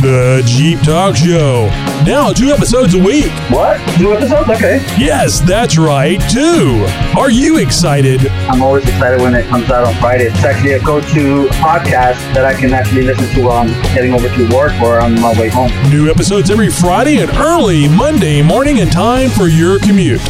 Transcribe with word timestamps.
The 0.00 0.42
Jeep 0.46 0.80
Talk 0.80 1.14
Show. 1.14 1.66
Now, 2.06 2.32
two 2.32 2.52
episodes 2.52 2.94
a 2.94 2.98
week. 2.98 3.30
What? 3.50 3.76
Two 3.98 4.14
episodes? 4.14 4.48
Okay. 4.48 4.76
Yes, 4.98 5.40
that's 5.40 5.76
right, 5.76 6.18
two. 6.30 6.86
Are 7.18 7.30
you 7.30 7.58
excited? 7.58 8.26
I'm 8.48 8.62
always 8.62 8.84
excited 8.84 9.20
when 9.20 9.34
it 9.34 9.46
comes 9.48 9.70
out 9.70 9.86
on 9.86 9.94
Friday. 9.96 10.24
It's 10.24 10.42
actually 10.42 10.72
a 10.72 10.80
go-to 10.82 11.48
podcast 11.60 12.16
that 12.32 12.46
I 12.46 12.54
can 12.58 12.72
actually 12.72 13.02
listen 13.02 13.28
to 13.34 13.42
while 13.46 13.58
I'm 13.58 13.68
heading 13.68 14.14
over 14.14 14.26
to 14.26 14.56
work 14.56 14.72
or 14.80 15.00
on 15.00 15.20
my 15.20 15.38
way 15.38 15.50
home. 15.50 15.70
New 15.90 16.10
episodes 16.10 16.50
every 16.50 16.70
Friday 16.70 17.18
and 17.18 17.30
early 17.32 17.86
Monday 17.86 18.40
morning 18.40 18.78
in 18.78 18.88
time 18.88 19.28
for 19.28 19.48
your 19.48 19.78
commute. 19.80 20.22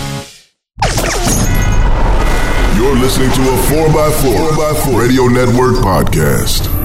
You're 2.75 2.97
listening 2.99 3.31
to 3.31 3.43
a 3.43 3.57
4x4, 3.71 4.51
4x4 4.51 4.99
Radio 4.99 5.27
Network 5.27 5.77
podcast. 5.77 6.80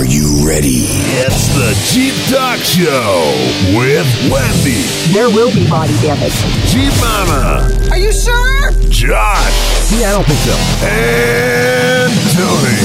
Are 0.00 0.04
you 0.08 0.48
ready? 0.48 0.88
It's 1.20 1.52
the 1.52 1.76
Jeep 1.92 2.16
Talk 2.32 2.56
Show 2.64 3.36
with 3.76 4.08
Wendy, 4.32 4.80
There 5.12 5.28
will 5.28 5.52
be 5.52 5.68
body 5.68 5.92
damage. 6.00 6.32
Jeep 6.72 6.88
Mama, 7.04 7.68
Are 7.90 7.98
you 7.98 8.10
sure? 8.10 8.72
Josh, 8.88 9.92
Yeah, 10.00 10.08
I 10.08 10.12
don't 10.16 10.24
think 10.24 10.40
so. 10.40 10.56
and 10.88 12.12
Tony. 12.32 12.80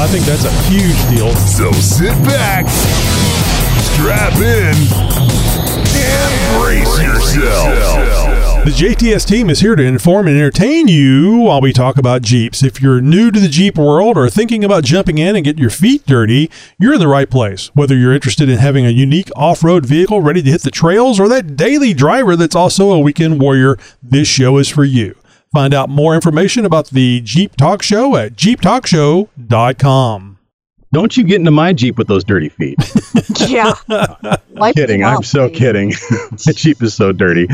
I 0.00 0.06
think 0.08 0.24
that's 0.24 0.46
a 0.46 0.52
huge 0.72 0.96
deal. 1.12 1.36
So 1.36 1.70
sit 1.72 2.16
back, 2.24 2.64
strap 3.92 4.32
in, 4.40 4.72
and 5.92 6.32
brace 6.56 7.02
yourself. 7.04 8.35
The 8.66 8.72
JTS 8.72 9.28
team 9.28 9.48
is 9.48 9.60
here 9.60 9.76
to 9.76 9.82
inform 9.84 10.26
and 10.26 10.36
entertain 10.36 10.88
you 10.88 11.38
while 11.38 11.60
we 11.60 11.72
talk 11.72 11.96
about 11.96 12.22
Jeeps. 12.22 12.64
If 12.64 12.82
you're 12.82 13.00
new 13.00 13.30
to 13.30 13.38
the 13.38 13.46
Jeep 13.46 13.78
world 13.78 14.18
or 14.18 14.28
thinking 14.28 14.64
about 14.64 14.82
jumping 14.82 15.18
in 15.18 15.36
and 15.36 15.44
getting 15.44 15.60
your 15.60 15.70
feet 15.70 16.04
dirty, 16.04 16.50
you're 16.76 16.94
in 16.94 16.98
the 16.98 17.06
right 17.06 17.30
place. 17.30 17.68
Whether 17.76 17.96
you're 17.96 18.12
interested 18.12 18.48
in 18.48 18.58
having 18.58 18.84
a 18.84 18.90
unique 18.90 19.30
off 19.36 19.62
road 19.62 19.86
vehicle 19.86 20.20
ready 20.20 20.42
to 20.42 20.50
hit 20.50 20.62
the 20.62 20.72
trails 20.72 21.20
or 21.20 21.28
that 21.28 21.54
daily 21.54 21.94
driver 21.94 22.34
that's 22.34 22.56
also 22.56 22.90
a 22.90 22.98
weekend 22.98 23.40
warrior, 23.40 23.78
this 24.02 24.26
show 24.26 24.58
is 24.58 24.68
for 24.68 24.82
you. 24.82 25.14
Find 25.52 25.72
out 25.72 25.88
more 25.88 26.16
information 26.16 26.64
about 26.64 26.88
the 26.88 27.20
Jeep 27.20 27.54
Talk 27.54 27.82
Show 27.82 28.16
at 28.16 28.32
jeeptalkshow.com. 28.32 30.35
Don't 30.96 31.14
you 31.14 31.24
get 31.24 31.36
into 31.36 31.50
my 31.50 31.74
Jeep 31.74 31.98
with 31.98 32.08
those 32.08 32.24
dirty 32.24 32.48
feet. 32.48 32.78
Yeah. 33.48 33.74
Life 34.52 34.74
kidding. 34.74 35.04
I'm 35.04 35.22
so 35.22 35.50
kidding. 35.50 35.92
my 36.10 36.52
Jeep 36.52 36.82
is 36.82 36.94
so 36.94 37.12
dirty. 37.12 37.46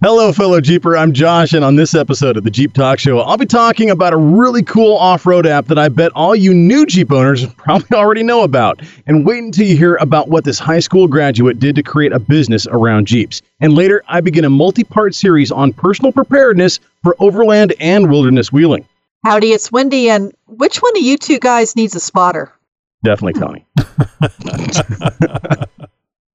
Hello, 0.00 0.32
fellow 0.32 0.60
Jeeper. 0.60 0.96
I'm 0.96 1.12
Josh, 1.12 1.52
and 1.52 1.64
on 1.64 1.76
this 1.76 1.94
episode 1.94 2.36
of 2.36 2.44
the 2.44 2.50
Jeep 2.50 2.72
Talk 2.72 2.98
Show, 2.98 3.20
I'll 3.20 3.36
be 3.36 3.46
talking 3.46 3.90
about 3.90 4.12
a 4.12 4.16
really 4.16 4.62
cool 4.62 4.96
off 4.96 5.26
road 5.26 5.46
app 5.46 5.66
that 5.66 5.78
I 5.78 5.88
bet 5.88 6.10
all 6.14 6.34
you 6.34 6.54
new 6.54 6.86
Jeep 6.86 7.12
owners 7.12 7.46
probably 7.56 7.96
already 7.96 8.22
know 8.22 8.42
about. 8.42 8.80
And 9.06 9.26
wait 9.26 9.44
until 9.44 9.66
you 9.66 9.76
hear 9.76 9.96
about 9.96 10.28
what 10.28 10.44
this 10.44 10.58
high 10.58 10.80
school 10.80 11.06
graduate 11.06 11.60
did 11.60 11.76
to 11.76 11.82
create 11.82 12.12
a 12.12 12.18
business 12.18 12.66
around 12.66 13.06
Jeeps. 13.06 13.42
And 13.60 13.74
later, 13.74 14.02
I 14.08 14.22
begin 14.22 14.46
a 14.46 14.50
multi 14.50 14.84
part 14.84 15.14
series 15.14 15.52
on 15.52 15.74
personal 15.74 16.12
preparedness 16.12 16.80
for 17.02 17.14
overland 17.18 17.74
and 17.78 18.10
wilderness 18.10 18.50
wheeling. 18.50 18.86
Howdy, 19.24 19.52
it's 19.52 19.70
Wendy, 19.70 20.08
and 20.08 20.32
which 20.46 20.78
one 20.78 20.96
of 20.96 21.02
you 21.02 21.18
two 21.18 21.38
guys 21.38 21.76
needs 21.76 21.94
a 21.94 22.00
spotter? 22.00 22.55
Definitely, 23.04 23.40
Tony. 23.40 23.66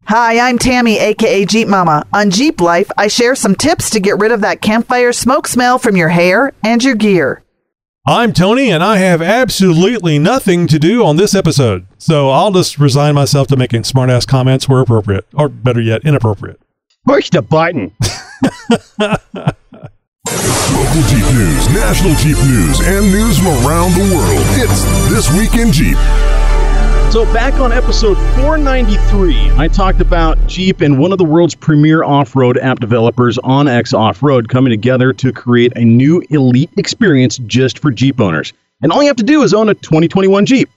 Hi, 0.05 0.39
I'm 0.39 0.57
Tammy, 0.57 0.97
aka 0.97 1.45
Jeep 1.45 1.67
Mama. 1.67 2.05
On 2.13 2.29
Jeep 2.29 2.59
Life, 2.59 2.91
I 2.97 3.07
share 3.07 3.35
some 3.35 3.55
tips 3.55 3.89
to 3.91 3.99
get 3.99 4.19
rid 4.19 4.31
of 4.31 4.41
that 4.41 4.61
campfire 4.61 5.13
smoke 5.13 5.47
smell 5.47 5.79
from 5.79 5.95
your 5.95 6.09
hair 6.09 6.51
and 6.63 6.83
your 6.83 6.95
gear. 6.95 7.43
I'm 8.05 8.33
Tony, 8.33 8.71
and 8.71 8.83
I 8.83 8.97
have 8.97 9.21
absolutely 9.21 10.17
nothing 10.17 10.67
to 10.67 10.79
do 10.79 11.05
on 11.05 11.17
this 11.17 11.35
episode. 11.35 11.85
So 11.97 12.29
I'll 12.29 12.51
just 12.51 12.79
resign 12.79 13.15
myself 13.15 13.47
to 13.49 13.55
making 13.55 13.83
smartass 13.83 14.27
comments 14.27 14.67
where 14.67 14.81
appropriate, 14.81 15.25
or 15.33 15.47
better 15.47 15.79
yet, 15.79 16.03
inappropriate. 16.03 16.59
Push 17.05 17.29
the 17.29 17.41
button. 17.43 17.95
Local 20.27 21.01
Jeep 21.07 21.25
news, 21.33 21.69
national 21.69 22.15
Jeep 22.15 22.37
news, 22.37 22.79
and 22.81 23.11
news 23.11 23.37
from 23.37 23.47
around 23.65 23.93
the 23.93 24.13
world. 24.13 24.43
It's 24.57 24.83
This 25.09 25.31
Week 25.37 25.53
in 25.55 25.71
Jeep. 25.71 25.97
So, 27.11 27.25
back 27.33 27.55
on 27.55 27.73
episode 27.73 28.15
493, 28.37 29.51
I 29.57 29.67
talked 29.67 29.99
about 29.99 30.47
Jeep 30.47 30.79
and 30.79 30.97
one 30.97 31.11
of 31.11 31.17
the 31.17 31.25
world's 31.25 31.55
premier 31.55 32.05
off 32.05 32.37
road 32.37 32.57
app 32.57 32.79
developers, 32.79 33.37
OnX 33.39 33.93
Off 33.93 34.23
Road, 34.23 34.47
coming 34.47 34.71
together 34.71 35.11
to 35.11 35.33
create 35.33 35.73
a 35.75 35.83
new 35.83 36.23
elite 36.29 36.69
experience 36.77 37.37
just 37.39 37.79
for 37.79 37.91
Jeep 37.91 38.21
owners. 38.21 38.53
And 38.81 38.93
all 38.93 39.01
you 39.01 39.09
have 39.09 39.17
to 39.17 39.23
do 39.23 39.43
is 39.43 39.53
own 39.53 39.67
a 39.67 39.73
2021 39.73 40.45
Jeep. 40.45 40.69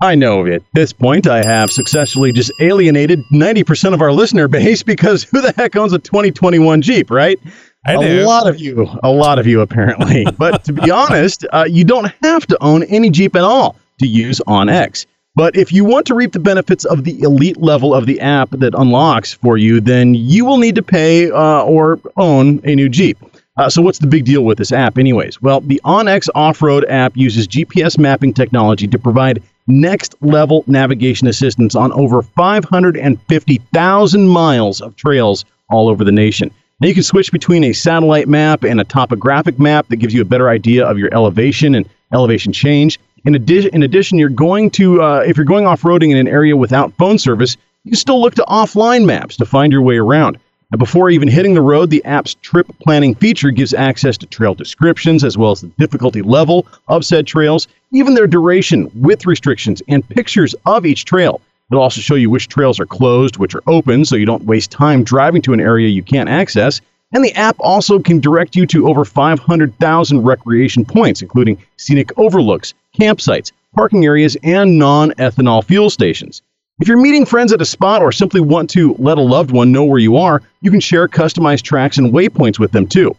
I 0.00 0.14
know 0.14 0.46
at 0.46 0.62
this 0.72 0.92
point 0.92 1.26
I 1.26 1.44
have 1.44 1.72
successfully 1.72 2.30
just 2.30 2.52
alienated 2.60 3.18
90% 3.32 3.92
of 3.92 4.00
our 4.00 4.12
listener 4.12 4.46
base 4.56 4.84
because 4.84 5.24
who 5.24 5.40
the 5.40 5.50
heck 5.50 5.74
owns 5.74 5.92
a 5.92 5.98
2021 5.98 6.80
Jeep, 6.80 7.10
right? 7.10 7.40
I 7.84 7.94
a 7.94 8.24
lot 8.24 8.46
of 8.46 8.60
you, 8.60 8.88
a 9.02 9.10
lot 9.10 9.40
of 9.40 9.48
you 9.48 9.62
apparently. 9.62 10.26
but 10.38 10.62
to 10.66 10.72
be 10.72 10.92
honest, 10.92 11.44
uh, 11.52 11.66
you 11.68 11.82
don't 11.82 12.12
have 12.22 12.46
to 12.46 12.58
own 12.62 12.84
any 12.84 13.10
Jeep 13.10 13.34
at 13.34 13.42
all 13.42 13.74
to 13.98 14.06
use 14.06 14.40
OnX. 14.46 15.06
But 15.36 15.54
if 15.54 15.70
you 15.70 15.84
want 15.84 16.06
to 16.06 16.14
reap 16.14 16.32
the 16.32 16.40
benefits 16.40 16.86
of 16.86 17.04
the 17.04 17.20
elite 17.20 17.58
level 17.58 17.94
of 17.94 18.06
the 18.06 18.18
app 18.20 18.48
that 18.52 18.74
unlocks 18.74 19.34
for 19.34 19.58
you, 19.58 19.82
then 19.82 20.14
you 20.14 20.46
will 20.46 20.56
need 20.56 20.76
to 20.76 20.82
pay 20.82 21.30
uh, 21.30 21.62
or 21.62 22.00
own 22.16 22.62
a 22.64 22.74
new 22.74 22.88
Jeep. 22.88 23.18
Uh, 23.58 23.70
so, 23.70 23.82
what's 23.82 23.98
the 23.98 24.06
big 24.06 24.24
deal 24.24 24.44
with 24.44 24.58
this 24.58 24.72
app, 24.72 24.98
anyways? 24.98 25.40
Well, 25.40 25.60
the 25.60 25.80
OnX 25.84 26.28
Off 26.34 26.62
Road 26.62 26.84
app 26.86 27.16
uses 27.16 27.46
GPS 27.46 27.98
mapping 27.98 28.34
technology 28.34 28.88
to 28.88 28.98
provide 28.98 29.42
next 29.66 30.14
level 30.20 30.64
navigation 30.66 31.26
assistance 31.26 31.74
on 31.74 31.92
over 31.92 32.22
550,000 32.22 34.28
miles 34.28 34.80
of 34.80 34.96
trails 34.96 35.44
all 35.70 35.88
over 35.88 36.04
the 36.04 36.12
nation. 36.12 36.50
Now, 36.80 36.88
you 36.88 36.94
can 36.94 37.02
switch 37.02 37.32
between 37.32 37.64
a 37.64 37.72
satellite 37.72 38.28
map 38.28 38.64
and 38.64 38.80
a 38.80 38.84
topographic 38.84 39.58
map 39.58 39.88
that 39.88 39.96
gives 39.96 40.12
you 40.12 40.20
a 40.20 40.26
better 40.26 40.48
idea 40.48 40.86
of 40.86 40.98
your 40.98 41.12
elevation 41.12 41.74
and 41.74 41.88
elevation 42.12 42.52
change. 42.52 43.00
In 43.26 43.34
addition, 43.34 43.70
in 43.74 43.82
addition, 43.82 44.18
you're 44.18 44.28
going 44.28 44.70
to 44.70 45.02
uh, 45.02 45.24
if 45.26 45.36
you're 45.36 45.44
going 45.44 45.66
off-roading 45.66 46.12
in 46.12 46.16
an 46.16 46.28
area 46.28 46.56
without 46.56 46.92
phone 46.94 47.18
service, 47.18 47.56
you 47.82 47.96
still 47.96 48.20
look 48.20 48.36
to 48.36 48.44
offline 48.44 49.04
maps 49.04 49.36
to 49.38 49.44
find 49.44 49.72
your 49.72 49.82
way 49.82 49.96
around. 49.96 50.38
And 50.70 50.78
before 50.78 51.10
even 51.10 51.26
hitting 51.26 51.54
the 51.54 51.60
road, 51.60 51.90
the 51.90 52.04
app's 52.04 52.34
trip 52.34 52.68
planning 52.84 53.16
feature 53.16 53.50
gives 53.50 53.74
access 53.74 54.16
to 54.18 54.26
trail 54.26 54.54
descriptions 54.54 55.24
as 55.24 55.36
well 55.36 55.50
as 55.50 55.60
the 55.60 55.72
difficulty 55.76 56.22
level 56.22 56.68
of 56.86 57.04
said 57.04 57.26
trails, 57.26 57.66
even 57.90 58.14
their 58.14 58.28
duration, 58.28 58.88
width 58.94 59.26
restrictions, 59.26 59.82
and 59.88 60.08
pictures 60.08 60.54
of 60.64 60.86
each 60.86 61.04
trail. 61.04 61.40
It'll 61.72 61.82
also 61.82 62.00
show 62.00 62.14
you 62.14 62.30
which 62.30 62.46
trails 62.46 62.78
are 62.78 62.86
closed, 62.86 63.38
which 63.38 63.56
are 63.56 63.62
open, 63.66 64.04
so 64.04 64.14
you 64.14 64.26
don't 64.26 64.44
waste 64.44 64.70
time 64.70 65.02
driving 65.02 65.42
to 65.42 65.52
an 65.52 65.60
area 65.60 65.88
you 65.88 66.04
can't 66.04 66.28
access. 66.28 66.80
And 67.12 67.24
the 67.24 67.34
app 67.34 67.56
also 67.60 67.98
can 67.98 68.20
direct 68.20 68.56
you 68.56 68.66
to 68.66 68.88
over 68.88 69.04
500,000 69.04 70.22
recreation 70.22 70.84
points, 70.84 71.22
including 71.22 71.62
scenic 71.76 72.16
overlooks, 72.18 72.74
campsites, 72.98 73.52
parking 73.74 74.04
areas, 74.04 74.36
and 74.42 74.78
non 74.78 75.12
ethanol 75.12 75.64
fuel 75.64 75.90
stations. 75.90 76.42
If 76.78 76.88
you're 76.88 77.00
meeting 77.00 77.24
friends 77.24 77.52
at 77.52 77.62
a 77.62 77.64
spot 77.64 78.02
or 78.02 78.12
simply 78.12 78.40
want 78.40 78.68
to 78.70 78.94
let 78.98 79.18
a 79.18 79.22
loved 79.22 79.50
one 79.50 79.72
know 79.72 79.84
where 79.84 79.98
you 79.98 80.16
are, 80.16 80.42
you 80.60 80.70
can 80.70 80.80
share 80.80 81.08
customized 81.08 81.62
tracks 81.62 81.96
and 81.96 82.12
waypoints 82.12 82.58
with 82.58 82.72
them 82.72 82.86
too. 82.86 83.16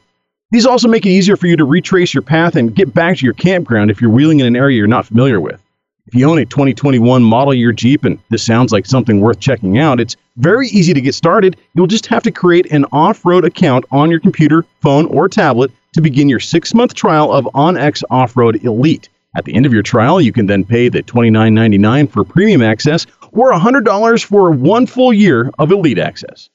These 0.52 0.66
also 0.66 0.88
make 0.88 1.06
it 1.06 1.10
easier 1.10 1.36
for 1.36 1.48
you 1.48 1.58
to 1.58 1.66
retrace 1.66 2.14
your 2.14 2.22
path 2.22 2.56
and 2.56 2.76
get 2.76 2.94
back 2.94 3.18
to 3.18 3.26
your 3.26 3.34
campground 3.34 3.90
if 3.90 4.00
you're 4.00 4.12
wheeling 4.12 4.40
in 4.42 4.46
an 4.46 4.56
area 4.56 4.78
you're 4.78 4.88
not 4.88 5.06
familiar 5.06 5.42
with. 5.42 5.62
If 6.08 6.16
you 6.16 6.30
own 6.30 6.38
a 6.38 6.46
2021 6.46 7.22
model 7.22 7.54
year 7.54 7.74
Jeep 7.74 8.06
and 8.06 8.18
this 8.30 8.42
sounds 8.42 8.72
like 8.72 8.86
something 8.86 9.20
worth 9.20 9.42
checking 9.42 9.78
out, 9.78 10.00
it's 10.00 10.16
very 10.38 10.70
easy 10.70 10.94
to 10.94 11.02
get 11.02 11.14
started. 11.14 11.58
You'll 11.74 11.88
just 11.88 12.06
have 12.08 12.24
to 12.24 12.32
create 12.32 12.72
an 12.72 12.86
off 12.94 13.26
road 13.26 13.44
account 13.44 13.84
on 13.92 14.10
your 14.10 14.22
computer, 14.22 14.64
phone, 14.82 15.06
or 15.08 15.28
tablet 15.28 15.70
to 15.94 16.02
begin 16.02 16.30
your 16.30 16.40
six 16.40 16.74
month 16.74 16.94
trial 16.94 17.34
of 17.34 17.44
OnX 17.56 18.04
Off 18.10 18.38
Road 18.38 18.64
Elite. 18.64 19.10
At 19.36 19.44
the 19.44 19.54
end 19.54 19.66
of 19.66 19.74
your 19.74 19.84
trial, 19.84 20.22
you 20.22 20.32
can 20.32 20.46
then 20.46 20.64
pay 20.64 20.88
the 20.88 21.04
$29.99 21.04 22.10
for 22.10 22.24
premium 22.24 22.62
access 22.62 23.06
or 23.34 23.52
$100 23.52 24.24
for 24.24 24.52
one 24.52 24.88
full 24.88 25.12
year 25.12 25.52
of 25.60 25.72
Elite 25.72 26.00
access. 26.00 26.50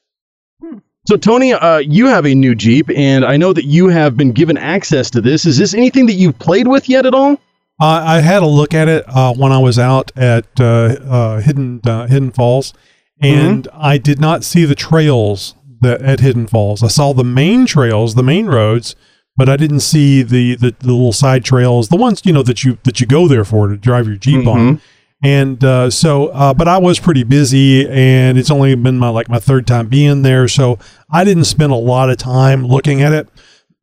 So, 1.05 1.15
Tony, 1.15 1.53
uh, 1.53 1.77
you 1.77 2.07
have 2.07 2.25
a 2.25 2.33
new 2.33 2.55
Jeep, 2.55 2.89
and 2.95 3.23
I 3.23 3.37
know 3.37 3.53
that 3.53 3.65
you 3.65 3.89
have 3.89 4.17
been 4.17 4.31
given 4.31 4.57
access 4.57 5.09
to 5.11 5.21
this. 5.21 5.45
Is 5.45 5.57
this 5.57 5.73
anything 5.73 6.07
that 6.07 6.13
you've 6.13 6.39
played 6.39 6.67
with 6.67 6.89
yet 6.89 7.05
at 7.05 7.13
all? 7.13 7.37
Uh, 7.81 8.03
I 8.05 8.19
had 8.21 8.43
a 8.43 8.47
look 8.47 8.73
at 8.73 8.87
it 8.87 9.03
uh, 9.07 9.33
when 9.33 9.51
I 9.51 9.57
was 9.57 9.79
out 9.79 10.11
at 10.15 10.45
uh, 10.59 10.63
uh, 10.63 11.41
Hidden 11.41 11.81
uh, 11.85 12.07
Hidden 12.07 12.31
Falls, 12.31 12.73
and 13.21 13.67
I 13.73 13.97
did 13.97 14.19
not 14.19 14.43
see 14.43 14.65
the 14.65 14.75
trails 14.75 15.55
that 15.81 16.01
at 16.01 16.19
Hidden 16.19 16.47
Falls. 16.47 16.83
I 16.83 16.87
saw 16.87 17.13
the 17.13 17.23
main 17.23 17.65
trails, 17.65 18.15
the 18.15 18.23
main 18.23 18.45
roads, 18.45 18.95
but 19.35 19.49
I 19.49 19.57
didn't 19.57 19.79
see 19.79 20.21
the, 20.21 20.55
the, 20.55 20.75
the 20.79 20.87
little 20.87 21.13
side 21.13 21.43
trails, 21.43 21.89
the 21.89 21.95
ones 21.97 22.21
you 22.25 22.33
know 22.33 22.43
that 22.43 22.63
you 22.63 22.77
that 22.83 23.01
you 23.01 23.07
go 23.07 23.27
there 23.27 23.43
for 23.45 23.67
to 23.67 23.77
drive 23.77 24.07
your 24.07 24.17
Jeep 24.17 24.45
on. 24.47 24.81
And 25.25 25.63
uh, 25.63 25.89
so, 25.89 26.27
uh, 26.27 26.53
but 26.53 26.67
I 26.67 26.77
was 26.79 26.99
pretty 26.99 27.23
busy, 27.23 27.87
and 27.89 28.37
it's 28.37 28.51
only 28.51 28.75
been 28.75 28.99
my 28.99 29.07
like 29.09 29.29
my 29.29 29.39
third 29.39 29.65
time 29.65 29.87
being 29.87 30.21
there, 30.21 30.47
so 30.49 30.77
I 31.09 31.23
didn't 31.23 31.45
spend 31.45 31.71
a 31.71 31.77
lot 31.77 32.09
of 32.09 32.17
time 32.17 32.65
looking 32.67 33.01
at 33.01 33.13
it. 33.13 33.29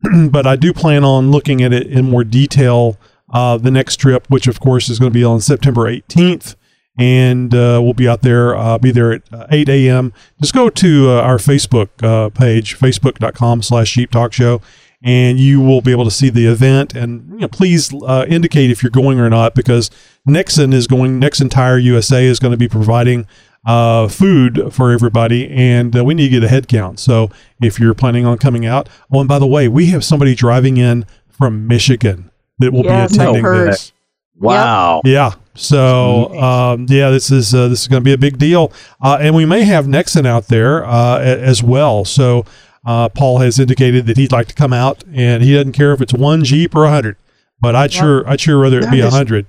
but 0.30 0.46
I 0.46 0.56
do 0.56 0.72
plan 0.72 1.02
on 1.02 1.30
looking 1.30 1.62
at 1.62 1.72
it 1.72 1.86
in 1.86 2.10
more 2.10 2.24
detail 2.24 2.98
uh, 3.30 3.56
the 3.56 3.70
next 3.70 3.96
trip, 3.96 4.26
which 4.28 4.46
of 4.46 4.60
course 4.60 4.88
is 4.88 4.98
going 4.98 5.12
to 5.12 5.18
be 5.18 5.24
on 5.24 5.40
September 5.40 5.82
18th. 5.82 6.56
and 6.98 7.54
uh, 7.54 7.80
we'll 7.82 7.94
be 7.94 8.08
out 8.08 8.22
there. 8.22 8.54
Uh, 8.56 8.76
be 8.76 8.90
there 8.90 9.12
at 9.12 9.22
uh, 9.32 9.46
8 9.50 9.68
a.m. 9.68 10.12
Just 10.40 10.52
go 10.52 10.68
to 10.68 11.10
uh, 11.10 11.22
our 11.22 11.38
Facebook 11.38 11.88
uh, 12.02 12.28
page, 12.30 12.78
facebook.com/slash 12.78 13.94
Jeep 13.94 14.10
Talk 14.10 14.32
Show, 14.32 14.60
and 15.02 15.38
you 15.38 15.60
will 15.60 15.80
be 15.80 15.92
able 15.92 16.04
to 16.04 16.10
see 16.10 16.30
the 16.30 16.46
event. 16.46 16.94
And 16.94 17.30
you 17.30 17.38
know, 17.38 17.48
please 17.48 17.92
indicate 18.28 18.70
if 18.70 18.82
you're 18.82 18.90
going 18.90 19.18
or 19.20 19.30
not, 19.30 19.54
because 19.54 19.90
Nexen 20.28 20.74
is 20.74 20.86
going. 20.86 21.20
Nexen 21.20 21.50
Tire 21.50 21.78
USA 21.78 22.24
is 22.24 22.38
going 22.38 22.52
to 22.52 22.58
be 22.58 22.68
providing 22.68 23.26
uh, 23.64 24.08
food 24.08 24.72
for 24.72 24.90
everybody, 24.90 25.48
and 25.48 25.96
uh, 25.96 26.04
we 26.04 26.14
need 26.14 26.24
to 26.24 26.40
get 26.40 26.44
a 26.44 26.48
head 26.48 26.68
count. 26.68 26.98
So 26.98 27.30
if 27.60 27.78
you're 27.78 27.94
planning 27.94 28.26
on 28.26 28.38
coming 28.38 28.66
out, 28.66 28.88
oh, 29.12 29.20
and 29.20 29.28
by 29.28 29.38
the 29.38 29.46
way, 29.46 29.68
we 29.68 29.86
have 29.86 30.04
somebody 30.04 30.34
driving 30.34 30.76
in 30.76 31.06
from 31.28 31.66
Michigan 31.66 32.29
that 32.60 32.72
will 32.72 32.84
Yes, 32.84 33.10
be 33.12 33.16
attending 33.18 33.42
heard. 33.44 33.68
this. 33.72 33.92
Wow. 34.38 35.02
Yeah. 35.04 35.32
So 35.54 36.32
um, 36.40 36.86
yeah, 36.88 37.10
this 37.10 37.30
is 37.30 37.54
uh, 37.54 37.68
this 37.68 37.82
is 37.82 37.88
going 37.88 38.00
to 38.00 38.04
be 38.04 38.12
a 38.14 38.18
big 38.18 38.38
deal, 38.38 38.72
uh, 39.02 39.18
and 39.20 39.34
we 39.34 39.44
may 39.44 39.64
have 39.64 39.84
Nexen 39.86 40.24
out 40.26 40.46
there 40.46 40.84
uh, 40.86 41.18
a- 41.18 41.40
as 41.42 41.62
well. 41.62 42.04
So 42.06 42.46
uh, 42.86 43.08
Paul 43.10 43.38
has 43.40 43.58
indicated 43.58 44.06
that 44.06 44.16
he'd 44.16 44.32
like 44.32 44.46
to 44.48 44.54
come 44.54 44.72
out, 44.72 45.04
and 45.12 45.42
he 45.42 45.52
doesn't 45.52 45.72
care 45.72 45.92
if 45.92 46.00
it's 46.00 46.14
one 46.14 46.44
Jeep 46.44 46.74
or 46.74 46.84
a 46.86 46.90
hundred. 46.90 47.16
But 47.60 47.74
I'd 47.76 47.92
sure 47.92 48.26
I'd 48.26 48.40
sure 48.40 48.58
rather 48.58 48.78
it 48.78 48.82
That 48.84 48.92
be 48.92 49.00
a 49.00 49.10
hundred. 49.10 49.44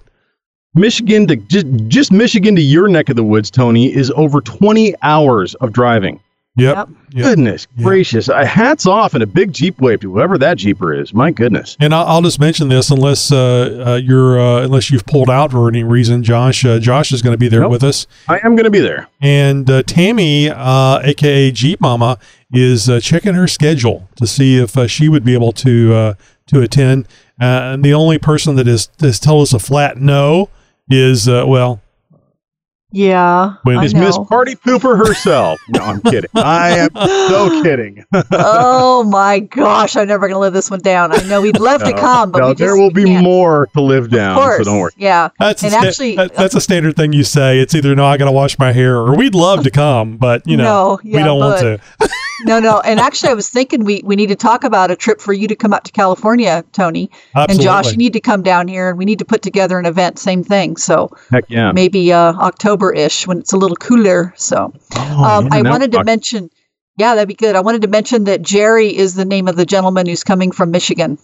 Michigan 0.73 1.27
to 1.27 1.35
just 1.37 1.67
just 1.87 2.11
Michigan 2.11 2.55
to 2.55 2.61
your 2.61 2.87
neck 2.89 3.09
of 3.09 3.15
the 3.15 3.23
woods, 3.23 3.49
Tony, 3.51 3.93
is 3.93 4.11
over 4.15 4.41
20 4.41 4.93
hours 5.03 5.53
of 5.55 5.71
driving. 5.71 6.19
Yep. 6.57 6.75
Yep. 6.75 6.89
Yep. 7.13 7.25
Goodness 7.25 7.67
Yeah. 7.77 7.83
gracious! 7.83 8.27
Uh, 8.27 8.43
hats 8.45 8.85
off 8.85 9.13
and 9.13 9.23
a 9.23 9.25
big 9.25 9.53
Jeep 9.53 9.79
wave 9.79 10.01
to 10.01 10.11
whoever 10.11 10.37
that 10.37 10.57
Jeeper 10.57 10.93
is. 10.93 11.13
My 11.13 11.31
goodness. 11.31 11.77
And 11.79 11.93
I'll, 11.95 12.05
I'll 12.05 12.21
just 12.21 12.39
mention 12.41 12.67
this, 12.67 12.91
unless 12.91 13.31
uh, 13.31 13.83
uh, 13.87 13.95
you're 13.95 14.37
uh, 14.39 14.63
unless 14.63 14.91
you've 14.91 15.05
pulled 15.05 15.29
out 15.29 15.51
for 15.51 15.69
any 15.69 15.83
reason, 15.85 16.23
Josh. 16.23 16.65
Uh, 16.65 16.77
Josh 16.79 17.13
is 17.13 17.21
going 17.21 17.33
to 17.33 17.37
be 17.37 17.47
there 17.47 17.61
Nope. 17.61 17.71
with 17.71 17.83
us, 17.83 18.05
I 18.27 18.39
am 18.43 18.55
going 18.57 18.65
to 18.65 18.69
be 18.69 18.81
there. 18.81 19.07
and 19.21 19.69
uh, 19.69 19.83
Tammy, 19.83 20.49
uh, 20.49 20.99
aka 21.03 21.51
Jeep 21.51 21.79
Mama, 21.79 22.17
is 22.51 22.89
uh, 22.89 22.99
checking 22.99 23.33
her 23.33 23.47
schedule 23.47 24.09
to 24.17 24.27
see 24.27 24.57
if 24.57 24.75
uh, 24.77 24.87
she 24.87 25.07
would 25.07 25.23
be 25.23 25.33
able 25.33 25.53
to 25.53 25.93
uh, 25.93 26.13
to 26.47 26.59
attend. 26.61 27.07
Uh, 27.39 27.73
and 27.75 27.83
the 27.85 27.93
only 27.93 28.17
person 28.19 28.57
that 28.57 28.67
has 28.67 28.89
has 28.99 29.21
told 29.21 29.43
us 29.43 29.53
a 29.53 29.59
flat 29.59 29.97
no 29.97 30.49
is 30.89 31.29
uh, 31.29 31.45
well, 31.47 31.81
Yeah. 32.91 33.55
When- 33.63 33.77
I 33.77 33.87
Miss. 33.93 34.17
Party 34.29 34.55
Pooper 34.55 34.97
herself? 34.97 35.59
no, 35.69 35.81
I'm 35.83 36.01
kidding. 36.11 36.29
I 36.35 36.77
am 36.77 36.89
so 36.95 37.61
kidding. 37.63 38.03
oh 38.31 39.03
my 39.09 39.39
gosh, 39.39 39.95
I'm 39.95 40.07
never 40.07 40.27
going 40.27 40.35
to 40.35 40.39
live 40.39 40.53
this 40.53 40.69
one 40.69 40.79
down. 40.81 41.11
I 41.13 41.21
know 41.23 41.41
we'd 41.41 41.59
love 41.59 41.83
to 41.83 41.93
come, 41.93 42.31
but 42.31 42.39
no, 42.39 42.47
we 42.47 42.51
just, 42.53 42.59
there 42.59 42.75
will 42.77 42.91
be 42.91 43.05
can't. 43.05 43.23
more 43.23 43.67
to 43.73 43.81
live 43.81 44.09
down. 44.09 44.31
Of 44.37 44.43
course. 44.43 44.57
So 44.59 44.63
don't 44.65 44.79
worry. 44.79 44.91
Yeah. 44.97 45.29
that's 45.39 45.63
a 45.63 45.67
And 45.67 45.73
sta- 45.73 45.87
actually- 45.87 46.15
that- 46.17 46.35
that's 46.35 46.55
uh, 46.55 46.57
a 46.59 46.61
standard 46.61 46.95
thing 46.95 47.13
you 47.13 47.23
say. 47.23 47.59
It's 47.59 47.73
either 47.75 47.95
no, 47.95 48.05
I 48.05 48.17
got 48.17 48.25
to 48.25 48.31
wash 48.31 48.57
my 48.59 48.71
hair, 48.71 48.95
or 48.97 49.15
we'd 49.15 49.35
love 49.35 49.63
to 49.63 49.71
come, 49.71 50.17
but 50.17 50.45
you 50.47 50.57
know, 50.57 50.63
No, 50.63 50.99
we 51.03 51.19
don't 51.23 51.39
want 51.39 51.59
to. 51.59 51.79
No, 52.45 52.59
no. 52.59 52.79
And 52.81 52.99
actually, 52.99 53.29
I 53.29 53.33
was 53.33 53.49
thinking 53.49 53.83
we, 53.83 54.01
we 54.03 54.15
need 54.15 54.27
to 54.29 54.35
talk 54.35 54.63
about 54.63 54.89
a 54.91 54.95
trip 54.95 55.21
for 55.21 55.33
you 55.33 55.47
to 55.47 55.55
come 55.55 55.73
out 55.73 55.83
to 55.85 55.91
California, 55.91 56.63
Tony. 56.71 57.09
And 57.35 57.59
Josh, 57.61 57.91
you 57.91 57.97
need 57.97 58.13
to 58.13 58.19
come 58.19 58.41
down 58.41 58.67
here 58.67 58.89
and 58.89 58.97
we 58.97 59.05
need 59.05 59.19
to 59.19 59.25
put 59.25 59.41
together 59.41 59.77
an 59.79 59.85
event. 59.85 60.17
Same 60.19 60.43
thing. 60.43 60.77
So 60.77 61.09
Heck 61.29 61.45
yeah. 61.49 61.71
maybe 61.71 62.11
uh, 62.11 62.33
October 62.33 62.91
ish 62.93 63.27
when 63.27 63.39
it's 63.39 63.53
a 63.53 63.57
little 63.57 63.77
cooler. 63.77 64.33
So 64.37 64.73
Oh, 64.95 65.23
um, 65.23 65.49
I 65.51 65.61
wanted 65.61 65.91
to 65.93 65.99
Oc- 65.99 66.05
mention, 66.05 66.49
yeah, 66.97 67.15
that'd 67.15 67.27
be 67.27 67.33
good. 67.33 67.55
I 67.55 67.61
wanted 67.61 67.81
to 67.83 67.87
mention 67.87 68.23
that 68.25 68.41
Jerry 68.41 68.95
is 68.95 69.15
the 69.15 69.25
name 69.25 69.47
of 69.47 69.55
the 69.55 69.65
gentleman 69.65 70.07
who's 70.07 70.23
coming 70.23 70.51
from 70.51 70.71
Michigan. 70.71 71.17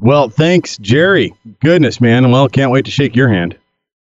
Well, 0.00 0.28
thanks, 0.28 0.76
Jerry. 0.78 1.32
Goodness, 1.60 2.00
man. 2.00 2.30
Well, 2.32 2.48
can't 2.48 2.70
wait 2.72 2.86
to 2.86 2.90
shake 2.90 3.14
your 3.14 3.28
hand. 3.28 3.56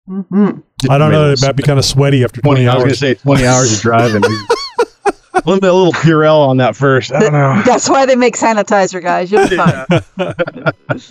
Mm-hmm. 0.08 0.61
I 0.90 0.99
don't 0.99 1.12
know. 1.12 1.31
It 1.31 1.40
Maybe 1.40 1.46
might 1.49 1.56
be 1.56 1.62
kind 1.62 1.78
of 1.78 1.85
sweaty 1.85 2.25
after 2.25 2.40
20, 2.40 2.64
20 2.64 2.69
I 2.69 2.75
was 2.75 2.82
going 2.82 2.90
hours. 2.90 2.99
to 2.99 3.06
say 3.06 3.14
20 3.14 3.46
hours 3.46 3.73
of 3.75 3.81
driving. 3.81 4.23
a 5.34 5.43
little 5.46 5.61
bit, 5.61 5.70
a 5.70 5.75
little 5.75 5.93
Purell 5.93 6.46
on 6.46 6.58
that 6.58 6.76
first. 6.76 7.12
I 7.12 7.20
don't 7.20 7.32
know. 7.32 7.62
That's 7.64 7.88
why 7.88 8.06
they 8.06 8.17
make 8.17 8.37
sanitizer, 8.37 9.02
guys. 9.02 9.31
You'll 9.32 9.49
be 9.49 9.56
fine. 9.56 10.62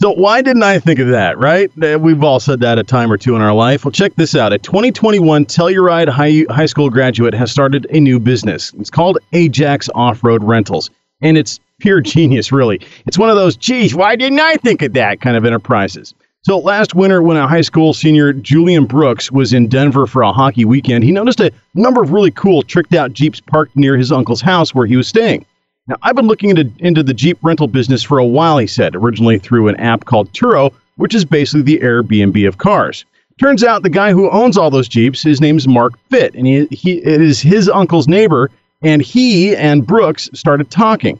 So 0.00 0.10
why 0.10 0.42
didn't 0.42 0.64
I 0.64 0.80
think 0.80 0.98
of 0.98 1.08
that, 1.08 1.38
right? 1.38 1.70
We've 1.76 2.22
all 2.24 2.40
said 2.40 2.60
that 2.60 2.80
a 2.80 2.82
time 2.82 3.12
or 3.12 3.16
two 3.16 3.36
in 3.36 3.42
our 3.42 3.54
life. 3.54 3.84
Well, 3.84 3.92
check 3.92 4.14
this 4.16 4.34
out. 4.34 4.52
A 4.52 4.58
2021 4.58 5.46
Telluride 5.46 6.08
High, 6.08 6.44
high 6.52 6.66
School 6.66 6.90
graduate 6.90 7.32
has 7.32 7.52
started 7.52 7.86
a 7.90 8.00
new 8.00 8.18
business. 8.18 8.72
It's 8.78 8.90
called 8.90 9.18
Ajax 9.32 9.88
Off-Road 9.94 10.42
Rentals, 10.42 10.90
and 11.20 11.38
it's 11.38 11.60
pure 11.78 12.00
genius, 12.02 12.50
really. 12.50 12.80
It's 13.06 13.16
one 13.16 13.30
of 13.30 13.36
those, 13.36 13.56
geez, 13.56 13.94
why 13.94 14.16
didn't 14.16 14.40
I 14.40 14.56
think 14.56 14.82
of 14.82 14.94
that 14.94 15.20
kind 15.20 15.36
of 15.36 15.44
enterprises. 15.44 16.12
So 16.46 16.58
last 16.58 16.94
winter, 16.94 17.22
when 17.22 17.38
a 17.38 17.48
high 17.48 17.62
school 17.62 17.94
senior, 17.94 18.34
Julian 18.34 18.84
Brooks, 18.84 19.32
was 19.32 19.54
in 19.54 19.66
Denver 19.66 20.06
for 20.06 20.20
a 20.20 20.30
hockey 20.30 20.66
weekend, 20.66 21.02
he 21.02 21.10
noticed 21.10 21.40
a 21.40 21.50
number 21.72 22.02
of 22.02 22.10
really 22.10 22.30
cool 22.30 22.62
tricked 22.62 22.94
out 22.94 23.14
Jeeps 23.14 23.40
parked 23.40 23.74
near 23.76 23.96
his 23.96 24.12
uncle's 24.12 24.42
house 24.42 24.74
where 24.74 24.84
he 24.86 24.94
was 24.94 25.08
staying. 25.08 25.46
Now, 25.88 25.96
I've 26.02 26.16
been 26.16 26.26
looking 26.26 26.50
into, 26.50 26.70
into 26.80 27.02
the 27.02 27.14
Jeep 27.14 27.38
rental 27.40 27.66
business 27.66 28.02
for 28.02 28.18
a 28.18 28.26
while, 28.26 28.58
he 28.58 28.66
said, 28.66 28.94
originally 28.94 29.38
through 29.38 29.68
an 29.68 29.76
app 29.76 30.04
called 30.04 30.30
Turo, 30.34 30.70
which 30.96 31.14
is 31.14 31.24
basically 31.24 31.62
the 31.62 31.78
Airbnb 31.78 32.46
of 32.46 32.58
cars. 32.58 33.06
Turns 33.40 33.64
out 33.64 33.82
the 33.82 33.88
guy 33.88 34.12
who 34.12 34.30
owns 34.30 34.58
all 34.58 34.70
those 34.70 34.86
Jeeps, 34.86 35.22
his 35.22 35.40
name's 35.40 35.66
Mark 35.66 35.94
Fitt, 36.10 36.34
and 36.34 36.46
he, 36.46 36.66
he 36.66 36.98
it 36.98 37.22
is 37.22 37.40
his 37.40 37.70
uncle's 37.70 38.06
neighbor, 38.06 38.50
and 38.82 39.00
he 39.00 39.56
and 39.56 39.86
Brooks 39.86 40.28
started 40.34 40.70
talking. 40.70 41.18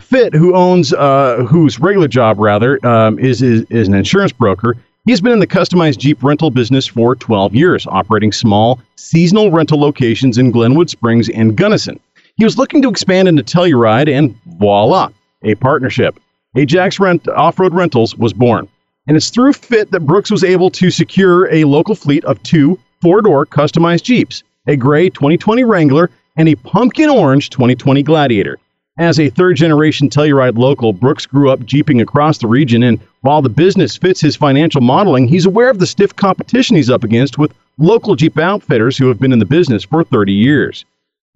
Fitt, 0.00 0.34
who 0.34 0.54
owns, 0.54 0.92
uh, 0.92 1.44
whose 1.48 1.80
regular 1.80 2.08
job 2.08 2.38
rather, 2.38 2.84
um, 2.86 3.18
is, 3.18 3.40
is 3.40 3.64
is 3.70 3.88
an 3.88 3.94
insurance 3.94 4.32
broker. 4.32 4.76
He's 5.06 5.20
been 5.20 5.32
in 5.32 5.38
the 5.38 5.46
customized 5.46 5.98
Jeep 5.98 6.22
rental 6.22 6.50
business 6.50 6.86
for 6.86 7.14
12 7.14 7.54
years, 7.54 7.86
operating 7.86 8.32
small 8.32 8.80
seasonal 8.96 9.50
rental 9.50 9.78
locations 9.78 10.36
in 10.36 10.50
Glenwood 10.50 10.90
Springs 10.90 11.28
and 11.28 11.56
Gunnison. 11.56 12.00
He 12.36 12.44
was 12.44 12.58
looking 12.58 12.82
to 12.82 12.90
expand 12.90 13.28
into 13.28 13.42
Telluride, 13.42 14.12
and 14.12 14.36
voila, 14.58 15.08
a 15.42 15.54
partnership. 15.54 16.20
Ajax 16.56 16.98
Rent 16.98 17.28
Off-Road 17.28 17.72
Rentals 17.72 18.16
was 18.16 18.32
born, 18.32 18.68
and 19.06 19.16
it's 19.16 19.30
through 19.30 19.52
Fit 19.52 19.90
that 19.92 20.00
Brooks 20.00 20.30
was 20.30 20.44
able 20.44 20.70
to 20.70 20.90
secure 20.90 21.50
a 21.52 21.64
local 21.64 21.94
fleet 21.94 22.24
of 22.24 22.42
two 22.42 22.78
four-door 23.00 23.46
customized 23.46 24.02
Jeeps, 24.02 24.42
a 24.66 24.76
gray 24.76 25.08
2020 25.08 25.64
Wrangler 25.64 26.10
and 26.36 26.48
a 26.48 26.54
pumpkin 26.56 27.08
orange 27.08 27.48
2020 27.50 28.02
Gladiator. 28.02 28.58
As 28.98 29.20
a 29.20 29.28
third 29.28 29.56
generation 29.56 30.08
Telluride 30.08 30.56
local, 30.56 30.94
Brooks 30.94 31.26
grew 31.26 31.50
up 31.50 31.66
jeeping 31.66 32.00
across 32.00 32.38
the 32.38 32.46
region, 32.46 32.82
and 32.82 32.98
while 33.20 33.42
the 33.42 33.50
business 33.50 33.94
fits 33.94 34.22
his 34.22 34.36
financial 34.36 34.80
modeling, 34.80 35.28
he's 35.28 35.44
aware 35.44 35.68
of 35.68 35.78
the 35.78 35.86
stiff 35.86 36.16
competition 36.16 36.76
he's 36.76 36.88
up 36.88 37.04
against 37.04 37.36
with 37.36 37.52
local 37.76 38.16
Jeep 38.16 38.38
outfitters 38.38 38.96
who 38.96 39.08
have 39.08 39.20
been 39.20 39.34
in 39.34 39.38
the 39.38 39.44
business 39.44 39.84
for 39.84 40.02
30 40.02 40.32
years. 40.32 40.86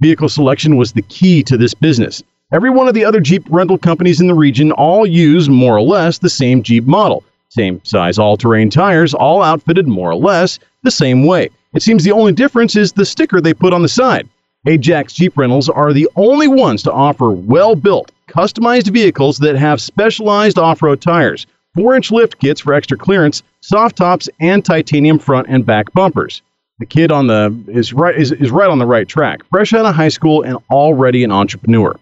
Vehicle 0.00 0.30
selection 0.30 0.76
was 0.76 0.92
the 0.92 1.02
key 1.02 1.42
to 1.42 1.58
this 1.58 1.74
business. 1.74 2.22
Every 2.50 2.70
one 2.70 2.88
of 2.88 2.94
the 2.94 3.04
other 3.04 3.20
Jeep 3.20 3.44
rental 3.50 3.76
companies 3.76 4.22
in 4.22 4.26
the 4.26 4.34
region 4.34 4.72
all 4.72 5.04
use 5.04 5.50
more 5.50 5.76
or 5.76 5.82
less 5.82 6.16
the 6.16 6.30
same 6.30 6.62
Jeep 6.62 6.86
model. 6.86 7.24
Same 7.50 7.78
size 7.84 8.18
all 8.18 8.38
terrain 8.38 8.70
tires, 8.70 9.12
all 9.12 9.42
outfitted 9.42 9.86
more 9.86 10.12
or 10.12 10.16
less 10.16 10.58
the 10.82 10.90
same 10.90 11.26
way. 11.26 11.50
It 11.74 11.82
seems 11.82 12.04
the 12.04 12.12
only 12.12 12.32
difference 12.32 12.74
is 12.74 12.94
the 12.94 13.04
sticker 13.04 13.38
they 13.38 13.52
put 13.52 13.74
on 13.74 13.82
the 13.82 13.88
side. 13.88 14.26
Ajax 14.66 15.14
Jeep 15.14 15.38
Rentals 15.38 15.70
are 15.70 15.94
the 15.94 16.08
only 16.16 16.46
ones 16.46 16.82
to 16.82 16.92
offer 16.92 17.30
well 17.30 17.74
built, 17.74 18.12
customized 18.28 18.92
vehicles 18.92 19.38
that 19.38 19.56
have 19.56 19.80
specialized 19.80 20.58
off 20.58 20.82
road 20.82 21.00
tires, 21.00 21.46
4 21.74 21.96
inch 21.96 22.10
lift 22.10 22.38
kits 22.38 22.60
for 22.60 22.74
extra 22.74 22.98
clearance, 22.98 23.42
soft 23.62 23.96
tops, 23.96 24.28
and 24.38 24.62
titanium 24.62 25.18
front 25.18 25.46
and 25.48 25.64
back 25.64 25.90
bumpers. 25.94 26.42
The 26.78 26.84
kid 26.84 27.10
on 27.10 27.26
the 27.26 27.58
is 27.68 27.94
right 27.94 28.14
is, 28.14 28.32
is 28.32 28.50
right 28.50 28.68
on 28.68 28.78
the 28.78 28.86
right 28.86 29.08
track, 29.08 29.40
fresh 29.50 29.72
out 29.72 29.86
of 29.86 29.94
high 29.94 30.08
school 30.08 30.42
and 30.42 30.58
already 30.70 31.24
an 31.24 31.32
entrepreneur. 31.32 31.98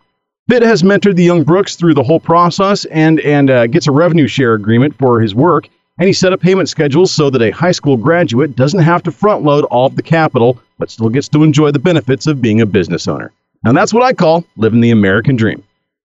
Fit 0.49 0.63
has 0.63 0.83
mentored 0.83 1.15
the 1.15 1.25
young 1.25 1.45
Brooks 1.45 1.77
through 1.77 1.95
the 1.95 2.03
whole 2.03 2.21
process 2.21 2.85
and 2.87 3.21
and 3.21 3.51
uh, 3.51 3.69
gets 3.69 3.87
a 3.87 3.93
revenue 3.93 4.27
share 4.27 4.55
agreement 4.55 4.97
for 4.99 5.21
his 5.21 5.33
work. 5.33 5.69
And 5.99 6.07
he 6.07 6.13
set 6.13 6.33
up 6.33 6.41
payment 6.41 6.69
schedules 6.69 7.11
so 7.11 7.29
that 7.31 7.43
a 7.43 7.51
high 7.51 7.73
school 7.73 7.97
graduate 7.97 8.55
doesn't 8.55 8.81
have 8.81 9.03
to 9.03 9.11
front 9.11 9.43
load 9.43 9.65
all 9.65 9.87
of 9.87 9.97
the 9.97 10.03
capital, 10.03 10.61
but 10.79 10.91
still 10.91 11.09
gets 11.09 11.29
to 11.29 11.43
enjoy 11.43 11.73
the 11.73 11.79
benefits 11.79 12.27
of 12.27 12.41
being 12.41 12.61
a 12.61 12.67
business 12.67 13.09
owner. 13.09 13.33
And 13.65 13.77
that's 13.77 13.93
what 13.93 14.05
I 14.05 14.13
call 14.13 14.45
living 14.57 14.81
the 14.81 14.93
American 14.93 15.35
dream. 15.35 15.65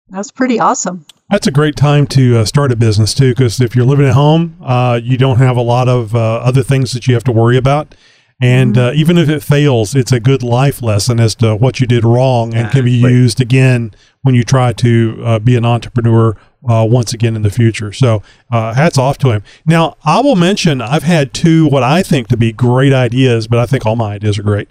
That's 0.08 0.30
pretty 0.30 0.60
awesome. 0.60 1.04
That's 1.30 1.46
a 1.46 1.52
great 1.52 1.76
time 1.76 2.06
to 2.08 2.38
uh, 2.38 2.44
start 2.44 2.72
a 2.72 2.76
business 2.76 3.14
too, 3.14 3.30
because 3.30 3.60
if 3.60 3.76
you're 3.76 3.84
living 3.84 4.06
at 4.06 4.14
home, 4.14 4.56
uh, 4.62 5.00
you 5.02 5.16
don't 5.16 5.38
have 5.38 5.56
a 5.56 5.62
lot 5.62 5.88
of 5.88 6.14
uh, 6.14 6.36
other 6.36 6.62
things 6.62 6.92
that 6.92 7.06
you 7.06 7.14
have 7.14 7.24
to 7.24 7.32
worry 7.32 7.56
about. 7.56 7.94
And 8.42 8.78
uh, 8.78 8.92
even 8.94 9.18
if 9.18 9.28
it 9.28 9.42
fails, 9.42 9.94
it's 9.94 10.12
a 10.12 10.18
good 10.18 10.42
life 10.42 10.80
lesson 10.80 11.20
as 11.20 11.34
to 11.36 11.54
what 11.54 11.78
you 11.78 11.86
did 11.86 12.04
wrong 12.04 12.54
and 12.54 12.70
can 12.70 12.84
be 12.84 12.96
Exactly. 12.96 13.12
used 13.12 13.40
again 13.40 13.94
when 14.22 14.34
you 14.34 14.44
try 14.44 14.72
to 14.72 15.22
uh, 15.24 15.38
be 15.38 15.56
an 15.56 15.64
entrepreneur 15.64 16.36
uh, 16.68 16.86
once 16.88 17.12
again 17.12 17.36
in 17.36 17.42
the 17.42 17.50
future. 17.50 17.92
So, 17.92 18.22
uh, 18.50 18.74
hats 18.74 18.98
off 18.98 19.18
to 19.18 19.30
him. 19.30 19.42
Now, 19.66 19.96
I 20.04 20.20
will 20.20 20.36
mention 20.36 20.80
I've 20.80 21.02
had 21.02 21.32
two 21.32 21.66
what 21.66 21.82
I 21.82 22.02
think 22.02 22.28
to 22.28 22.36
be 22.36 22.52
great 22.52 22.92
ideas, 22.92 23.46
but 23.46 23.58
I 23.58 23.66
think 23.66 23.86
all 23.86 23.96
my 23.96 24.14
ideas 24.14 24.38
are 24.38 24.42
great. 24.42 24.68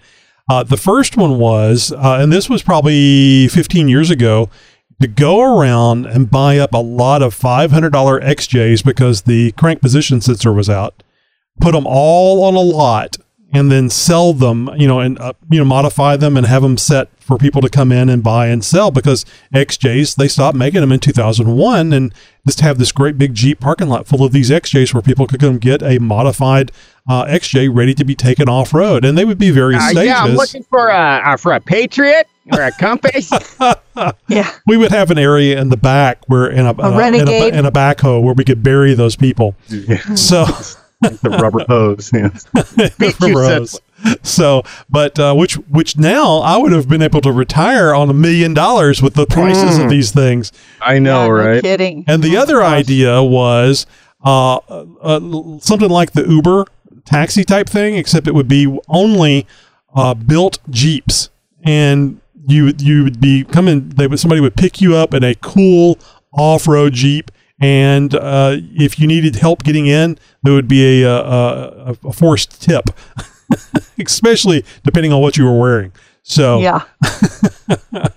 Uh, 0.49 0.63
the 0.63 0.77
first 0.77 1.15
one 1.15 1.37
was, 1.37 1.91
uh, 1.91 2.17
and 2.19 2.33
this 2.33 2.49
was 2.49 2.63
probably 2.63 3.47
15 3.47 3.87
years 3.87 4.09
ago, 4.09 4.49
to 4.99 5.07
go 5.07 5.41
around 5.41 6.05
and 6.05 6.29
buy 6.29 6.57
up 6.57 6.73
a 6.73 6.77
lot 6.77 7.21
of 7.21 7.33
$500 7.33 7.69
XJs 7.69 8.83
because 8.83 9.21
the 9.21 9.51
crank 9.53 9.81
position 9.81 10.19
sensor 10.21 10.51
was 10.51 10.69
out, 10.69 11.03
put 11.61 11.73
them 11.73 11.85
all 11.87 12.43
on 12.43 12.55
a 12.55 12.59
lot, 12.59 13.17
and 13.51 13.71
then 13.71 13.89
sell 13.89 14.33
them, 14.33 14.69
you 14.77 14.87
know, 14.87 14.99
and 14.99 15.17
uh, 15.19 15.33
you 15.49 15.57
know 15.59 15.65
modify 15.65 16.15
them 16.17 16.37
and 16.37 16.45
have 16.45 16.61
them 16.61 16.77
set 16.77 17.09
for 17.19 17.37
people 17.37 17.61
to 17.61 17.69
come 17.69 17.91
in 17.91 18.09
and 18.09 18.23
buy 18.23 18.47
and 18.47 18.63
sell 18.63 18.89
because 18.91 19.23
XJs 19.53 20.15
they 20.15 20.27
stopped 20.27 20.57
making 20.57 20.81
them 20.81 20.91
in 20.91 20.99
2001 20.99 21.93
and 21.93 22.11
just 22.47 22.59
have 22.61 22.79
this 22.79 22.91
great 22.91 23.17
big 23.19 23.35
Jeep 23.35 23.59
parking 23.59 23.87
lot 23.87 24.07
full 24.07 24.23
of 24.23 24.31
these 24.31 24.49
XJs 24.49 24.93
where 24.95 25.01
people 25.03 25.27
could 25.27 25.39
come 25.39 25.59
get 25.59 25.83
a 25.83 25.99
modified 25.99 26.71
uh, 27.07 27.25
XJ 27.25 27.69
ready 27.71 27.93
to 27.93 28.03
be 28.03 28.15
taken 28.15 28.49
off 28.49 28.73
road 28.73 29.05
and 29.05 29.15
they 29.15 29.25
would 29.25 29.37
be 29.37 29.51
very 29.51 29.75
Uh, 29.75 29.79
stages. 29.89 30.05
yeah, 30.05 30.23
I'm 30.23 30.35
looking 30.35 30.63
for 30.63 30.87
a 30.89 31.21
uh, 31.23 31.37
for 31.37 31.53
a 31.53 31.59
Patriot 31.59 32.27
or 32.51 32.61
a 32.61 32.71
Compass. 32.71 33.31
Yeah. 34.29 34.49
we 34.65 34.77
would 34.77 34.91
have 34.91 35.11
an 35.11 35.17
area 35.17 35.59
in 35.59 35.67
the 35.69 35.75
back 35.77 36.19
where 36.27 36.47
in 36.47 36.65
a, 36.65 36.69
uh, 36.81 36.91
in 36.91 36.97
Renegade. 36.97 37.53
a, 37.53 37.57
in 37.59 37.65
a 37.65 37.71
backhoe 37.71 38.23
where 38.23 38.33
we 38.33 38.45
could 38.45 38.63
bury 38.63 38.93
those 38.93 39.15
people. 39.17 39.55
So 40.15 40.45
the 41.21 41.29
rubber 41.41 41.65
hose. 41.67 42.11
Yeah. 42.13 42.29
Beat 42.99 43.19
you, 43.21 43.39
Rose. 43.39 43.79
So, 44.23 44.63
but 44.89 45.17
uh, 45.19 45.33
which 45.33 45.55
which 45.69 45.97
now 45.97 46.39
I 46.39 46.57
would 46.57 46.71
have 46.71 46.87
been 46.89 47.01
able 47.01 47.21
to 47.21 47.31
retire 47.31 47.93
on 47.93 48.09
a 48.09 48.13
million 48.13 48.53
dollars 48.53 49.01
with 49.01 49.13
the 49.13 49.25
prices 49.25 49.77
of 49.77 49.89
these 49.89 50.11
things. 50.11 50.51
I 50.81 50.99
know, 50.99 51.21
Yeah, 51.21 51.27
no 51.27 51.31
right? 51.31 51.61
kidding. 51.61 52.05
And 52.07 52.21
the 52.23 52.37
other 52.37 52.63
idea 52.63 53.21
was 53.23 53.85
uh, 54.23 54.57
uh, 54.57 55.59
something 55.59 55.89
like 55.89 56.11
the 56.11 56.25
Uber 56.27 56.65
taxi 57.05 57.43
type 57.43 57.67
thing, 57.69 57.95
except 57.95 58.27
it 58.27 58.33
would 58.33 58.47
be 58.47 58.77
only 58.87 59.47
uh, 59.95 60.13
built 60.13 60.59
Jeeps, 60.69 61.29
and 61.63 62.19
you 62.47 62.73
you 62.77 63.03
would 63.05 63.21
be 63.21 63.43
coming. 63.45 63.89
They 63.89 64.07
would 64.07 64.19
somebody 64.19 64.41
would 64.41 64.55
pick 64.55 64.81
you 64.81 64.95
up 64.95 65.13
in 65.13 65.23
a 65.23 65.35
cool 65.35 65.97
off 66.33 66.67
road 66.67 66.93
Jeep. 66.93 67.31
And 67.61 68.15
uh, 68.15 68.57
if 68.57 68.99
you 68.99 69.07
needed 69.07 69.35
help 69.35 69.63
getting 69.63 69.87
in, 69.87 70.17
there 70.43 70.53
would 70.53 70.67
be 70.67 71.03
a, 71.03 71.09
a, 71.09 71.91
a, 71.91 72.07
a 72.07 72.13
forced 72.13 72.61
tip, 72.61 72.85
especially 73.99 74.63
depending 74.83 75.11
on 75.11 75.21
what 75.21 75.37
you 75.37 75.45
were 75.45 75.57
wearing. 75.57 75.91
So 76.23 76.59
Yeah. 76.59 76.83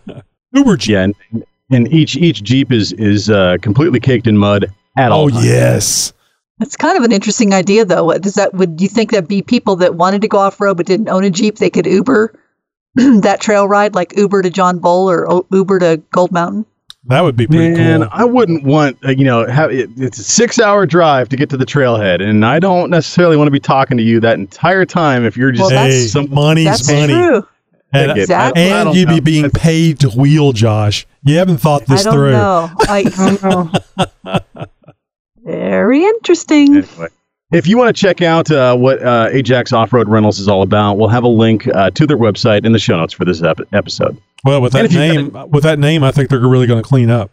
Uber 0.53 0.77
Jeep. 0.77 0.93
Yeah, 0.93 1.03
and, 1.03 1.45
and 1.71 1.93
each 1.93 2.17
each 2.17 2.43
Jeep 2.43 2.71
is 2.71 2.93
is 2.93 3.31
uh, 3.31 3.57
completely 3.63 4.01
caked 4.01 4.27
in 4.27 4.37
mud 4.37 4.67
at 4.97 5.11
all. 5.11 5.25
Oh 5.25 5.29
yes. 5.29 6.13
That's 6.59 6.77
kind 6.77 6.97
of 6.97 7.03
an 7.03 7.11
interesting 7.11 7.55
idea, 7.55 7.85
though. 7.85 8.17
Does 8.19 8.35
that 8.35 8.55
would 8.55 8.81
you 8.81 8.89
think 8.89 9.11
that'd 9.11 9.27
be 9.29 9.43
people 9.43 9.75
that 9.77 9.97
wanted 9.97 10.21
to 10.23 10.29
go 10.29 10.39
off 10.39 10.61
road 10.61 10.77
but 10.77 10.87
didn't 10.87 11.09
own 11.09 11.25
a 11.25 11.31
Jeep? 11.31 11.57
They 11.57 11.71
could 11.71 11.87
Uber 11.87 12.39
that 12.95 13.41
trail 13.41 13.67
ride, 13.67 13.95
like 13.95 14.17
Uber 14.17 14.43
to 14.43 14.51
John 14.51 14.79
Bull 14.79 15.11
or 15.11 15.45
Uber 15.51 15.79
to 15.81 15.97
Gold 16.13 16.31
Mountain. 16.31 16.67
That 17.07 17.23
would 17.23 17.37
be 17.37 17.49
pretty 17.49 17.75
Man, 17.77 18.01
cool. 18.03 18.09
I 18.13 18.25
wouldn't 18.25 18.63
want 18.65 18.97
uh, 19.05 19.11
you 19.11 19.25
know 19.25 19.45
have 19.47 19.73
it, 19.73 19.91
it's 19.97 20.19
a 20.19 20.25
six 20.25 20.61
hour 20.61 20.87
drive 20.87 21.29
to 21.31 21.37
get 21.37 21.51
to 21.51 21.57
the 21.57 21.67
trailhead, 21.67 22.23
and 22.23 22.45
I 22.47 22.61
don't 22.61 22.91
necessarily 22.91 23.37
want 23.37 23.49
to 23.49 23.53
be 23.53 23.59
talking 23.61 23.97
to 23.97 24.03
you 24.05 24.21
that 24.21 24.39
entire 24.39 24.85
time 24.85 25.25
if 25.25 25.37
you're 25.37 25.51
just 25.51 25.63
Well, 25.63 25.71
that's- 25.71 25.93
Hey, 25.95 26.07
some 26.07 26.31
money's 26.31 26.67
That's 26.67 26.91
money. 26.93 27.13
true. 27.13 27.47
And, 27.95 28.19
Exactly. 28.19 28.73
I 28.73 28.81
and 28.83 28.95
you'd 28.97 29.09
be 29.09 29.21
being 29.21 29.51
paid 29.51 29.99
to 30.01 30.09
wheel, 30.11 30.53
Josh. 30.53 31.07
You 31.25 31.37
haven't 31.37 31.59
thought 31.59 31.83
this 31.87 31.91
I 31.91 31.95
this 31.95 32.05
don't 32.05 32.15
through. 32.15 32.31
know. 32.33 32.71
I, 32.89 34.45
very 35.45 36.05
interesting. 36.05 36.77
Anyway, 36.79 37.09
if 37.53 37.67
you 37.67 37.77
want 37.79 37.95
to 37.95 38.01
check 38.01 38.23
out 38.23 38.51
uh, 38.51 38.75
what 38.77 39.03
uh, 39.03 39.29
Ajax 39.31 39.73
Off 39.73 39.93
Road 39.93 40.09
Rentals 40.09 40.39
is 40.39 40.49
all 40.49 40.63
about, 40.63 40.95
we'll 40.99 41.09
have 41.09 41.25
a 41.25 41.29
link 41.29 41.67
uh, 41.69 41.91
to 41.91 42.07
their 42.07 42.17
website 42.19 42.65
in 42.65 42.73
the 42.73 42.79
show 42.79 42.97
notes 42.97 43.13
for 43.13 43.25
this 43.25 43.43
ep- 43.43 43.61
episode. 43.73 44.17
Well, 44.45 44.61
with 44.61 44.73
that 44.73 44.87
if 44.87 44.93
you 44.93 44.99
name, 44.99 45.37
with 45.51 45.63
that 45.65 45.79
name, 45.79 46.03
I 46.03 46.11
think 46.11 46.31
they're 46.31 46.41
really 46.41 46.67
going 46.67 46.83
to 46.83 46.89
clean 46.89 47.11
up. 47.11 47.31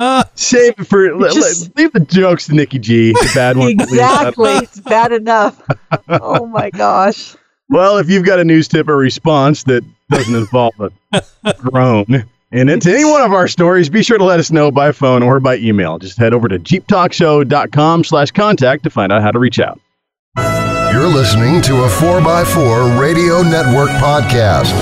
Save 0.34 0.74
it 0.78 0.86
for 0.86 1.08
Just- 1.30 1.68
le- 1.68 1.82
leave 1.82 1.92
the 1.92 2.00
jokes 2.00 2.46
to 2.46 2.54
Nikki 2.54 2.78
G. 2.78 3.12
The 3.12 3.30
bad 3.34 3.56
one. 3.56 3.68
Exactly. 3.70 4.50
it's 4.52 4.80
bad 4.80 5.12
enough. 5.12 5.60
Oh 6.08 6.46
my 6.46 6.70
gosh. 6.70 7.36
Well, 7.68 7.98
if 7.98 8.08
you've 8.10 8.24
got 8.24 8.40
a 8.40 8.44
news 8.44 8.66
tip 8.66 8.88
or 8.88 8.96
response 8.96 9.62
that 9.64 9.84
doesn't 10.10 10.34
involve 10.34 10.72
a 10.80 11.54
groan 11.54 12.24
in 12.52 12.68
into 12.68 12.92
any 12.92 13.04
one 13.04 13.22
of 13.22 13.32
our 13.32 13.48
stories, 13.48 13.88
be 13.88 14.02
sure 14.02 14.18
to 14.18 14.24
let 14.24 14.40
us 14.40 14.50
know 14.50 14.70
by 14.70 14.92
phone 14.92 15.22
or 15.22 15.40
by 15.40 15.56
email. 15.56 15.98
Just 15.98 16.18
head 16.18 16.34
over 16.34 16.48
to 16.48 16.58
jeeptalkshow.com 16.58 18.04
slash 18.04 18.30
contact 18.32 18.84
to 18.84 18.90
find 18.90 19.12
out 19.12 19.22
how 19.22 19.30
to 19.30 19.38
reach 19.38 19.58
out. 19.60 19.80
You're 20.92 21.06
listening 21.06 21.62
to 21.62 21.84
a 21.84 21.88
4x4 21.88 23.00
Radio 23.00 23.42
Network 23.42 23.90
podcast. 23.90 24.76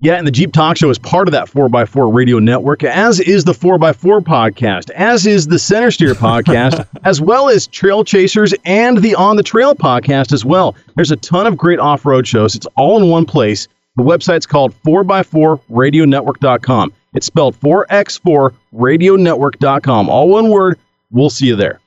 Yeah, 0.00 0.16
and 0.16 0.26
the 0.26 0.30
Jeep 0.30 0.52
Talk 0.52 0.76
Show 0.76 0.90
is 0.90 0.98
part 0.98 1.28
of 1.28 1.32
that 1.32 1.48
4x4 1.48 2.12
radio 2.12 2.38
network, 2.38 2.84
as 2.84 3.20
is 3.20 3.44
the 3.44 3.52
4x4 3.52 4.20
podcast, 4.20 4.90
as 4.90 5.26
is 5.26 5.46
the 5.46 5.58
Center 5.58 5.90
Steer 5.90 6.12
podcast, 6.14 6.86
as 7.04 7.22
well 7.22 7.48
as 7.48 7.66
Trail 7.66 8.04
Chasers 8.04 8.52
and 8.66 8.98
the 8.98 9.14
On 9.14 9.36
the 9.36 9.42
Trail 9.42 9.74
podcast 9.74 10.32
as 10.32 10.44
well. 10.44 10.74
There's 10.96 11.10
a 11.10 11.16
ton 11.16 11.46
of 11.46 11.56
great 11.56 11.78
off 11.78 12.04
road 12.04 12.26
shows. 12.26 12.54
It's 12.54 12.66
all 12.76 13.02
in 13.02 13.08
one 13.08 13.24
place. 13.24 13.66
The 13.96 14.02
website's 14.02 14.46
called 14.46 14.74
4x4radionetwork.com. 14.82 16.92
It's 17.14 17.26
spelled 17.26 17.58
4x4radionetwork.com. 17.60 20.08
All 20.08 20.28
one 20.28 20.50
word. 20.50 20.78
We'll 21.12 21.30
see 21.30 21.46
you 21.46 21.54
there. 21.56 21.80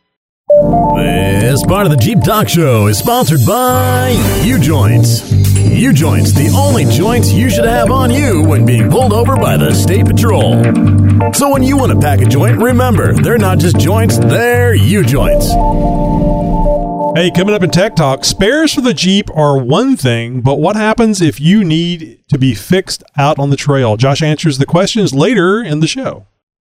This 0.97 1.61
part 1.65 1.85
of 1.85 1.91
the 1.91 1.97
Jeep 1.97 2.23
Talk 2.23 2.47
Show 2.47 2.87
is 2.87 2.97
sponsored 2.97 3.45
by 3.45 4.11
U 4.45 4.57
Joints. 4.57 5.29
U 5.31 5.91
Joints, 5.91 6.31
the 6.31 6.55
only 6.57 6.85
joints 6.85 7.29
you 7.31 7.49
should 7.49 7.65
have 7.65 7.91
on 7.91 8.09
you 8.09 8.41
when 8.43 8.65
being 8.65 8.89
pulled 8.89 9.11
over 9.11 9.35
by 9.35 9.57
the 9.57 9.73
State 9.73 10.05
Patrol. 10.05 10.63
So 11.33 11.51
when 11.51 11.63
you 11.63 11.75
want 11.77 11.91
to 11.91 11.99
pack 11.99 12.21
a 12.21 12.25
joint, 12.25 12.59
remember, 12.59 13.13
they're 13.13 13.37
not 13.37 13.59
just 13.59 13.77
joints, 13.77 14.17
they're 14.17 14.73
U 14.73 15.03
Joints. 15.03 15.47
Hey, 17.17 17.31
coming 17.31 17.55
up 17.55 17.63
in 17.63 17.71
Tech 17.71 17.95
Talk, 17.95 18.23
spares 18.23 18.75
for 18.75 18.81
the 18.81 18.93
Jeep 18.93 19.35
are 19.35 19.57
one 19.57 19.97
thing, 19.97 20.41
but 20.41 20.59
what 20.59 20.75
happens 20.75 21.19
if 21.19 21.41
you 21.41 21.63
need 21.63 22.23
to 22.27 22.37
be 22.37 22.53
fixed 22.53 23.01
out 23.17 23.39
on 23.39 23.49
the 23.49 23.55
trail? 23.55 23.97
Josh 23.97 24.21
answers 24.21 24.59
the 24.59 24.67
questions 24.67 25.15
later 25.15 25.59
in 25.59 25.79
the 25.79 25.87
show. 25.87 26.27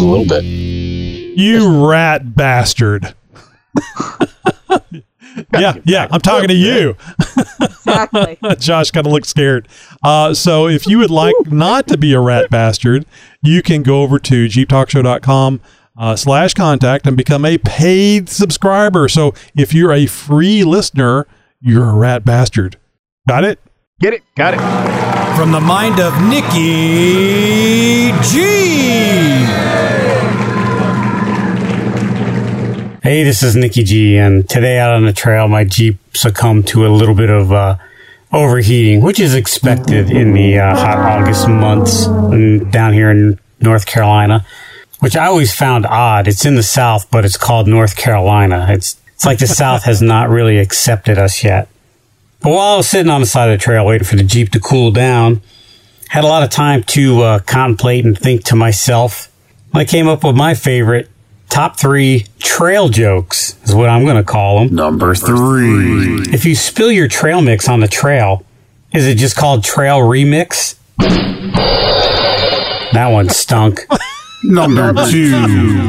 a 0.00 0.04
little 0.04 0.26
bit? 0.26 0.44
You 0.44 1.88
rat 1.88 2.34
bastard. 2.34 3.14
yeah, 5.52 5.74
yeah, 5.84 6.08
I'm 6.10 6.20
talking 6.20 6.48
to 6.48 6.54
you. 6.54 6.96
Exactly. 7.60 8.38
Josh 8.58 8.90
kind 8.90 9.06
of 9.06 9.12
looked 9.12 9.26
scared. 9.26 9.68
Uh, 10.02 10.34
so 10.34 10.68
if 10.68 10.86
you 10.86 10.98
would 10.98 11.10
like 11.10 11.34
not 11.46 11.86
to 11.88 11.96
be 11.96 12.12
a 12.12 12.20
rat 12.20 12.50
bastard, 12.50 13.06
you 13.42 13.62
can 13.62 13.82
go 13.82 14.02
over 14.02 14.18
to 14.18 14.46
jeeptalkshow.com 14.46 15.60
uh, 15.98 16.16
slash 16.16 16.54
contact 16.54 17.06
and 17.06 17.16
become 17.16 17.44
a 17.44 17.58
paid 17.58 18.28
subscriber. 18.28 19.08
So 19.08 19.34
if 19.56 19.74
you're 19.74 19.92
a 19.92 20.06
free 20.06 20.64
listener, 20.64 21.26
you're 21.60 21.88
a 21.88 21.94
rat 21.94 22.24
bastard. 22.24 22.76
Got 23.28 23.44
it? 23.44 23.58
Get 24.00 24.14
it? 24.14 24.22
Got 24.36 24.54
it. 24.54 24.60
From 25.36 25.52
the 25.52 25.60
mind 25.60 26.00
of 26.00 26.20
Nikki 26.22 28.12
G. 28.22 29.57
Hey, 33.08 33.22
this 33.22 33.42
is 33.42 33.56
Nikki 33.56 33.84
G, 33.84 34.18
and 34.18 34.46
today 34.46 34.78
out 34.78 34.90
on 34.90 35.06
the 35.06 35.14
trail, 35.14 35.48
my 35.48 35.64
Jeep 35.64 35.96
succumbed 36.14 36.66
to 36.66 36.86
a 36.86 36.88
little 36.88 37.14
bit 37.14 37.30
of 37.30 37.50
uh, 37.50 37.78
overheating, 38.34 39.00
which 39.00 39.18
is 39.18 39.34
expected 39.34 40.10
in 40.10 40.34
the 40.34 40.58
uh, 40.58 40.76
hot 40.76 40.98
August 40.98 41.48
months 41.48 42.04
down 42.70 42.92
here 42.92 43.10
in 43.10 43.40
North 43.62 43.86
Carolina, 43.86 44.44
which 45.00 45.16
I 45.16 45.24
always 45.24 45.54
found 45.54 45.86
odd. 45.86 46.28
It's 46.28 46.44
in 46.44 46.54
the 46.54 46.62
South, 46.62 47.10
but 47.10 47.24
it's 47.24 47.38
called 47.38 47.66
North 47.66 47.96
Carolina. 47.96 48.66
It's 48.68 49.00
it's 49.14 49.24
like 49.24 49.38
the 49.38 49.46
South 49.46 49.84
has 49.84 50.02
not 50.02 50.28
really 50.28 50.58
accepted 50.58 51.16
us 51.16 51.42
yet. 51.42 51.70
But 52.40 52.50
while 52.50 52.74
I 52.74 52.76
was 52.76 52.90
sitting 52.90 53.10
on 53.10 53.22
the 53.22 53.26
side 53.26 53.48
of 53.48 53.58
the 53.58 53.64
trail 53.64 53.86
waiting 53.86 54.06
for 54.06 54.16
the 54.16 54.22
Jeep 54.22 54.50
to 54.50 54.60
cool 54.60 54.90
down, 54.90 55.40
had 56.10 56.24
a 56.24 56.28
lot 56.28 56.42
of 56.42 56.50
time 56.50 56.82
to 56.82 57.22
uh, 57.22 57.38
contemplate 57.38 58.04
and 58.04 58.18
think 58.18 58.44
to 58.44 58.54
myself. 58.54 59.32
I 59.72 59.86
came 59.86 60.08
up 60.08 60.24
with 60.24 60.36
my 60.36 60.52
favorite 60.52 61.08
top 61.48 61.78
three 61.78 62.26
trail 62.38 62.88
jokes, 62.88 63.56
is 63.64 63.74
what 63.74 63.88
I'm 63.88 64.04
going 64.04 64.16
to 64.16 64.24
call 64.24 64.60
them. 64.60 64.74
Number 64.74 65.14
three. 65.14 66.22
If 66.32 66.44
you 66.44 66.54
spill 66.54 66.90
your 66.92 67.08
trail 67.08 67.40
mix 67.40 67.68
on 67.68 67.80
the 67.80 67.88
trail, 67.88 68.44
is 68.92 69.06
it 69.06 69.16
just 69.16 69.36
called 69.36 69.64
trail 69.64 69.98
remix? 69.98 70.76
That 72.92 73.08
one 73.08 73.28
stunk. 73.28 73.86
Number 74.44 74.92
two. 75.10 75.32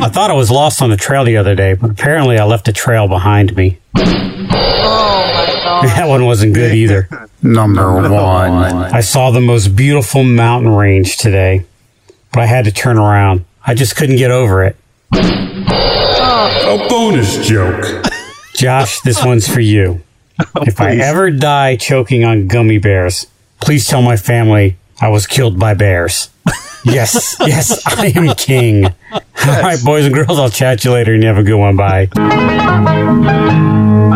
I 0.01 0.09
thought 0.09 0.31
I 0.31 0.33
was 0.33 0.49
lost 0.49 0.81
on 0.81 0.89
the 0.89 0.97
trail 0.97 1.23
the 1.23 1.37
other 1.37 1.55
day, 1.55 1.73
but 1.73 1.91
apparently 1.91 2.37
I 2.39 2.45
left 2.45 2.67
a 2.67 2.73
trail 2.73 3.07
behind 3.07 3.55
me. 3.55 3.77
Oh, 3.95 5.81
that 5.83 6.07
one 6.07 6.25
wasn't 6.25 6.55
good 6.55 6.73
either. 6.73 7.07
Number 7.41 7.93
one. 7.93 8.73
I 8.75 9.01
saw 9.01 9.31
the 9.31 9.39
most 9.39 9.75
beautiful 9.75 10.23
mountain 10.23 10.73
range 10.73 11.17
today, 11.17 11.65
but 12.33 12.41
I 12.41 12.45
had 12.47 12.65
to 12.65 12.71
turn 12.71 12.97
around. 12.97 13.45
I 13.65 13.75
just 13.75 13.95
couldn't 13.95 14.17
get 14.17 14.31
over 14.31 14.63
it. 14.63 14.75
A 15.13 16.85
bonus 16.89 17.47
joke. 17.47 18.05
Josh, 18.55 19.01
this 19.01 19.23
one's 19.23 19.47
for 19.47 19.59
you. 19.59 20.01
Oh, 20.55 20.63
if 20.67 20.79
I 20.79 20.91
ever 20.95 21.31
die 21.31 21.75
choking 21.75 22.23
on 22.23 22.47
gummy 22.47 22.77
bears, 22.77 23.27
please 23.59 23.87
tell 23.87 24.01
my 24.01 24.15
family 24.15 24.77
I 25.01 25.09
was 25.09 25.27
killed 25.27 25.59
by 25.59 25.73
bears. 25.73 26.29
yes, 26.85 27.35
yes, 27.45 27.81
I 27.85 28.07
am 28.15 28.35
king. 28.35 28.85
All 28.85 29.21
right, 29.45 29.83
boys 29.83 30.05
and 30.05 30.13
girls, 30.13 30.39
I'll 30.39 30.49
chat 30.49 30.85
you 30.85 30.91
later 30.91 31.13
and 31.13 31.21
you 31.23 31.27
have 31.27 31.37
a 31.37 31.43
good 31.43 31.57
one. 31.57 31.75
Bye. 31.75 32.09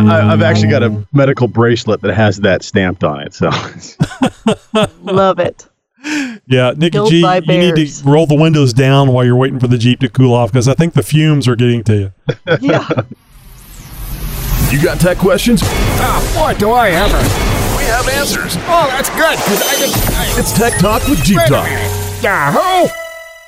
I, 0.04 0.32
I've 0.34 0.42
actually 0.42 0.70
got 0.70 0.84
a 0.84 1.06
medical 1.14 1.48
bracelet 1.48 2.02
that 2.02 2.14
has 2.14 2.38
that 2.42 2.64
stamped 2.64 3.04
on 3.04 3.22
it. 3.22 3.34
So 3.34 3.50
Love 5.04 5.40
it. 5.40 5.68
Yeah, 6.46 6.74
Nikki 6.76 7.00
G, 7.10 7.22
by 7.22 7.38
you 7.38 7.72
need 7.74 7.88
to 7.88 8.04
roll 8.04 8.26
the 8.26 8.36
windows 8.36 8.74
down 8.74 9.14
while 9.14 9.24
you're 9.24 9.36
waiting 9.36 9.60
for 9.60 9.68
the 9.68 9.78
Jeep 9.78 10.00
to 10.02 10.10
cool 10.10 10.34
off 10.34 10.52
because 10.52 10.68
I 10.68 10.74
think 10.74 10.94
the 10.94 11.04
fumes 11.04 11.48
are 11.48 11.56
getting 11.56 11.84
to 11.86 11.96
you. 11.96 12.12
Yeah. 12.62 12.88
You 14.72 14.82
got 14.84 15.00
tech 15.00 15.18
questions? 15.20 15.62
Ah, 15.64 16.20
boy, 16.36 16.58
do 16.58 16.72
I 16.72 16.90
ever. 16.90 17.18
We 17.78 17.84
have 17.86 18.08
answers. 18.10 18.56
Oh, 18.68 18.88
that's 18.90 19.10
good, 19.12 19.38
because 19.38 19.62
I. 19.62 20.36
I, 20.36 20.40
It's 20.40 20.52
Tech 20.52 20.80
Talk 20.80 21.08
with 21.08 21.24
Jeep 21.24 21.38
Talk. 21.48 21.66
minute. 21.66 22.24
Yahoo! 22.24 23.03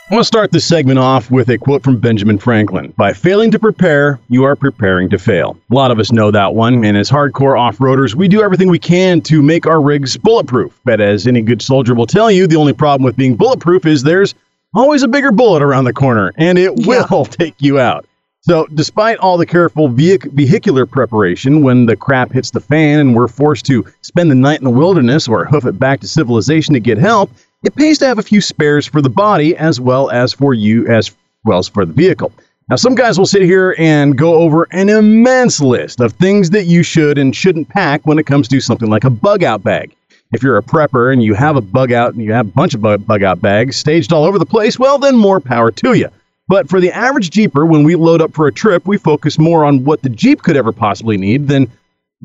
I 0.08 0.14
want 0.14 0.22
to 0.22 0.28
start 0.28 0.52
this 0.52 0.66
segment 0.66 1.00
off 1.00 1.32
with 1.32 1.50
a 1.50 1.58
quote 1.58 1.82
from 1.82 1.98
Benjamin 2.00 2.38
Franklin. 2.38 2.94
By 2.96 3.12
failing 3.12 3.50
to 3.50 3.58
prepare, 3.58 4.20
you 4.30 4.44
are 4.44 4.56
preparing 4.56 5.10
to 5.10 5.18
fail. 5.18 5.58
A 5.72 5.74
lot 5.74 5.90
of 5.90 5.98
us 5.98 6.12
know 6.12 6.30
that 6.30 6.54
one, 6.54 6.86
and 6.86 6.96
as 6.96 7.10
hardcore 7.10 7.60
off 7.60 7.80
roaders, 7.80 8.14
we 8.14 8.28
do 8.28 8.44
everything 8.44 8.70
we 8.70 8.78
can 8.78 9.20
to 9.22 9.42
make 9.42 9.66
our 9.66 9.82
rigs 9.82 10.16
bulletproof. 10.16 10.80
But 10.86 11.02
as 11.02 11.26
any 11.26 11.42
good 11.42 11.60
soldier 11.60 11.96
will 11.96 12.06
tell 12.06 12.30
you, 12.30 12.46
the 12.46 12.56
only 12.56 12.74
problem 12.74 13.04
with 13.04 13.16
being 13.16 13.36
bulletproof 13.36 13.88
is 13.88 14.04
there's 14.04 14.36
always 14.76 15.02
a 15.02 15.08
bigger 15.08 15.32
bullet 15.32 15.64
around 15.64 15.86
the 15.86 15.94
corner, 15.94 16.32
and 16.38 16.60
it 16.60 16.86
will 16.86 17.26
take 17.26 17.56
you 17.58 17.80
out. 17.80 18.06
So, 18.42 18.68
despite 18.76 19.18
all 19.18 19.40
the 19.40 19.46
careful 19.48 19.90
vehic- 19.90 20.32
vehicular 20.34 20.86
preparation, 20.86 21.64
when 21.64 21.88
the 21.88 21.96
crap 21.96 22.32
hits 22.32 22.52
the 22.52 22.60
fan 22.60 23.00
and 23.00 23.16
we're 23.16 23.28
forced 23.28 23.66
to 23.66 23.84
spend 24.02 24.30
the 24.30 24.36
night 24.36 24.60
in 24.60 24.66
the 24.66 24.70
wilderness 24.70 25.28
or 25.28 25.46
hoof 25.46 25.66
it 25.66 25.80
back 25.80 26.02
to 26.02 26.08
civilization 26.08 26.76
to 26.76 26.80
get 26.80 27.00
help, 27.00 27.32
it 27.64 27.76
pays 27.76 27.98
to 28.00 28.06
have 28.06 28.20
a 28.20 28.24
few 28.24 28.42
spares 28.42 28.86
for 28.86 29.02
the 29.02 29.10
body 29.10 29.56
as 29.58 29.80
well 29.80 30.10
as 30.12 30.34
for 30.34 30.54
you 30.54 30.88
as 30.88 31.16
well 31.44 31.60
as 31.60 31.68
for 31.68 31.86
the 31.86 31.94
vehicle. 31.94 32.32
Now, 32.70 32.78
some 32.78 32.96
guys 32.96 33.20
will 33.20 33.28
sit 33.28 33.44
here 33.44 33.76
and 33.78 34.18
go 34.18 34.36
over 34.36 34.68
an 34.72 34.90
immense 34.90 35.62
list 35.62 36.00
of 36.00 36.14
things 36.14 36.50
that 36.50 36.66
you 36.66 36.82
should 36.82 37.20
and 37.20 37.36
shouldn't 37.36 37.70
pack 37.70 38.02
when 38.06 38.18
it 38.18 38.26
comes 38.26 38.48
to 38.48 38.60
something 38.60 38.90
like 38.90 39.04
a 39.04 39.10
bug 39.12 39.44
out 39.44 39.64
bag. 39.64 39.96
If 40.34 40.42
you're 40.42 40.58
a 40.58 40.64
prepper 40.64 41.14
and 41.14 41.24
you 41.24 41.36
have 41.36 41.56
a 41.56 41.62
bug 41.62 41.92
out 41.92 42.16
and 42.16 42.24
you 42.24 42.34
have 42.34 42.48
a 42.48 42.52
bunch 42.52 42.74
of 42.74 42.82
bug, 42.82 43.24
out 43.24 43.40
bags 43.40 43.76
staged 43.76 44.12
all 44.12 44.26
over 44.26 44.40
the 44.40 44.46
place, 44.48 44.80
well, 44.80 44.98
then 44.98 45.16
more 45.16 45.40
power 45.40 45.70
to 45.72 45.94
you. 45.94 46.10
But 46.48 46.68
for 46.68 46.82
the 46.82 46.92
average 46.92 47.30
Jeeper, 47.30 47.66
when 47.66 47.84
we 47.84 47.96
load 47.96 48.22
up 48.22 48.34
for 48.34 48.48
a 48.48 48.52
trip, 48.52 48.88
we 48.88 48.98
focus 48.98 49.38
more 49.38 49.64
on 49.64 49.84
what 49.84 50.02
the 50.02 50.10
Jeep 50.10 50.42
could 50.42 50.58
ever 50.58 50.72
possibly 50.72 51.18
need 51.18 51.48
than, 51.48 51.72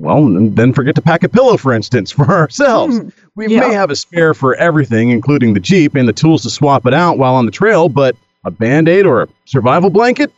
well, 0.01 0.27
then 0.29 0.73
forget 0.73 0.95
to 0.95 1.03
pack 1.03 1.23
a 1.23 1.29
pillow, 1.29 1.57
for 1.57 1.73
instance, 1.73 2.11
for 2.11 2.29
ourselves. 2.31 3.01
We 3.35 3.49
may 3.49 3.73
have 3.73 3.91
a 3.91 3.97
spare 3.97 4.35
for 4.35 4.55
everything, 4.57 5.11
including 5.11 5.55
the 5.55 5.61
Jeep 5.61 5.95
and 5.95 6.09
the 6.09 6.13
tools 6.13 6.43
to 6.43 6.51
swap 6.51 6.87
it 6.87 6.95
out 6.95 7.19
while 7.19 7.35
on 7.35 7.47
the 7.47 7.53
trail, 7.53 7.89
but 7.89 8.17
a 8.45 8.51
band 8.51 8.89
aid 8.89 9.07
or 9.07 9.23
a 9.23 9.29
survival 9.45 9.91
blanket? 9.91 10.33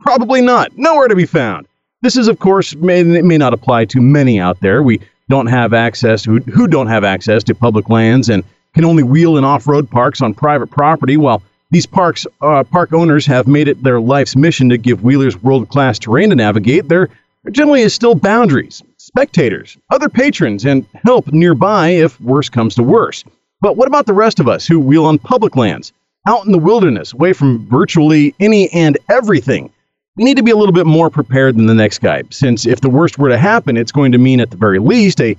Probably 0.00 0.40
not. 0.40 0.76
Nowhere 0.76 1.08
to 1.08 1.16
be 1.16 1.26
found. 1.26 1.66
This 2.02 2.16
is, 2.16 2.28
of 2.28 2.38
course, 2.38 2.74
may, 2.76 3.02
may 3.02 3.38
not 3.38 3.54
apply 3.54 3.86
to 3.86 4.00
many 4.00 4.38
out 4.38 4.60
there. 4.60 4.82
We 4.82 5.00
don't 5.28 5.46
have 5.46 5.72
access 5.72 6.24
who, 6.24 6.40
who 6.40 6.68
don't 6.68 6.86
have 6.86 7.04
access 7.04 7.42
to 7.44 7.54
public 7.54 7.88
lands 7.88 8.28
and 8.28 8.44
can 8.74 8.84
only 8.84 9.02
wheel 9.02 9.38
in 9.38 9.44
off-road 9.44 9.90
parks 9.90 10.20
on 10.20 10.34
private 10.34 10.70
property. 10.70 11.16
While 11.16 11.42
these 11.70 11.86
parks 11.86 12.26
uh, 12.42 12.62
park 12.64 12.92
owners 12.92 13.26
have 13.26 13.46
made 13.46 13.68
it 13.68 13.82
their 13.82 14.00
life's 14.00 14.36
mission 14.36 14.68
to 14.68 14.78
give 14.78 15.02
wheelers 15.02 15.42
world-class 15.42 15.98
terrain 15.98 16.28
to 16.30 16.36
navigate, 16.36 16.88
there 17.46 17.52
generally 17.52 17.82
is 17.82 17.94
still 17.94 18.16
boundaries, 18.16 18.82
spectators, 18.96 19.78
other 19.90 20.08
patrons, 20.08 20.64
and 20.64 20.84
help 21.04 21.32
nearby 21.32 21.90
if 21.90 22.20
worse 22.20 22.48
comes 22.48 22.74
to 22.74 22.82
worse. 22.82 23.22
But 23.60 23.76
what 23.76 23.86
about 23.86 24.06
the 24.06 24.14
rest 24.14 24.40
of 24.40 24.48
us 24.48 24.66
who 24.66 24.80
wheel 24.80 25.04
on 25.04 25.18
public 25.18 25.54
lands, 25.54 25.92
out 26.26 26.44
in 26.44 26.50
the 26.50 26.58
wilderness, 26.58 27.12
away 27.12 27.32
from 27.32 27.64
virtually 27.68 28.34
any 28.40 28.68
and 28.70 28.98
everything? 29.08 29.70
we 30.16 30.24
need 30.24 30.38
to 30.38 30.42
be 30.42 30.50
a 30.50 30.56
little 30.56 30.72
bit 30.72 30.86
more 30.86 31.10
prepared 31.10 31.56
than 31.56 31.66
the 31.66 31.74
next 31.74 31.98
guy, 31.98 32.22
since 32.30 32.66
if 32.66 32.80
the 32.80 32.88
worst 32.88 33.18
were 33.18 33.28
to 33.28 33.38
happen, 33.38 33.76
it's 33.76 33.92
going 33.92 34.12
to 34.12 34.18
mean 34.18 34.40
at 34.40 34.50
the 34.50 34.56
very 34.56 34.78
least 34.78 35.20
a 35.20 35.36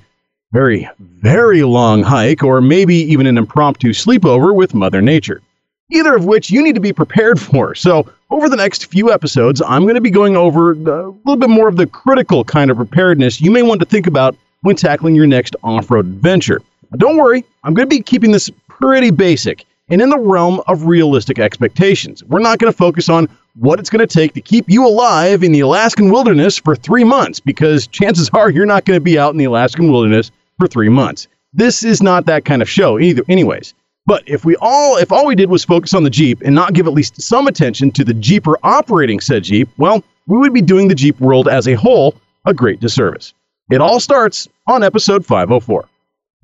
very, 0.54 0.88
very 1.00 1.64
long 1.64 2.04
hike, 2.04 2.44
or 2.44 2.62
maybe 2.62 2.96
even 2.96 3.26
an 3.26 3.38
impromptu 3.38 3.90
sleepover 3.90 4.56
with 4.56 4.74
Mother 4.74 5.02
Nature. 5.02 5.42
Either 5.90 6.16
of 6.16 6.26
which 6.26 6.50
you 6.50 6.62
need 6.62 6.76
to 6.76 6.82
be 6.82 6.92
prepared 6.92 7.40
for. 7.40 7.74
So, 7.74 8.12
over 8.30 8.50
the 8.50 8.58
next 8.58 8.88
few 8.88 9.12
episodes, 9.12 9.62
I'm 9.62 9.84
going 9.84 9.96
to 9.96 10.02
be 10.02 10.12
going 10.12 10.36
over 10.36 10.72
a 10.72 10.76
little 10.76 11.38
bit 11.38 11.50
more 11.50 11.70
of 11.70 11.78
the 11.78 11.88
critical 11.88 12.44
kind 12.44 12.70
of 12.70 12.76
preparedness 12.76 13.40
you 13.40 13.52
may 13.52 13.64
want 13.64 13.80
to 13.80 13.86
think 13.86 14.06
about 14.06 14.36
when 14.64 14.76
tackling 14.76 15.16
your 15.16 15.28
next 15.28 15.56
off 15.64 15.90
road 15.90 16.06
adventure. 16.06 16.62
Don't 16.98 17.16
worry, 17.16 17.46
I'm 17.64 17.74
going 17.74 17.88
to 17.90 17.96
be 17.96 18.02
keeping 18.02 18.32
this 18.32 18.50
pretty 18.68 19.12
basic 19.12 19.66
and 19.90 20.02
in 20.02 20.10
the 20.10 20.20
realm 20.20 20.62
of 20.68 20.86
realistic 20.86 21.40
expectations. 21.40 22.24
We're 22.26 22.40
not 22.40 22.60
going 22.60 22.72
to 22.72 22.78
focus 22.78 23.08
on 23.08 23.30
what 23.56 23.80
it's 23.80 23.90
going 23.90 24.06
to 24.06 24.14
take 24.14 24.34
to 24.34 24.42
keep 24.42 24.70
you 24.70 24.86
alive 24.86 25.42
in 25.42 25.54
the 25.54 25.62
Alaskan 25.62 26.12
wilderness 26.12 26.58
for 26.58 26.76
three 26.76 27.06
months, 27.06 27.40
because 27.40 27.88
chances 27.88 28.30
are 28.34 28.50
you're 28.50 28.66
not 28.66 28.86
going 28.86 28.98
to 28.98 29.04
be 29.04 29.18
out 29.18 29.32
in 29.32 29.38
the 29.38 29.46
Alaskan 29.46 29.92
wilderness 29.92 30.32
for 30.60 30.68
three 30.68 30.90
months. 30.90 31.28
This 31.54 31.84
is 31.84 32.04
not 32.04 32.26
that 32.26 32.46
kind 32.46 32.62
of 32.62 32.70
show 32.70 33.00
either, 33.00 33.24
anyways. 33.30 33.74
But 34.08 34.24
if 34.26 34.46
we 34.46 34.56
all, 34.62 34.98
if 34.98 35.12
all 35.12 35.28
we 35.28 35.36
did 35.36 35.50
was 35.50 35.66
focus 35.66 35.94
on 35.94 36.04
the 36.04 36.10
Jeep 36.10 36.42
and 36.44 36.56
not 36.56 36.74
give 36.74 36.88
at 36.88 36.94
least 36.94 37.22
some 37.22 37.46
attention 37.46 37.92
to 37.92 38.06
the 38.06 38.14
Jeeper 38.14 38.58
operating 38.64 39.20
said 39.20 39.44
Jeep, 39.44 39.70
well, 39.78 40.02
we 40.28 40.38
would 40.38 40.54
be 40.54 40.62
doing 40.62 40.88
the 40.88 40.96
Jeep 40.96 41.20
world 41.20 41.48
as 41.48 41.68
a 41.68 41.74
whole 41.74 42.16
a 42.46 42.54
great 42.54 42.80
disservice. 42.80 43.34
It 43.70 43.82
all 43.82 44.00
starts 44.00 44.48
on 44.66 44.82
episode 44.82 45.26
504. 45.26 45.86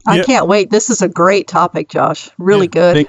I 0.06 0.22
can't 0.24 0.48
wait. 0.48 0.70
This 0.70 0.90
is 0.90 1.02
a 1.02 1.08
great 1.08 1.48
topic, 1.48 1.88
Josh. 1.88 2.30
Really 2.38 2.68
good. 2.68 3.08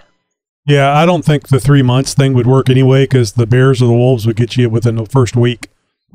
Yeah, 0.66 0.96
I 0.96 1.04
don't 1.04 1.24
think 1.24 1.48
the 1.48 1.58
three 1.58 1.82
months 1.82 2.14
thing 2.14 2.32
would 2.34 2.46
work 2.46 2.70
anyway 2.70 3.04
because 3.04 3.32
the 3.32 3.46
bears 3.46 3.82
or 3.82 3.86
the 3.86 3.92
wolves 3.92 4.24
would 4.24 4.36
get 4.36 4.56
you 4.56 4.70
within 4.70 4.94
the 4.94 5.04
first 5.06 5.36
week. 5.36 5.68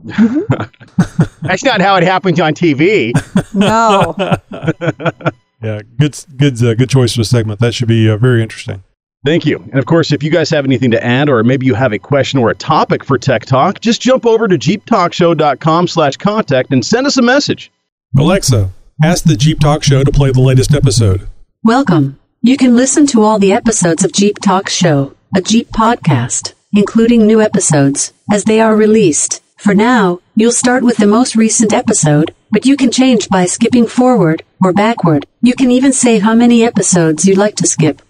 Mm-hmm. 0.06 1.24
That's 1.46 1.66
not 1.66 1.82
how 1.82 1.98
it 1.98 2.04
happens 2.04 2.40
on 2.40 2.54
TV. 2.54 3.14
no. 3.54 4.16
Yeah, 5.62 5.82
good, 5.98 6.18
good, 6.38 6.64
uh, 6.64 6.74
good 6.76 6.90
choice 6.90 7.16
for 7.16 7.22
a 7.22 7.26
segment. 7.26 7.60
That 7.60 7.74
should 7.74 7.88
be 7.88 8.10
uh, 8.10 8.18
very 8.18 8.42
interesting. 8.42 8.84
Thank 9.26 9.46
you. 9.46 9.58
And 9.58 9.80
of 9.80 9.86
course, 9.86 10.14
if 10.14 10.24
you 10.24 10.30
guys 10.30 10.50
have 10.52 10.64
anything 10.64 10.92
to 10.92 11.04
add, 11.04 11.28
or 11.28 11.44
maybe 11.44 11.66
you 11.66 11.76
have 11.76 11.92
a 11.92 12.00
question 12.00 12.40
or 12.40 12.50
a 12.50 12.56
topic 12.56 13.04
for 13.04 13.18
Tech 13.18 13.46
Talk, 13.46 13.82
just 13.82 14.02
jump 14.02 14.26
over 14.26 14.48
to 14.48 14.58
jeeptalkshow.com 14.58 15.88
slash 15.88 16.16
contact 16.16 16.72
and 16.72 16.86
send 16.86 17.06
us 17.06 17.18
a 17.18 17.22
message. 17.22 17.70
Alexa, 18.18 18.70
ask 19.04 19.26
the 19.26 19.36
Jeep 19.36 19.60
Talk 19.60 19.84
Show 19.84 20.04
to 20.06 20.12
play 20.12 20.32
the 20.32 20.40
latest 20.40 20.74
episode. 20.74 21.28
Welcome. 21.64 22.18
You 22.42 22.56
can 22.56 22.78
listen 22.78 23.06
to 23.08 23.24
all 23.24 23.38
the 23.38 23.52
episodes 23.52 24.06
of 24.06 24.14
Jeep 24.14 24.40
Talk 24.40 24.70
Show, 24.70 25.14
a 25.36 25.42
Jeep 25.42 25.70
podcast, 25.72 26.54
including 26.72 27.28
new 27.28 27.42
episodes, 27.42 28.14
as 28.32 28.46
they 28.46 28.62
are 28.62 28.76
released. 28.76 29.42
For 29.58 29.76
now, 29.76 30.22
you'll 30.38 30.54
start 30.54 30.84
with 30.84 30.96
the 30.96 31.06
most 31.06 31.36
recent 31.36 31.74
episode, 31.74 32.34
but 32.52 32.66
you 32.66 32.76
can 32.76 32.92
change 32.92 33.30
by 33.30 33.46
skipping 33.46 33.88
forward 33.88 34.44
or 34.62 34.74
backward. 34.74 35.26
You 35.42 35.54
can 35.54 35.72
even 35.72 35.94
say 35.94 36.20
how 36.20 36.34
many 36.34 36.64
episodes 36.64 37.26
you'd 37.26 37.38
like 37.38 37.56
to 37.56 37.68
skip. 37.68 38.02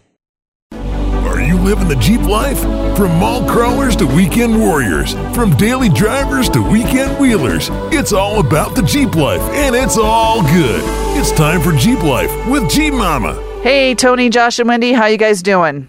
Are 0.71 1.41
you 1.41 1.58
living 1.58 1.88
the 1.88 1.95
Jeep 1.95 2.21
life? 2.21 2.60
From 2.97 3.17
mall 3.17 3.47
crawlers 3.49 3.95
to 3.97 4.06
weekend 4.06 4.60
warriors, 4.60 5.13
from 5.34 5.56
daily 5.56 5.88
drivers 5.88 6.49
to 6.49 6.62
weekend 6.62 7.17
wheelers, 7.17 7.69
it's 7.93 8.12
all 8.12 8.41
about 8.41 8.75
the 8.75 8.82
Jeep 8.82 9.15
life, 9.15 9.41
and 9.54 9.73
it's 9.73 9.97
all 9.97 10.41
good. 10.41 10.82
It's 11.17 11.32
time 11.32 11.62
for 11.62 11.71
Jeep 11.71 12.04
Life 12.04 12.32
with 12.47 12.69
Jeep 12.69 12.93
Mama. 12.93 13.41
Hey, 13.63 13.95
Tony, 13.95 14.30
Josh, 14.30 14.60
and 14.60 14.67
Wendy, 14.67 14.91
how 14.91 15.06
you 15.06 15.17
guys 15.17 15.41
doing? 15.41 15.88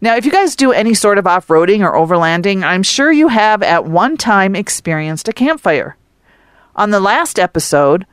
Now, 0.00 0.14
if 0.16 0.24
you 0.24 0.30
guys 0.30 0.54
do 0.54 0.72
any 0.72 0.94
sort 0.94 1.18
of 1.18 1.26
off-roading 1.26 1.80
or 1.80 1.94
overlanding, 1.94 2.62
I'm 2.62 2.82
sure 2.82 3.10
you 3.10 3.28
have 3.28 3.62
at 3.62 3.86
one 3.86 4.16
time 4.16 4.54
experienced 4.54 5.26
a 5.26 5.32
campfire. 5.32 5.96
On 6.76 6.90
the 6.90 7.00
last 7.00 7.38
episode, 7.38 8.06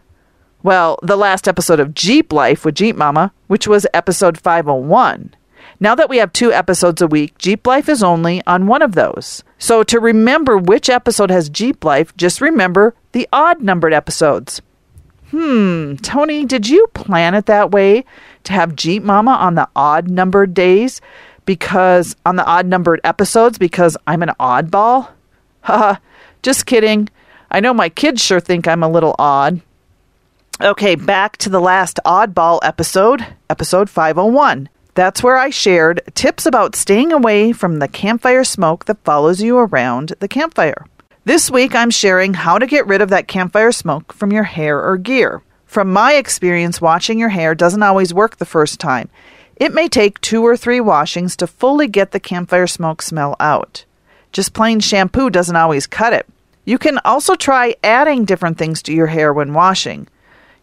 well, 0.63 0.97
the 1.03 1.17
last 1.17 1.47
episode 1.47 1.79
of 1.79 1.93
Jeep 1.93 2.33
Life 2.33 2.65
with 2.65 2.75
Jeep 2.75 2.95
Mama, 2.95 3.31
which 3.47 3.67
was 3.67 3.85
episode 3.93 4.37
501. 4.37 5.35
Now 5.79 5.95
that 5.95 6.09
we 6.09 6.17
have 6.17 6.33
two 6.33 6.51
episodes 6.51 7.01
a 7.01 7.07
week, 7.07 7.37
Jeep 7.37 7.67
Life 7.67 7.89
is 7.89 8.01
only 8.01 8.41
on 8.47 8.67
one 8.67 8.81
of 8.81 8.95
those. 8.95 9.43
So 9.57 9.83
to 9.83 9.99
remember 9.99 10.57
which 10.57 10.89
episode 10.89 11.29
has 11.29 11.49
Jeep 11.49 11.83
Life, 11.83 12.15
just 12.17 12.41
remember 12.41 12.95
the 13.11 13.27
odd 13.31 13.61
numbered 13.61 13.93
episodes. 13.93 14.61
Hmm, 15.31 15.95
Tony, 15.97 16.45
did 16.45 16.69
you 16.69 16.87
plan 16.93 17.35
it 17.35 17.45
that 17.47 17.71
way 17.71 18.05
to 18.45 18.53
have 18.53 18.75
Jeep 18.75 19.03
Mama 19.03 19.31
on 19.31 19.55
the 19.55 19.67
odd 19.75 20.09
numbered 20.09 20.53
days? 20.53 21.01
because 21.45 22.15
on 22.25 22.35
the 22.35 22.45
odd 22.45 22.65
numbered 22.65 23.01
episodes 23.03 23.57
because 23.57 23.97
I'm 24.07 24.23
an 24.23 24.31
oddball. 24.39 25.09
Haha, 25.61 25.99
just 26.43 26.65
kidding. 26.65 27.09
I 27.55 27.59
know 27.59 27.71
my 27.71 27.87
kids 27.89 28.23
sure 28.23 28.39
think 28.39 28.67
I'm 28.67 28.81
a 28.81 28.89
little 28.89 29.15
odd. 29.19 29.61
Okay, 30.59 30.95
back 30.95 31.37
to 31.37 31.49
the 31.49 31.61
last 31.61 31.99
oddball 32.03 32.59
episode, 32.63 33.23
episode 33.47 33.91
501. 33.91 34.69
That's 34.95 35.21
where 35.21 35.37
I 35.37 35.51
shared 35.51 36.01
tips 36.15 36.47
about 36.47 36.75
staying 36.75 37.13
away 37.13 37.51
from 37.51 37.77
the 37.77 37.87
campfire 37.87 38.43
smoke 38.43 38.85
that 38.85 39.03
follows 39.03 39.39
you 39.39 39.59
around 39.59 40.13
the 40.19 40.27
campfire. 40.27 40.87
This 41.25 41.51
week, 41.51 41.75
I'm 41.75 41.91
sharing 41.91 42.33
how 42.33 42.57
to 42.57 42.65
get 42.65 42.87
rid 42.87 43.01
of 43.01 43.09
that 43.09 43.27
campfire 43.27 43.71
smoke 43.71 44.13
from 44.13 44.33
your 44.33 44.43
hair 44.43 44.83
or 44.83 44.97
gear. 44.97 45.43
From 45.67 45.93
my 45.93 46.13
experience, 46.13 46.81
washing 46.81 47.19
your 47.19 47.29
hair 47.29 47.53
doesn't 47.53 47.83
always 47.83 48.15
work 48.15 48.37
the 48.37 48.45
first 48.45 48.79
time. 48.79 49.09
It 49.57 49.75
may 49.75 49.87
take 49.87 50.19
two 50.21 50.43
or 50.43 50.57
three 50.57 50.81
washings 50.81 51.35
to 51.37 51.45
fully 51.45 51.87
get 51.87 52.13
the 52.13 52.19
campfire 52.19 52.65
smoke 52.65 53.03
smell 53.03 53.35
out. 53.39 53.85
Just 54.31 54.55
plain 54.55 54.79
shampoo 54.79 55.29
doesn't 55.29 55.55
always 55.55 55.85
cut 55.85 56.13
it. 56.13 56.25
You 56.65 56.77
can 56.77 56.99
also 57.03 57.35
try 57.35 57.75
adding 57.83 58.23
different 58.23 58.57
things 58.57 58.81
to 58.83 58.93
your 58.93 59.07
hair 59.07 59.33
when 59.33 59.53
washing. 59.53 60.07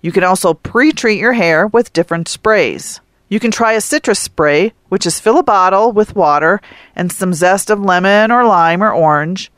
You 0.01 0.13
can 0.13 0.25
also 0.25 0.55
pre 0.55 0.93
treat 0.93 1.19
your 1.19 1.35
hair 1.35 1.67
with 1.67 1.93
different 1.93 2.29
sprays. 2.29 3.01
You 3.29 3.39
can 3.39 3.51
try 3.51 3.75
a 3.75 3.81
citrus 3.81 4.19
spray, 4.19 4.73
which 4.89 5.07
is 5.07 5.21
fill 5.21 5.39
a 5.39 5.43
bottle 5.43 5.93
with 5.93 6.17
water 6.17 6.61
and 6.97 7.13
some 7.13 7.35
zest 7.35 7.71
of 7.71 7.81
lemon 7.81 8.33
or 8.33 8.45
lime 8.45 8.83
or 8.83 8.93
orange, 8.93 9.53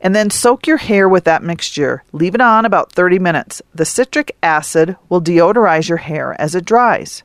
and 0.00 0.14
then 0.14 0.30
soak 0.30 0.66
your 0.66 0.78
hair 0.78 1.08
with 1.08 1.24
that 1.24 1.42
mixture. 1.42 2.04
Leave 2.12 2.34
it 2.34 2.40
on 2.40 2.64
about 2.64 2.92
30 2.92 3.18
minutes. 3.18 3.60
The 3.74 3.84
citric 3.84 4.36
acid 4.42 4.96
will 5.08 5.20
deodorize 5.20 5.88
your 5.88 5.98
hair 5.98 6.40
as 6.40 6.54
it 6.54 6.64
dries. 6.64 7.24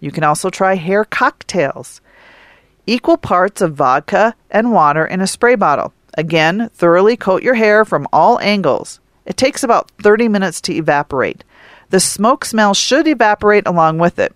You 0.00 0.10
can 0.10 0.24
also 0.24 0.50
try 0.50 0.74
hair 0.74 1.04
cocktails. 1.04 2.00
Equal 2.86 3.16
parts 3.16 3.60
of 3.60 3.74
vodka 3.74 4.34
and 4.50 4.72
water 4.72 5.04
in 5.04 5.20
a 5.20 5.26
spray 5.26 5.54
bottle. 5.54 5.92
Again, 6.16 6.70
thoroughly 6.74 7.16
coat 7.16 7.42
your 7.42 7.54
hair 7.54 7.84
from 7.84 8.08
all 8.12 8.40
angles. 8.40 9.00
It 9.26 9.36
takes 9.36 9.62
about 9.62 9.90
30 10.02 10.28
minutes 10.28 10.60
to 10.62 10.74
evaporate. 10.74 11.44
The 11.90 12.00
smoke 12.00 12.44
smell 12.44 12.74
should 12.74 13.06
evaporate 13.06 13.66
along 13.66 13.98
with 13.98 14.18
it. 14.18 14.34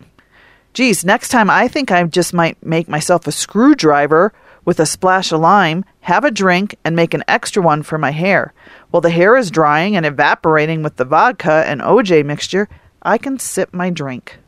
Geez, 0.72 1.04
next 1.04 1.30
time 1.30 1.50
I 1.50 1.68
think 1.68 1.90
I 1.90 2.02
just 2.04 2.32
might 2.34 2.64
make 2.64 2.88
myself 2.88 3.26
a 3.26 3.32
screwdriver 3.32 4.32
with 4.64 4.78
a 4.78 4.86
splash 4.86 5.32
of 5.32 5.40
lime, 5.40 5.84
have 6.02 6.24
a 6.24 6.30
drink, 6.30 6.76
and 6.84 6.94
make 6.94 7.14
an 7.14 7.24
extra 7.26 7.62
one 7.62 7.82
for 7.82 7.98
my 7.98 8.10
hair. 8.10 8.52
While 8.90 9.00
the 9.00 9.10
hair 9.10 9.36
is 9.36 9.50
drying 9.50 9.96
and 9.96 10.04
evaporating 10.04 10.82
with 10.82 10.96
the 10.96 11.04
vodka 11.04 11.64
and 11.66 11.80
OJ 11.80 12.24
mixture, 12.24 12.68
I 13.02 13.18
can 13.18 13.38
sip 13.38 13.72
my 13.72 13.90
drink. 13.90 14.38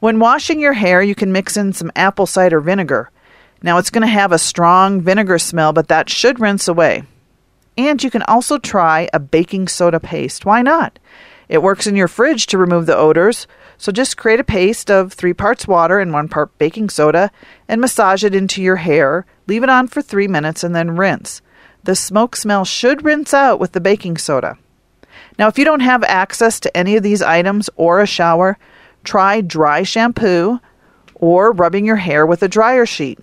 When 0.00 0.18
washing 0.18 0.58
your 0.58 0.72
hair, 0.72 1.02
you 1.02 1.14
can 1.14 1.32
mix 1.32 1.56
in 1.56 1.72
some 1.72 1.92
apple 1.94 2.26
cider 2.26 2.60
vinegar. 2.60 3.10
Now 3.64 3.78
it's 3.78 3.88
going 3.88 4.02
to 4.02 4.08
have 4.08 4.30
a 4.30 4.38
strong 4.38 5.00
vinegar 5.00 5.38
smell, 5.38 5.72
but 5.72 5.88
that 5.88 6.10
should 6.10 6.38
rinse 6.38 6.68
away. 6.68 7.04
And 7.78 8.04
you 8.04 8.10
can 8.10 8.20
also 8.24 8.58
try 8.58 9.08
a 9.14 9.18
baking 9.18 9.68
soda 9.68 9.98
paste. 9.98 10.44
Why 10.44 10.60
not? 10.60 10.98
It 11.48 11.62
works 11.62 11.86
in 11.86 11.96
your 11.96 12.06
fridge 12.06 12.46
to 12.48 12.58
remove 12.58 12.84
the 12.84 12.94
odors, 12.94 13.46
so 13.78 13.90
just 13.90 14.18
create 14.18 14.38
a 14.38 14.44
paste 14.44 14.90
of 14.90 15.14
three 15.14 15.32
parts 15.32 15.66
water 15.66 15.98
and 15.98 16.12
one 16.12 16.28
part 16.28 16.56
baking 16.58 16.90
soda 16.90 17.30
and 17.66 17.80
massage 17.80 18.22
it 18.22 18.34
into 18.34 18.62
your 18.62 18.76
hair. 18.76 19.24
Leave 19.46 19.62
it 19.62 19.70
on 19.70 19.88
for 19.88 20.02
three 20.02 20.28
minutes 20.28 20.62
and 20.62 20.76
then 20.76 20.98
rinse. 20.98 21.40
The 21.84 21.96
smoke 21.96 22.36
smell 22.36 22.66
should 22.66 23.02
rinse 23.02 23.32
out 23.32 23.58
with 23.58 23.72
the 23.72 23.80
baking 23.80 24.18
soda. 24.18 24.58
Now, 25.38 25.48
if 25.48 25.58
you 25.58 25.64
don't 25.64 25.80
have 25.80 26.04
access 26.04 26.60
to 26.60 26.76
any 26.76 26.96
of 26.96 27.02
these 27.02 27.22
items 27.22 27.70
or 27.76 28.02
a 28.02 28.06
shower, 28.06 28.58
try 29.04 29.40
dry 29.40 29.84
shampoo 29.84 30.60
or 31.14 31.50
rubbing 31.50 31.86
your 31.86 31.96
hair 31.96 32.26
with 32.26 32.42
a 32.42 32.48
dryer 32.48 32.84
sheet. 32.84 33.18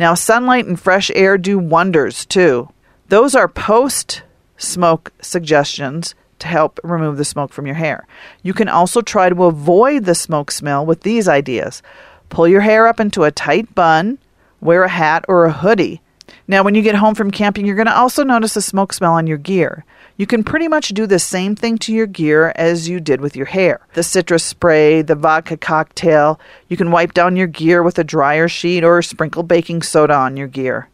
Now, 0.00 0.14
sunlight 0.14 0.64
and 0.64 0.80
fresh 0.80 1.10
air 1.14 1.36
do 1.36 1.58
wonders 1.58 2.24
too. 2.24 2.70
Those 3.08 3.34
are 3.34 3.46
post 3.46 4.22
smoke 4.56 5.12
suggestions 5.20 6.14
to 6.38 6.46
help 6.46 6.80
remove 6.82 7.18
the 7.18 7.24
smoke 7.26 7.52
from 7.52 7.66
your 7.66 7.74
hair. 7.74 8.06
You 8.42 8.54
can 8.54 8.70
also 8.70 9.02
try 9.02 9.28
to 9.28 9.44
avoid 9.44 10.06
the 10.06 10.14
smoke 10.14 10.52
smell 10.52 10.86
with 10.86 11.02
these 11.02 11.28
ideas. 11.28 11.82
Pull 12.30 12.48
your 12.48 12.62
hair 12.62 12.86
up 12.86 12.98
into 12.98 13.24
a 13.24 13.30
tight 13.30 13.74
bun, 13.74 14.16
wear 14.62 14.84
a 14.84 14.88
hat 14.88 15.26
or 15.28 15.44
a 15.44 15.52
hoodie. 15.52 16.00
Now, 16.48 16.62
when 16.62 16.74
you 16.74 16.80
get 16.80 16.94
home 16.94 17.14
from 17.14 17.30
camping, 17.30 17.66
you're 17.66 17.76
going 17.76 17.84
to 17.84 17.94
also 17.94 18.24
notice 18.24 18.54
the 18.54 18.62
smoke 18.62 18.94
smell 18.94 19.12
on 19.12 19.26
your 19.26 19.36
gear. 19.36 19.84
You 20.20 20.26
can 20.26 20.44
pretty 20.44 20.68
much 20.68 20.90
do 20.90 21.06
the 21.06 21.18
same 21.18 21.56
thing 21.56 21.78
to 21.78 21.94
your 21.94 22.06
gear 22.06 22.52
as 22.54 22.86
you 22.86 23.00
did 23.00 23.22
with 23.22 23.36
your 23.36 23.46
hair. 23.46 23.80
The 23.94 24.02
citrus 24.02 24.44
spray, 24.44 25.00
the 25.00 25.14
vodka 25.14 25.56
cocktail, 25.56 26.38
you 26.68 26.76
can 26.76 26.90
wipe 26.90 27.14
down 27.14 27.36
your 27.36 27.46
gear 27.46 27.82
with 27.82 27.98
a 27.98 28.04
dryer 28.04 28.46
sheet 28.46 28.84
or 28.84 29.00
sprinkle 29.00 29.42
baking 29.42 29.80
soda 29.80 30.12
on 30.12 30.36
your 30.36 30.46
gear. 30.46 30.90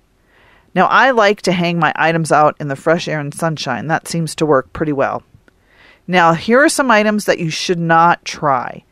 Now, 0.77 0.87
I 0.87 1.11
like 1.11 1.43
to 1.43 1.51
hang 1.51 1.81
my 1.81 1.93
items 1.97 2.31
out 2.31 2.55
in 2.61 2.69
the 2.69 2.77
fresh 2.77 3.09
air 3.09 3.19
and 3.19 3.35
sunshine. 3.35 3.89
That 3.89 4.07
seems 4.07 4.37
to 4.37 4.47
work 4.47 4.73
pretty 4.73 4.93
well. 4.93 5.25
Now, 6.07 6.35
here 6.35 6.61
are 6.61 6.69
some 6.69 6.93
items 6.93 7.25
that 7.25 7.41
you 7.41 7.51
should 7.51 7.81
not 7.81 8.25
try. 8.25 8.85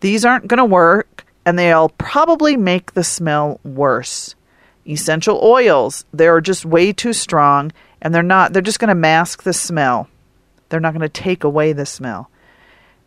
These 0.00 0.24
aren't 0.24 0.48
going 0.48 0.58
to 0.58 0.64
work, 0.64 1.24
and 1.44 1.56
they'll 1.56 1.90
probably 1.90 2.56
make 2.56 2.94
the 2.94 3.04
smell 3.04 3.60
worse. 3.62 4.34
Essential 4.84 5.38
oils, 5.44 6.04
they're 6.12 6.40
just 6.40 6.64
way 6.64 6.92
too 6.92 7.12
strong, 7.12 7.70
and 8.06 8.14
they're 8.14 8.22
not, 8.22 8.52
they're 8.52 8.62
just 8.62 8.78
going 8.78 8.86
to 8.86 8.94
mask 8.94 9.42
the 9.42 9.52
smell. 9.52 10.08
They're 10.68 10.78
not 10.78 10.92
going 10.92 11.00
to 11.00 11.08
take 11.08 11.42
away 11.42 11.72
the 11.72 11.84
smell. 11.84 12.30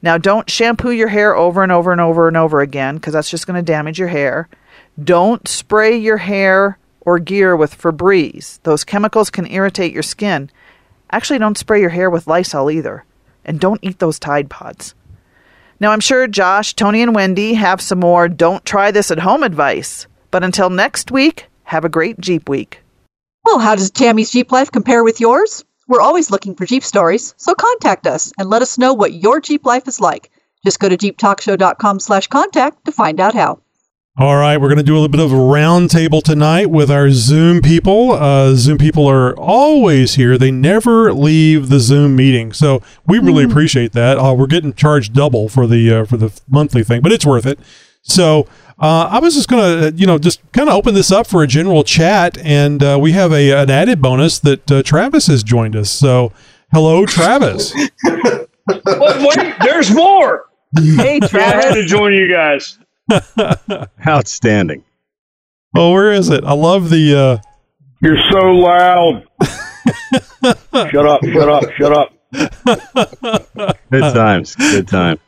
Now, 0.02 0.18
don't 0.18 0.50
shampoo 0.50 0.92
your 0.92 1.08
hair 1.08 1.38
over 1.38 1.64
and 1.64 1.72
over 1.72 1.94
and 1.94 2.02
over 2.02 2.28
and 2.28 2.36
over 2.36 2.60
again, 2.60 2.96
because 2.96 3.14
that's 3.14 3.30
just 3.30 3.48
going 3.48 3.56
to 3.56 3.72
damage 3.72 3.98
your 3.98 4.10
hair. 4.10 4.50
Don't 5.02 5.48
spray 5.48 5.96
your 5.96 6.18
hair 6.18 6.78
or 7.00 7.18
gear 7.18 7.56
with 7.56 7.78
Febreze. 7.78 8.60
Those 8.64 8.84
chemicals 8.84 9.30
can 9.30 9.50
irritate 9.50 9.94
your 9.94 10.04
skin. 10.04 10.50
Actually, 11.12 11.40
don't 11.40 11.58
spray 11.58 11.80
your 11.80 11.92
hair 11.92 12.10
with 12.10 12.28
Lysol 12.28 12.70
either 12.70 13.06
and 13.46 13.58
don't 13.58 13.80
eat 13.82 14.00
those 14.00 14.20
Tide 14.20 14.50
Pods. 14.50 14.96
Now, 15.80 15.92
I'm 15.92 16.02
sure 16.02 16.28
Josh, 16.28 16.74
Tony, 16.74 17.02
and 17.02 17.16
Wendy 17.16 17.54
have 17.54 17.80
some 17.80 18.02
more 18.02 18.28
don't 18.28 18.66
try 18.66 18.92
this 18.92 19.12
at 19.12 19.20
home 19.20 19.44
advice. 19.44 20.08
But 20.30 20.44
until 20.44 20.70
next 20.70 21.10
week, 21.10 21.46
have 21.64 21.86
a 21.86 21.90
great 21.90 22.20
Jeep 22.20 22.50
week. 22.50 22.82
Well, 23.50 23.58
how 23.58 23.74
does 23.74 23.90
Tammy's 23.90 24.30
Jeep 24.30 24.52
life 24.52 24.72
compare 24.72 25.04
with 25.04 25.20
yours? 25.20 25.66
We're 25.88 26.02
always 26.02 26.30
looking 26.30 26.54
for 26.54 26.68
Jeep 26.68 26.84
stories, 26.84 27.34
so 27.38 27.56
contact 27.56 28.06
us 28.06 28.32
and 28.38 28.48
let 28.48 28.62
us 28.62 28.78
know 28.78 28.94
what 28.94 29.14
your 29.14 29.42
Jeep 29.42 29.66
life 29.66 29.88
is 29.88 30.00
like. 30.00 30.30
Just 30.64 30.80
go 30.80 30.88
to 30.88 30.96
jeeptalkshow.com 30.96 32.00
slash 32.00 32.28
contact 32.28 32.86
to 32.86 32.92
find 32.92 33.20
out 33.20 33.34
how. 33.34 33.60
All 34.20 34.36
right, 34.36 34.62
we're 34.62 34.68
going 34.68 34.78
to 34.78 34.84
do 34.84 34.94
a 34.94 35.00
little 35.00 35.08
bit 35.08 35.20
of 35.20 35.32
a 35.32 35.36
roundtable 35.36 36.22
tonight 36.22 36.70
with 36.70 36.92
our 36.92 37.10
Zoom 37.10 37.64
people. 37.64 38.12
Uh, 38.12 38.54
Zoom 38.54 38.78
people 38.78 39.08
are 39.08 39.36
always 39.36 40.14
here; 40.14 40.38
they 40.38 40.52
never 40.52 41.12
leave 41.12 41.70
the 41.70 41.80
Zoom 41.80 42.16
meeting, 42.16 42.54
so 42.54 42.84
we 43.08 43.18
really 43.18 43.46
mm. 43.46 43.50
appreciate 43.50 43.94
that. 43.94 44.20
Uh, 44.20 44.36
we're 44.36 44.46
getting 44.46 44.76
charged 44.76 45.16
double 45.16 45.50
for 45.50 45.66
the 45.66 45.92
uh, 45.92 46.06
for 46.06 46.18
the 46.18 46.40
monthly 46.48 46.84
thing, 46.84 47.02
but 47.02 47.12
it's 47.12 47.26
worth 47.26 47.48
it. 47.48 47.58
So 48.04 48.48
uh, 48.80 49.10
I 49.12 49.20
was 49.20 49.34
just 49.34 49.50
going 49.50 49.92
to, 49.92 49.98
you 49.98 50.08
know, 50.08 50.18
just 50.18 50.40
kind 50.54 50.70
of 50.70 50.76
open 50.76 50.94
this 50.94 51.12
up 51.12 51.28
for 51.28 51.44
a 51.44 51.48
general 51.48 51.84
chat, 51.84 52.38
and 52.38 52.82
uh, 52.82 52.98
we 53.00 53.12
have 53.12 53.34
a 53.34 53.52
an 53.52 53.70
added 53.70 54.02
bonus 54.02 54.40
that 54.40 54.72
uh, 54.72 54.82
Travis 54.84 55.28
has 55.28 55.44
joined 55.44 55.76
us. 55.76 55.90
So, 55.90 56.32
hello, 56.72 57.06
Travis. 57.06 57.74
wait, 58.06 59.54
there's 59.62 59.94
more. 59.94 60.46
Hey, 60.78 61.20
Travis. 61.28 61.36
I 61.36 61.68
had 61.68 61.74
to 61.74 61.86
join 61.86 62.14
you 62.14 62.32
guys. 62.32 62.80
Outstanding. 64.08 64.86
Oh, 65.76 65.92
where 65.92 66.14
is 66.14 66.30
it? 66.30 66.46
I 66.46 66.54
love 66.54 66.90
the. 66.90 67.16
Uh... 67.16 67.38
You're 68.02 68.18
so 68.32 68.46
loud. 68.46 69.28
shut 70.90 71.06
up! 71.06 71.26
Shut 71.26 71.50
up! 71.50 71.64
Shut 71.74 71.92
up! 71.92 72.14
Good 73.92 74.14
times. 74.14 74.56
Good 74.56 74.88
time. 74.88 75.20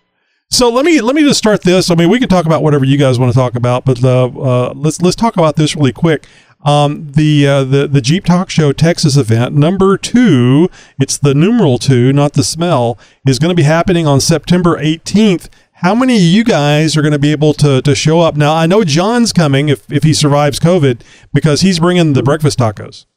So 0.52 0.70
let 0.70 0.86
me 0.86 1.02
let 1.02 1.16
me 1.16 1.24
just 1.24 1.38
start 1.38 1.64
this. 1.64 1.90
I 1.90 1.96
mean, 1.96 2.10
we 2.10 2.20
can 2.20 2.30
talk 2.30 2.46
about 2.46 2.62
whatever 2.62 2.86
you 2.86 2.98
guys 2.98 3.18
want 3.18 3.32
to 3.32 3.38
talk 3.38 3.56
about, 3.56 3.86
but 3.86 4.04
uh, 4.04 4.26
uh, 4.26 4.74
let's 4.76 5.02
let's 5.02 5.16
talk 5.16 5.38
about 5.38 5.56
this 5.56 5.76
really 5.76 5.94
quick. 5.94 6.28
Um, 6.64 7.12
the 7.12 7.48
uh, 7.48 7.64
the 7.64 7.88
the 7.88 8.02
Jeep 8.02 8.26
Talk 8.26 8.50
Show 8.50 8.72
Texas 8.74 9.18
event 9.18 9.56
number 9.56 9.98
two. 9.98 10.70
It's 11.00 11.18
the 11.18 11.34
numeral 11.34 11.80
two, 11.80 12.14
not 12.14 12.34
the 12.34 12.44
smell. 12.44 13.00
Is 13.26 13.40
going 13.40 13.50
to 13.50 13.56
be 13.56 13.64
happening 13.64 14.06
on 14.06 14.20
September 14.20 14.78
18th 14.78 15.48
how 15.82 15.96
many 15.96 16.16
of 16.16 16.22
you 16.22 16.44
guys 16.44 16.96
are 16.96 17.02
going 17.02 17.12
to 17.12 17.20
be 17.20 17.32
able 17.32 17.56
to, 17.56 17.82
to 17.82 17.96
show 17.96 18.20
up? 18.20 18.36
Now, 18.38 18.54
I 18.54 18.68
know 18.68 18.84
John's 18.84 19.34
coming 19.34 19.68
if, 19.70 19.92
if 19.92 20.04
he 20.04 20.14
survives 20.14 20.60
COVID 20.60 21.02
because 21.34 21.62
he's 21.62 21.80
bringing 21.80 22.14
the 22.14 22.22
breakfast 22.22 22.60
tacos. 22.60 23.08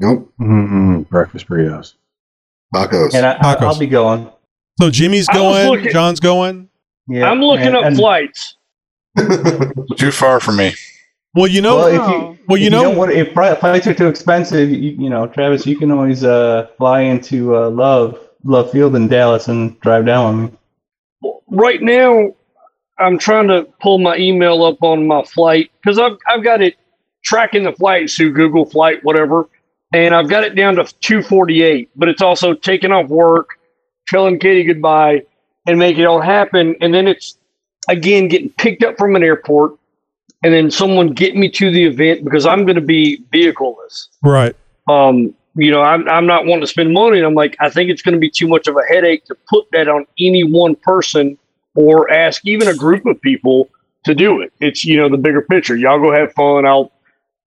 Nope. 0.00 0.32
Mm-hmm. 0.40 1.02
Breakfast 1.02 1.46
burritos. 1.46 1.94
Tacos. 2.74 3.14
And 3.14 3.24
I, 3.24 3.36
tacos. 3.36 3.62
I'll 3.62 3.78
be 3.78 3.86
going. 3.86 4.28
So 4.80 4.90
Jimmy's 4.90 5.28
going, 5.28 5.88
John's 5.92 6.18
going. 6.18 6.69
Yeah, 7.10 7.30
I'm 7.30 7.40
looking 7.40 7.68
and, 7.68 7.76
up 7.76 7.84
and, 7.84 7.96
flights. 7.96 8.56
too 9.96 10.10
far 10.10 10.40
for 10.40 10.52
me. 10.52 10.72
Well, 11.34 11.46
you 11.46 11.60
know, 11.60 11.76
well, 11.76 11.86
if 11.88 11.94
you, 11.94 12.44
well, 12.48 12.58
you 12.58 12.66
if 12.66 12.72
know, 12.72 12.90
you 12.92 12.98
what, 12.98 13.12
if 13.12 13.32
flights 13.32 13.86
are 13.86 13.94
too 13.94 14.08
expensive, 14.08 14.70
you, 14.70 14.92
you 14.92 15.10
know, 15.10 15.26
Travis, 15.26 15.66
you 15.66 15.76
can 15.76 15.90
always 15.90 16.24
uh, 16.24 16.68
fly 16.76 17.02
into 17.02 17.56
uh, 17.56 17.70
Love 17.70 18.18
Love 18.44 18.70
Field 18.70 18.96
in 18.96 19.08
Dallas 19.08 19.48
and 19.48 19.78
drive 19.80 20.06
down 20.06 20.42
with 20.42 20.52
me 20.52 20.58
right 21.50 21.82
now, 21.82 22.34
I'm 22.98 23.18
trying 23.18 23.48
to 23.48 23.66
pull 23.80 23.98
my 23.98 24.16
email 24.16 24.64
up 24.64 24.82
on 24.82 25.06
my 25.06 25.22
flight 25.22 25.70
because 25.80 25.98
I've 25.98 26.16
I've 26.28 26.44
got 26.44 26.62
it 26.62 26.76
tracking 27.22 27.64
the 27.64 27.72
flights 27.72 28.16
through 28.16 28.32
Google 28.32 28.64
Flight, 28.64 29.04
whatever, 29.04 29.48
and 29.92 30.14
I've 30.14 30.28
got 30.28 30.44
it 30.44 30.54
down 30.54 30.76
to 30.76 30.84
248. 30.84 31.90
But 31.96 32.08
it's 32.08 32.22
also 32.22 32.54
taking 32.54 32.92
off 32.92 33.08
work, 33.08 33.58
telling 34.08 34.38
Katie 34.38 34.64
goodbye, 34.64 35.24
and 35.70 35.78
make 35.78 35.98
it 35.98 36.04
all 36.04 36.20
happen. 36.20 36.76
And 36.80 36.92
then 36.92 37.06
it's 37.06 37.36
again 37.88 38.28
getting 38.28 38.50
picked 38.50 38.82
up 38.82 38.98
from 38.98 39.16
an 39.16 39.22
airport, 39.22 39.76
and 40.42 40.52
then 40.52 40.70
someone 40.70 41.12
getting 41.12 41.40
me 41.40 41.48
to 41.50 41.70
the 41.70 41.84
event 41.84 42.24
because 42.24 42.44
I'm 42.46 42.64
going 42.64 42.76
to 42.76 42.82
be 42.82 43.22
vehicleless. 43.30 44.08
Right. 44.22 44.54
Um, 44.88 45.34
you 45.54 45.70
know, 45.70 45.82
I'm, 45.82 46.08
I'm 46.08 46.26
not 46.26 46.46
wanting 46.46 46.62
to 46.62 46.66
spend 46.66 46.92
money. 46.92 47.18
And 47.18 47.26
I'm 47.26 47.34
like, 47.34 47.56
I 47.60 47.70
think 47.70 47.90
it's 47.90 48.02
going 48.02 48.14
to 48.14 48.20
be 48.20 48.30
too 48.30 48.48
much 48.48 48.66
of 48.66 48.76
a 48.76 48.82
headache 48.88 49.24
to 49.26 49.34
put 49.48 49.70
that 49.72 49.88
on 49.88 50.06
any 50.18 50.44
one 50.44 50.76
person 50.76 51.36
or 51.74 52.10
ask 52.10 52.46
even 52.46 52.68
a 52.68 52.74
group 52.74 53.06
of 53.06 53.20
people 53.20 53.68
to 54.04 54.14
do 54.14 54.40
it. 54.40 54.52
It's, 54.60 54.84
you 54.84 54.96
know, 54.96 55.08
the 55.08 55.18
bigger 55.18 55.42
picture. 55.42 55.76
Y'all 55.76 56.00
go 56.00 56.12
have 56.12 56.32
fun. 56.32 56.66
I'll 56.66 56.92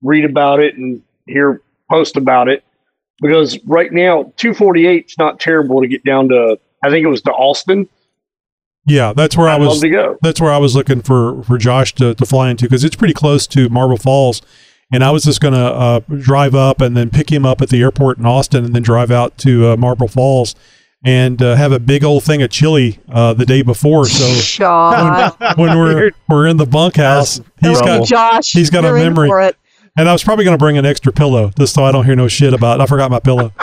read 0.01 0.25
about 0.25 0.59
it 0.59 0.75
and 0.75 1.01
hear 1.27 1.61
post 1.89 2.17
about 2.17 2.49
it 2.49 2.63
because 3.21 3.57
right 3.65 3.91
now 3.91 4.23
248 4.37 5.05
is 5.05 5.17
not 5.17 5.39
terrible 5.39 5.81
to 5.81 5.87
get 5.87 6.03
down 6.03 6.29
to, 6.29 6.59
I 6.83 6.89
think 6.89 7.05
it 7.05 7.09
was 7.09 7.21
to 7.23 7.31
Austin. 7.31 7.87
Yeah, 8.85 9.13
that's 9.13 9.37
where 9.37 9.47
I 9.47 9.55
I'd 9.55 9.61
was. 9.61 9.69
love 9.69 9.81
to 9.81 9.89
go. 9.89 10.17
That's 10.21 10.41
where 10.41 10.51
I 10.51 10.57
was 10.57 10.75
looking 10.75 11.01
for 11.01 11.41
for 11.43 11.57
Josh 11.57 11.93
to, 11.95 12.13
to 12.15 12.25
fly 12.25 12.49
into 12.49 12.65
because 12.65 12.83
it's 12.83 12.95
pretty 12.95 13.13
close 13.13 13.47
to 13.47 13.69
Marble 13.69 13.97
Falls, 13.97 14.41
and 14.91 15.03
I 15.03 15.11
was 15.11 15.23
just 15.23 15.39
going 15.39 15.53
to 15.53 15.59
uh, 15.59 15.99
drive 16.19 16.53
up 16.53 16.81
and 16.81 16.95
then 16.97 17.09
pick 17.09 17.31
him 17.31 17.45
up 17.45 17.61
at 17.61 17.69
the 17.69 17.81
airport 17.81 18.17
in 18.17 18.25
Austin, 18.25 18.65
and 18.65 18.75
then 18.75 18.81
drive 18.83 19.09
out 19.11 19.37
to 19.39 19.69
uh, 19.69 19.77
Marble 19.77 20.07
Falls 20.09 20.53
and 21.05 21.41
uh, 21.41 21.55
have 21.55 21.71
a 21.73 21.79
big 21.79 22.03
old 22.03 22.23
thing 22.23 22.41
of 22.41 22.49
chili 22.49 22.99
uh, 23.09 23.33
the 23.33 23.45
day 23.45 23.61
before. 23.61 24.05
So 24.05 24.25
Josh. 24.41 25.33
when 25.57 25.77
we're 25.77 26.11
we're 26.29 26.47
in 26.47 26.57
the 26.57 26.65
bunkhouse, 26.65 27.41
he's 27.61 27.81
got 27.81 28.05
Josh, 28.05 28.51
he's 28.51 28.69
got 28.69 28.85
a 28.85 28.93
memory. 28.93 29.29
for 29.29 29.41
it. 29.41 29.55
And 29.95 30.09
I 30.09 30.11
was 30.11 30.23
probably 30.23 30.43
going 30.43 30.55
to 30.55 30.59
bring 30.59 30.77
an 30.77 30.85
extra 30.87 31.11
pillow 31.13 31.51
just 31.57 31.75
so 31.75 31.83
I 31.83 31.91
don't 31.91 32.03
hear 32.03 32.15
no 32.15 32.27
shit 32.27 32.53
about. 32.53 32.79
it. 32.79 32.83
I 32.83 32.85
forgot 32.87 33.11
my 33.11 33.19
pillow. 33.19 33.53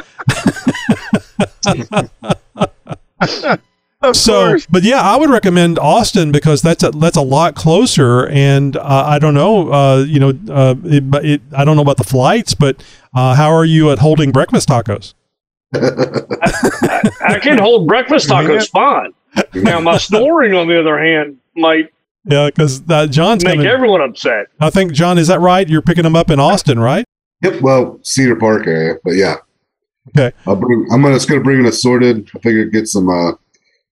so, 4.13 4.57
but 4.71 4.83
yeah, 4.83 5.01
I 5.01 5.17
would 5.17 5.31
recommend 5.31 5.79
Austin 5.79 6.33
because 6.33 6.63
that's 6.63 6.83
a 6.83 6.91
that's 6.91 7.17
a 7.17 7.23
lot 7.23 7.55
closer. 7.55 8.27
And 8.29 8.77
uh, 8.77 9.05
I 9.07 9.19
don't 9.19 9.35
know, 9.35 9.73
uh, 9.73 10.05
you 10.07 10.19
know, 10.19 10.31
uh, 10.49 10.75
it, 10.85 11.11
but 11.11 11.25
it, 11.25 11.43
I 11.57 11.65
don't 11.65 11.77
know 11.77 11.83
about 11.83 11.99
the 11.99 12.05
flights, 12.05 12.55
but 12.55 12.83
uh, 13.15 13.35
how 13.35 13.51
are 13.51 13.65
you 13.65 13.91
at 13.91 13.99
holding 13.99 14.33
breakfast 14.33 14.69
tacos? 14.69 15.15
I 15.75 17.39
can 17.41 17.59
hold 17.59 17.87
breakfast 17.87 18.29
tacos 18.29 18.69
fine. 18.71 19.13
Now, 19.55 19.81
my 19.81 19.97
snoring, 19.99 20.55
on 20.55 20.67
the 20.67 20.81
other 20.81 20.99
hand, 20.99 21.39
might 21.55 21.91
Yeah, 22.25 22.47
because 22.47 22.81
John's 23.11 23.45
make 23.45 23.55
coming. 23.55 23.67
everyone 23.67 24.01
upset. 24.01 24.47
I 24.59 24.71
think 24.71 24.93
John, 24.93 25.19
is 25.19 25.29
that 25.29 25.41
right? 25.41 25.69
You're 25.69 25.83
picking 25.83 26.05
them 26.05 26.17
up 26.17 26.31
in 26.31 26.41
Austin, 26.41 26.81
right? 26.81 27.05
Yep. 27.43 27.61
Well, 27.61 27.99
Cedar 28.03 28.37
Park 28.37 28.67
area, 28.67 28.97
but 29.05 29.13
yeah. 29.13 29.37
Okay. 30.09 30.35
I'll 30.47 30.57
bring. 30.57 30.87
I'm 30.91 31.03
gonna 31.03 31.15
just 31.15 31.29
gonna 31.29 31.43
bring 31.43 31.61
an 31.61 31.67
assorted. 31.67 32.29
I 32.35 32.39
figure 32.41 32.65
get 32.65 32.89
some 32.89 33.09
uh, 33.09 33.33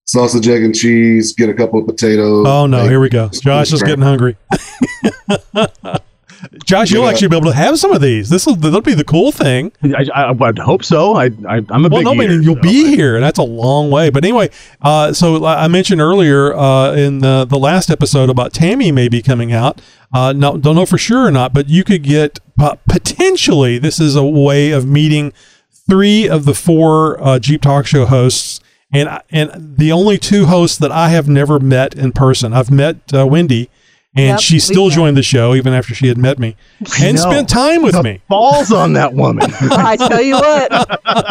sausage, 0.09 0.49
egg, 0.49 0.64
and 0.64 0.75
cheese. 0.75 1.33
Get 1.35 1.49
a 1.49 1.55
couple 1.55 1.79
of 1.81 1.87
potatoes. 1.87 2.47
Oh 2.49 2.66
no, 2.66 2.79
egg- 2.81 2.90
here 2.90 3.01
we 3.01 3.09
go. 3.09 3.29
Josh 3.29 3.73
is 3.73 3.83
getting 3.83 4.03
hungry. 4.03 4.37
Josh, 6.64 6.92
you'll 6.92 7.03
Yeah. 7.03 7.11
actually 7.11 7.29
be 7.29 7.37
able 7.37 7.51
to 7.51 7.57
have 7.57 7.81
some 7.81 7.90
of 7.90 8.01
these. 8.01 8.29
This 8.29 8.47
will 8.47 8.55
that'll 8.55 8.81
be 8.81 8.94
the 8.94 9.05
cool 9.05 9.33
thing. 9.33 9.73
I, 9.83 10.07
I, 10.14 10.31
would 10.31 10.59
hope 10.59 10.85
so. 10.85 11.16
I, 11.16 11.25
I 11.49 11.57
I'm 11.68 11.85
a 11.85 11.88
well, 11.88 11.90
big 11.90 12.05
no, 12.05 12.11
I 12.12 12.14
mean, 12.14 12.31
eater, 12.31 12.40
you'll 12.40 12.55
so 12.55 12.62
be 12.62 12.94
here, 12.94 13.16
and 13.16 13.25
that's 13.25 13.40
a 13.40 13.44
long 13.44 13.90
way. 13.90 14.09
But 14.11 14.25
anyway, 14.25 14.51
uh, 14.81 15.12
so 15.12 15.44
I 15.44 15.64
I 15.64 15.68
mentioned 15.68 16.01
earlier 16.01 16.55
uh, 16.55 16.92
in 16.92 17.18
the, 17.18 17.44
the 17.44 17.59
last 17.59 17.90
episode 17.90 18.31
about 18.31 18.53
Tammy 18.53 18.92
maybe 18.92 19.21
coming 19.21 19.53
out. 19.53 19.81
Uh, 20.12 20.33
no, 20.33 20.57
don't 20.57 20.77
know 20.77 20.87
for 20.87 20.97
sure 20.99 21.27
or 21.27 21.31
not, 21.33 21.53
but 21.53 21.68
you 21.68 21.83
could 21.83 22.05
get 22.05 22.38
uh, 22.61 22.77
potentially. 22.88 23.79
This 23.79 23.99
is 23.99 24.14
a 24.14 24.25
way 24.25 24.71
of 24.71 24.87
meeting 24.87 25.33
three 25.88 26.29
of 26.29 26.44
the 26.44 26.55
four 26.55 27.21
uh, 27.23 27.38
Jeep 27.40 27.62
Talk 27.62 27.85
Show 27.87 28.07
hosts, 28.07 28.61
and 28.92 29.20
and 29.31 29.77
the 29.77 29.92
only 29.92 30.18
two 30.18 30.46
hosts 30.46 30.79
that 30.79 30.92
I 30.92 31.11
have 31.11 31.29
never 31.29 31.59
met 31.59 31.94
in 31.94 32.12
person. 32.12 32.53
I've 32.53 32.70
met 32.70 32.96
uh, 33.12 33.27
Wendy. 33.27 33.70
And 34.16 34.31
Yep, 34.31 34.40
she 34.40 34.59
still 34.59 34.88
joined 34.88 35.16
the 35.18 35.23
show 35.23 35.55
even 35.55 35.75
after 35.75 35.94
she 35.94 36.09
had 36.09 36.16
met 36.16 36.38
me 36.38 36.57
and 37.01 37.16
know. 37.16 37.23
spent 37.23 37.49
time 37.49 37.83
with 37.83 38.03
me. 38.03 38.21
Balls 38.27 38.73
on 38.73 38.94
that 38.94 39.12
woman. 39.12 39.44
I 39.61 39.97
tell 39.97 40.23
you 40.23 40.35
what, 40.35 40.73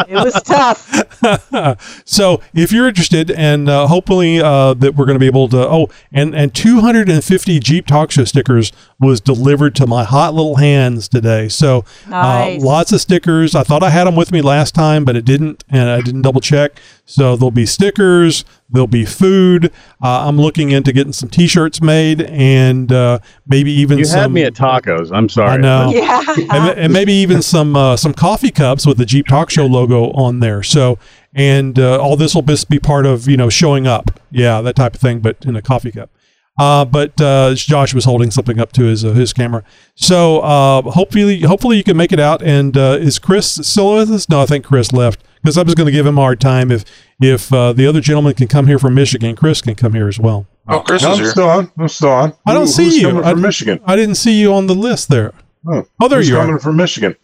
it 0.08 0.14
was 0.14 0.40
tough. 0.44 2.02
so 2.06 2.40
if 2.54 2.70
you're 2.72 2.86
interested 2.88 3.30
and 3.32 3.68
uh, 3.68 3.88
hopefully 3.88 4.40
uh, 4.40 4.74
that 4.74 4.94
we're 4.94 5.04
going 5.06 5.16
to 5.16 5.20
be 5.20 5.26
able 5.26 5.48
to 5.48 5.58
oh 5.68 5.88
and 6.12 6.34
and 6.34 6.54
250 6.54 7.58
jeep 7.58 7.86
talk 7.86 8.10
show 8.12 8.24
stickers 8.24 8.72
was 9.00 9.20
delivered 9.20 9.74
to 9.74 9.86
my 9.86 10.04
hot 10.04 10.32
little 10.34 10.56
hands 10.56 11.08
today 11.08 11.48
so 11.48 11.84
Nice. 12.08 12.62
uh, 12.62 12.64
lots 12.64 12.92
of 12.92 13.00
stickers 13.00 13.54
i 13.54 13.62
thought 13.64 13.82
i 13.82 13.90
had 13.90 14.06
them 14.06 14.14
with 14.16 14.30
me 14.32 14.40
last 14.40 14.74
time 14.74 15.04
but 15.04 15.16
it 15.16 15.24
didn't 15.24 15.64
and 15.68 15.88
i 15.90 16.00
didn't 16.00 16.22
double 16.22 16.40
check 16.40 16.80
so 17.04 17.36
there'll 17.36 17.50
be 17.50 17.66
stickers 17.66 18.44
there'll 18.70 18.86
be 18.86 19.04
food 19.04 19.72
uh, 20.02 20.26
i'm 20.28 20.36
looking 20.36 20.70
into 20.70 20.92
getting 20.92 21.12
some 21.12 21.28
t-shirts 21.28 21.80
made 21.80 22.22
and 22.22 22.92
uh, 22.92 23.18
maybe 23.46 23.70
even 23.72 23.98
You 23.98 24.04
some 24.04 24.20
had 24.20 24.30
me 24.32 24.42
at 24.44 24.54
tacos. 24.54 25.10
I'm 25.12 25.28
sorry. 25.28 25.52
I 25.52 25.56
know. 25.56 25.90
Yeah. 25.90 26.22
and, 26.50 26.78
and 26.78 26.92
maybe 26.92 27.12
even 27.12 27.42
some 27.42 27.74
uh, 27.76 27.96
some 27.96 28.12
coffee 28.12 28.50
cups 28.50 28.86
with 28.86 28.98
the 28.98 29.06
Jeep 29.06 29.26
Talk 29.26 29.50
Show 29.50 29.66
logo 29.66 30.10
on 30.12 30.40
there. 30.40 30.62
So, 30.62 30.98
and 31.34 31.78
uh, 31.78 32.00
all 32.00 32.16
this 32.16 32.34
will 32.34 32.42
just 32.42 32.68
be 32.68 32.78
part 32.78 33.06
of 33.06 33.26
you 33.26 33.36
know 33.36 33.48
showing 33.48 33.86
up, 33.86 34.20
yeah, 34.30 34.60
that 34.60 34.76
type 34.76 34.94
of 34.94 35.00
thing, 35.00 35.20
but 35.20 35.44
in 35.44 35.56
a 35.56 35.62
coffee 35.62 35.90
cup. 35.90 36.10
Uh, 36.58 36.84
but 36.84 37.20
uh, 37.20 37.54
Josh 37.54 37.94
was 37.94 38.04
holding 38.04 38.30
something 38.32 38.58
up 38.58 38.72
to 38.72 38.84
his 38.84 39.04
uh, 39.04 39.12
his 39.12 39.32
camera. 39.32 39.62
So 39.94 40.40
uh, 40.40 40.82
hopefully, 40.82 41.40
hopefully 41.42 41.76
you 41.76 41.84
can 41.84 41.96
make 41.96 42.12
it 42.12 42.18
out. 42.20 42.42
And 42.42 42.76
uh, 42.76 42.98
is 43.00 43.18
Chris 43.18 43.48
still 43.62 43.94
with 43.94 44.10
us? 44.10 44.28
No, 44.28 44.40
I 44.42 44.46
think 44.46 44.64
Chris 44.64 44.92
left 44.92 45.22
because 45.42 45.56
I 45.56 45.62
was 45.62 45.74
going 45.74 45.86
to 45.86 45.92
give 45.92 46.04
him 46.06 46.18
a 46.18 46.20
hard 46.20 46.40
time 46.40 46.70
if 46.72 46.84
if 47.20 47.52
uh, 47.52 47.72
the 47.72 47.86
other 47.86 48.00
gentleman 48.00 48.34
can 48.34 48.48
come 48.48 48.66
here 48.66 48.78
from 48.78 48.94
Michigan. 48.94 49.36
Chris 49.36 49.60
can 49.62 49.76
come 49.76 49.92
here 49.94 50.08
as 50.08 50.18
well. 50.18 50.46
Oh, 50.66 50.80
Chris 50.80 51.02
No, 51.02 51.12
is 51.12 51.18
I'm 51.18 51.22
here. 51.24 51.30
still 51.30 51.48
on. 51.48 51.72
I'm 51.78 51.88
still 51.88 52.08
on. 52.10 52.32
I 52.46 52.52
don't 52.54 52.62
Who- 52.62 52.72
see 52.72 52.84
who's 52.86 52.96
you. 52.98 53.08
coming 53.08 53.24
I, 53.24 53.30
from 53.32 53.40
Michigan. 53.42 53.80
I 53.86 53.94
didn't 53.96 54.16
see 54.16 54.38
you 54.40 54.52
on 54.52 54.66
the 54.66 54.74
list 54.74 55.08
there. 55.08 55.32
Oh, 55.66 55.86
Oh, 56.00 56.08
there 56.08 56.18
who's 56.18 56.28
you 56.28 56.36
are. 56.38 56.44
coming 56.44 56.58
from 56.58 56.76
Michigan. 56.76 57.14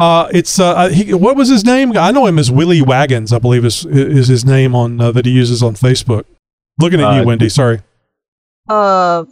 Uh, 0.00 0.28
it's 0.32 0.58
uh, 0.58 0.72
uh, 0.74 0.88
he, 0.88 1.12
what 1.12 1.36
was 1.36 1.48
his 1.48 1.64
name? 1.64 1.96
I 1.96 2.10
know 2.10 2.24
him 2.26 2.38
as 2.38 2.50
Willie 2.50 2.80
Wagons. 2.82 3.32
I 3.32 3.38
believe 3.38 3.64
is 3.66 3.84
is 3.84 4.28
his 4.28 4.44
name 4.46 4.74
on 4.74 4.98
uh, 5.00 5.10
that 5.12 5.26
he 5.26 5.32
uses 5.32 5.62
on 5.62 5.74
Facebook. 5.74 6.24
Looking 6.78 7.00
at 7.00 7.06
Uh, 7.12 7.20
you, 7.20 7.26
Wendy. 7.26 7.50
Sorry, 7.50 7.80
Uh, 8.68 9.24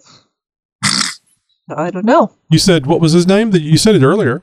I 1.76 1.90
don't 1.90 2.04
know. 2.06 2.32
you 2.50 2.58
said 2.58 2.86
what 2.86 3.00
was 3.00 3.12
his 3.12 3.26
name? 3.26 3.50
That 3.50 3.60
you 3.62 3.76
said 3.76 3.94
it 3.94 4.02
earlier. 4.02 4.42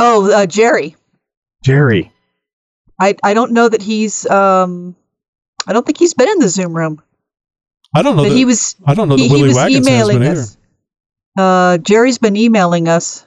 Oh, 0.00 0.30
uh, 0.32 0.46
Jerry. 0.46 0.96
Jerry. 1.62 2.10
I 3.00 3.16
I 3.22 3.34
don't 3.34 3.52
know 3.52 3.68
that 3.68 3.82
he's 3.82 4.26
um. 4.26 4.96
I 5.66 5.72
don't 5.72 5.86
think 5.86 5.98
he's 5.98 6.14
been 6.14 6.28
in 6.28 6.38
the 6.40 6.48
Zoom 6.48 6.76
room. 6.76 7.00
I 7.94 8.02
don't 8.02 8.16
know 8.16 8.24
that 8.24 8.32
he 8.32 8.44
was. 8.44 8.76
I 8.86 8.94
don't 8.94 9.08
know 9.08 9.16
he, 9.16 9.22
that 9.22 9.28
he 9.28 9.32
Willie 9.34 9.48
was 9.48 9.56
Wagons 9.56 9.86
has 9.88 9.94
emailing 9.94 10.18
been 10.18 10.30
either. 10.32 10.40
us. 10.40 10.56
Uh, 11.38 11.78
Jerry's 11.78 12.18
been 12.18 12.36
emailing 12.36 12.88
us. 12.88 13.26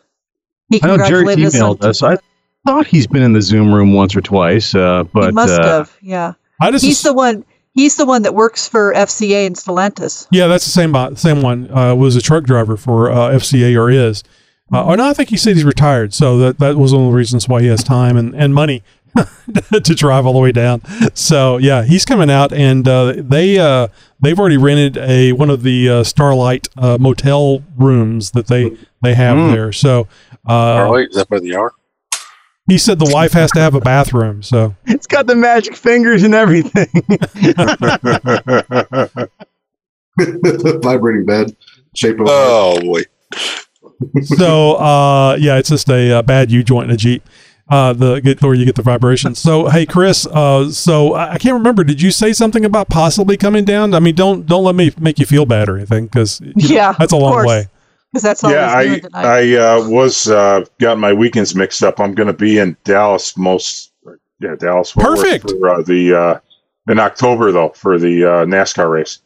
He 0.69 0.79
I 0.83 0.87
know 0.87 0.97
Jerry 0.97 1.25
congratulated 1.25 1.45
us. 1.45 1.61
on- 1.61 1.77
emailed 1.77 1.83
us. 1.83 2.03
I 2.03 2.17
thought 2.65 2.85
he's 2.87 3.07
been 3.07 3.23
in 3.23 3.33
the 3.33 3.41
Zoom 3.41 3.73
room 3.73 3.93
once 3.93 4.15
or 4.15 4.21
twice, 4.21 4.75
uh, 4.75 5.03
but 5.13 5.27
he 5.27 5.31
must 5.31 5.59
uh, 5.59 5.63
have. 5.63 5.97
Yeah. 6.01 6.33
I 6.61 6.71
just 6.71 6.83
he's 6.83 7.01
the 7.01 7.13
one. 7.13 7.45
He's 7.77 7.95
the 7.95 8.05
one 8.05 8.23
that 8.23 8.33
works 8.33 8.67
for 8.67 8.91
FCA 8.93 9.45
in 9.45 9.53
Stellantis. 9.53 10.27
Yeah, 10.31 10.47
that's 10.47 10.65
the 10.65 10.71
same 10.71 10.91
bo- 10.91 11.13
same 11.13 11.41
one. 11.43 11.69
Uh, 11.71 11.93
was 11.95 12.15
a 12.15 12.21
truck 12.21 12.43
driver 12.43 12.75
for 12.75 13.11
uh, 13.11 13.29
FCA 13.29 13.77
or 13.79 13.91
is. 13.91 14.23
Uh, 14.73 14.83
or 14.83 14.97
no, 14.97 15.05
I 15.07 15.13
think 15.13 15.29
he 15.29 15.37
said 15.37 15.53
he's 15.55 15.63
retired. 15.63 16.13
So 16.13 16.37
that 16.39 16.57
that 16.59 16.75
was 16.75 16.91
one 16.91 17.03
of 17.05 17.11
the 17.11 17.15
reasons 17.15 17.47
why 17.47 17.61
he 17.61 17.67
has 17.67 17.83
time 17.83 18.17
and, 18.17 18.33
and 18.35 18.53
money 18.55 18.81
to 19.15 19.93
drive 19.95 20.25
all 20.25 20.33
the 20.33 20.39
way 20.39 20.51
down. 20.51 20.81
So 21.15 21.57
yeah, 21.57 21.83
he's 21.83 22.03
coming 22.03 22.29
out, 22.31 22.51
and 22.51 22.87
uh, 22.87 23.13
they 23.17 23.59
uh, 23.59 23.87
they've 24.19 24.37
already 24.39 24.57
rented 24.57 24.97
a 24.97 25.31
one 25.33 25.49
of 25.51 25.61
the 25.63 25.87
uh, 25.89 26.03
Starlight 26.03 26.67
uh, 26.77 26.97
motel 26.99 27.63
rooms 27.77 28.31
that 28.31 28.47
they 28.47 28.75
they 29.03 29.13
have 29.13 29.37
Mm. 29.37 29.51
there. 29.53 29.71
So 29.71 30.07
uh, 30.47 30.75
Starlight, 30.77 31.09
is 31.11 31.15
that 31.15 31.29
by 31.29 31.39
the 31.39 31.55
hour? 31.55 31.73
He 32.67 32.77
said 32.77 32.99
the 32.99 33.09
wife 33.13 33.33
has 33.33 33.51
to 33.51 33.59
have 33.59 33.73
a 33.75 33.79
bathroom. 33.81 34.43
So 34.43 34.75
it's 34.85 35.07
got 35.07 35.25
the 35.27 35.35
magic 35.35 35.75
fingers 35.75 36.23
and 36.23 36.33
everything. 36.35 36.87
Vibrating 40.81 41.25
bed. 41.25 41.55
Shape 41.95 42.19
of 42.19 42.27
Oh 42.29 42.79
boy. 42.81 43.01
so 44.23 44.75
uh, 44.75 45.35
yeah, 45.39 45.57
it's 45.57 45.69
just 45.69 45.89
a, 45.89 46.11
uh 46.19 46.21
bad 46.21 46.51
U 46.51 46.63
joint 46.63 46.89
in 46.89 46.93
a 46.95 46.97
Jeep. 46.97 47.23
Uh, 47.69 47.91
the 47.91 48.21
get 48.21 48.41
where 48.41 48.53
you 48.53 48.63
get 48.65 48.75
the 48.75 48.81
vibrations. 48.81 49.39
So 49.39 49.67
hey, 49.67 49.85
Chris. 49.85 50.25
Uh, 50.25 50.71
so 50.71 51.13
I 51.15 51.33
I 51.33 51.37
can't 51.37 51.55
remember. 51.55 51.83
Did 51.83 52.01
you 52.01 52.11
say 52.11 52.31
something 52.33 52.63
about 52.63 52.89
possibly 52.89 53.35
coming 53.37 53.65
down? 53.65 53.93
I 53.93 53.99
mean, 53.99 54.15
don't 54.15 54.45
don't 54.45 54.63
let 54.63 54.75
me 54.75 54.91
make 54.99 55.19
you 55.19 55.25
feel 55.25 55.45
bad 55.45 55.67
or 55.69 55.75
anything 55.77 56.05
because 56.05 56.41
Yeah, 56.55 56.93
that's 56.97 57.11
a 57.11 57.17
long 57.17 57.33
course. 57.33 57.47
way. 57.47 57.67
Because 58.11 58.23
that's 58.23 58.43
all 58.43 58.51
yeah, 58.51 58.71
I. 58.71 59.01
I 59.13 59.55
uh, 59.55 59.89
was 59.89 60.29
uh, 60.29 60.63
got 60.79 60.97
my 60.97 61.11
weekends 61.13 61.55
mixed 61.55 61.83
up. 61.83 61.99
I'm 61.99 62.13
going 62.13 62.27
to 62.27 62.33
be 62.33 62.57
in 62.57 62.77
Dallas 62.83 63.37
most. 63.37 63.91
Yeah, 64.39 64.55
Dallas. 64.55 64.93
Perfect. 64.93 65.49
for 65.51 65.69
uh, 65.69 65.81
the 65.81 66.13
uh, 66.13 66.39
in 66.91 66.99
October 66.99 67.51
though 67.51 67.69
for 67.69 67.99
the 67.99 68.23
uh, 68.23 68.45
NASCAR 68.45 68.89
race. 68.89 69.19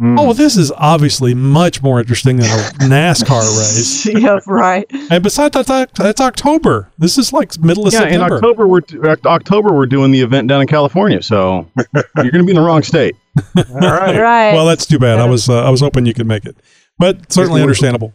Oh, 0.00 0.14
well, 0.14 0.34
this 0.34 0.56
is 0.56 0.72
obviously 0.72 1.34
much 1.34 1.82
more 1.82 2.00
interesting 2.00 2.38
than 2.38 2.46
a 2.46 2.72
NASCAR 2.78 3.42
race. 3.42 4.06
yeah, 4.22 4.40
right. 4.46 4.86
And 5.10 5.22
besides, 5.22 5.52
that's, 5.52 5.68
Oc- 5.68 5.92
that's 5.92 6.18
October. 6.18 6.90
This 6.96 7.18
is 7.18 7.30
like 7.30 7.58
middle 7.60 7.86
of 7.86 7.92
yeah, 7.92 8.06
in 8.08 8.22
October 8.22 8.66
we're 8.66 8.80
Oct- 8.80 9.26
October 9.26 9.74
we're 9.74 9.84
doing 9.84 10.10
the 10.10 10.22
event 10.22 10.48
down 10.48 10.62
in 10.62 10.66
California, 10.66 11.20
so 11.20 11.70
you're 11.94 12.30
going 12.30 12.38
to 12.38 12.44
be 12.44 12.52
in 12.52 12.56
the 12.56 12.62
wrong 12.62 12.82
state. 12.82 13.16
All 13.54 13.64
right. 13.80 14.18
Right. 14.18 14.52
Well, 14.54 14.64
that's 14.64 14.86
too 14.86 14.98
bad. 14.98 15.18
I 15.18 15.26
was 15.26 15.50
uh, 15.50 15.62
I 15.62 15.68
was 15.68 15.80
hoping 15.80 16.06
you 16.06 16.14
could 16.14 16.26
make 16.26 16.46
it, 16.46 16.56
but 16.98 17.32
certainly 17.32 17.60
understandable. 17.60 18.12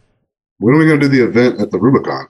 When 0.59 0.75
are 0.75 0.77
we 0.79 0.85
going 0.87 0.99
to 0.99 1.07
do 1.07 1.15
the 1.15 1.23
event 1.23 1.61
at 1.61 1.71
the 1.71 1.79
Rubicon? 1.79 2.27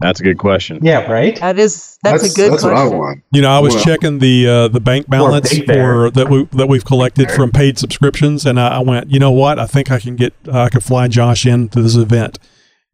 That's 0.00 0.18
a 0.18 0.22
good 0.22 0.38
question. 0.38 0.78
Yeah, 0.82 1.10
right. 1.12 1.38
That 1.40 1.58
is 1.58 1.98
that's, 2.02 2.22
a 2.22 2.34
good 2.34 2.52
That's 2.52 2.64
what 2.64 2.70
question. 2.72 2.94
I 2.94 2.96
want. 2.96 3.22
You 3.32 3.42
know, 3.42 3.50
I 3.50 3.58
was 3.58 3.74
Well- 3.74 3.84
checking 3.84 4.18
the 4.18 4.48
uh, 4.48 4.68
the 4.68 4.80
bank 4.80 5.08
balance 5.10 5.50
Big 5.50 5.66
for 5.66 6.10
that 6.10 6.30
we 6.30 6.46
that 6.52 6.68
we've 6.68 6.84
collected 6.84 7.30
from 7.30 7.50
paid 7.50 7.78
subscriptions, 7.78 8.46
and 8.46 8.58
I, 8.58 8.76
I 8.76 8.78
went, 8.78 9.10
you 9.10 9.18
know 9.18 9.30
what? 9.30 9.58
I 9.58 9.66
think 9.66 9.90
I 9.90 10.00
can 10.00 10.16
get 10.16 10.32
uh, 10.48 10.62
I 10.62 10.68
can 10.70 10.80
fly 10.80 11.06
Josh 11.08 11.44
into 11.44 11.82
this 11.82 11.96
event, 11.96 12.38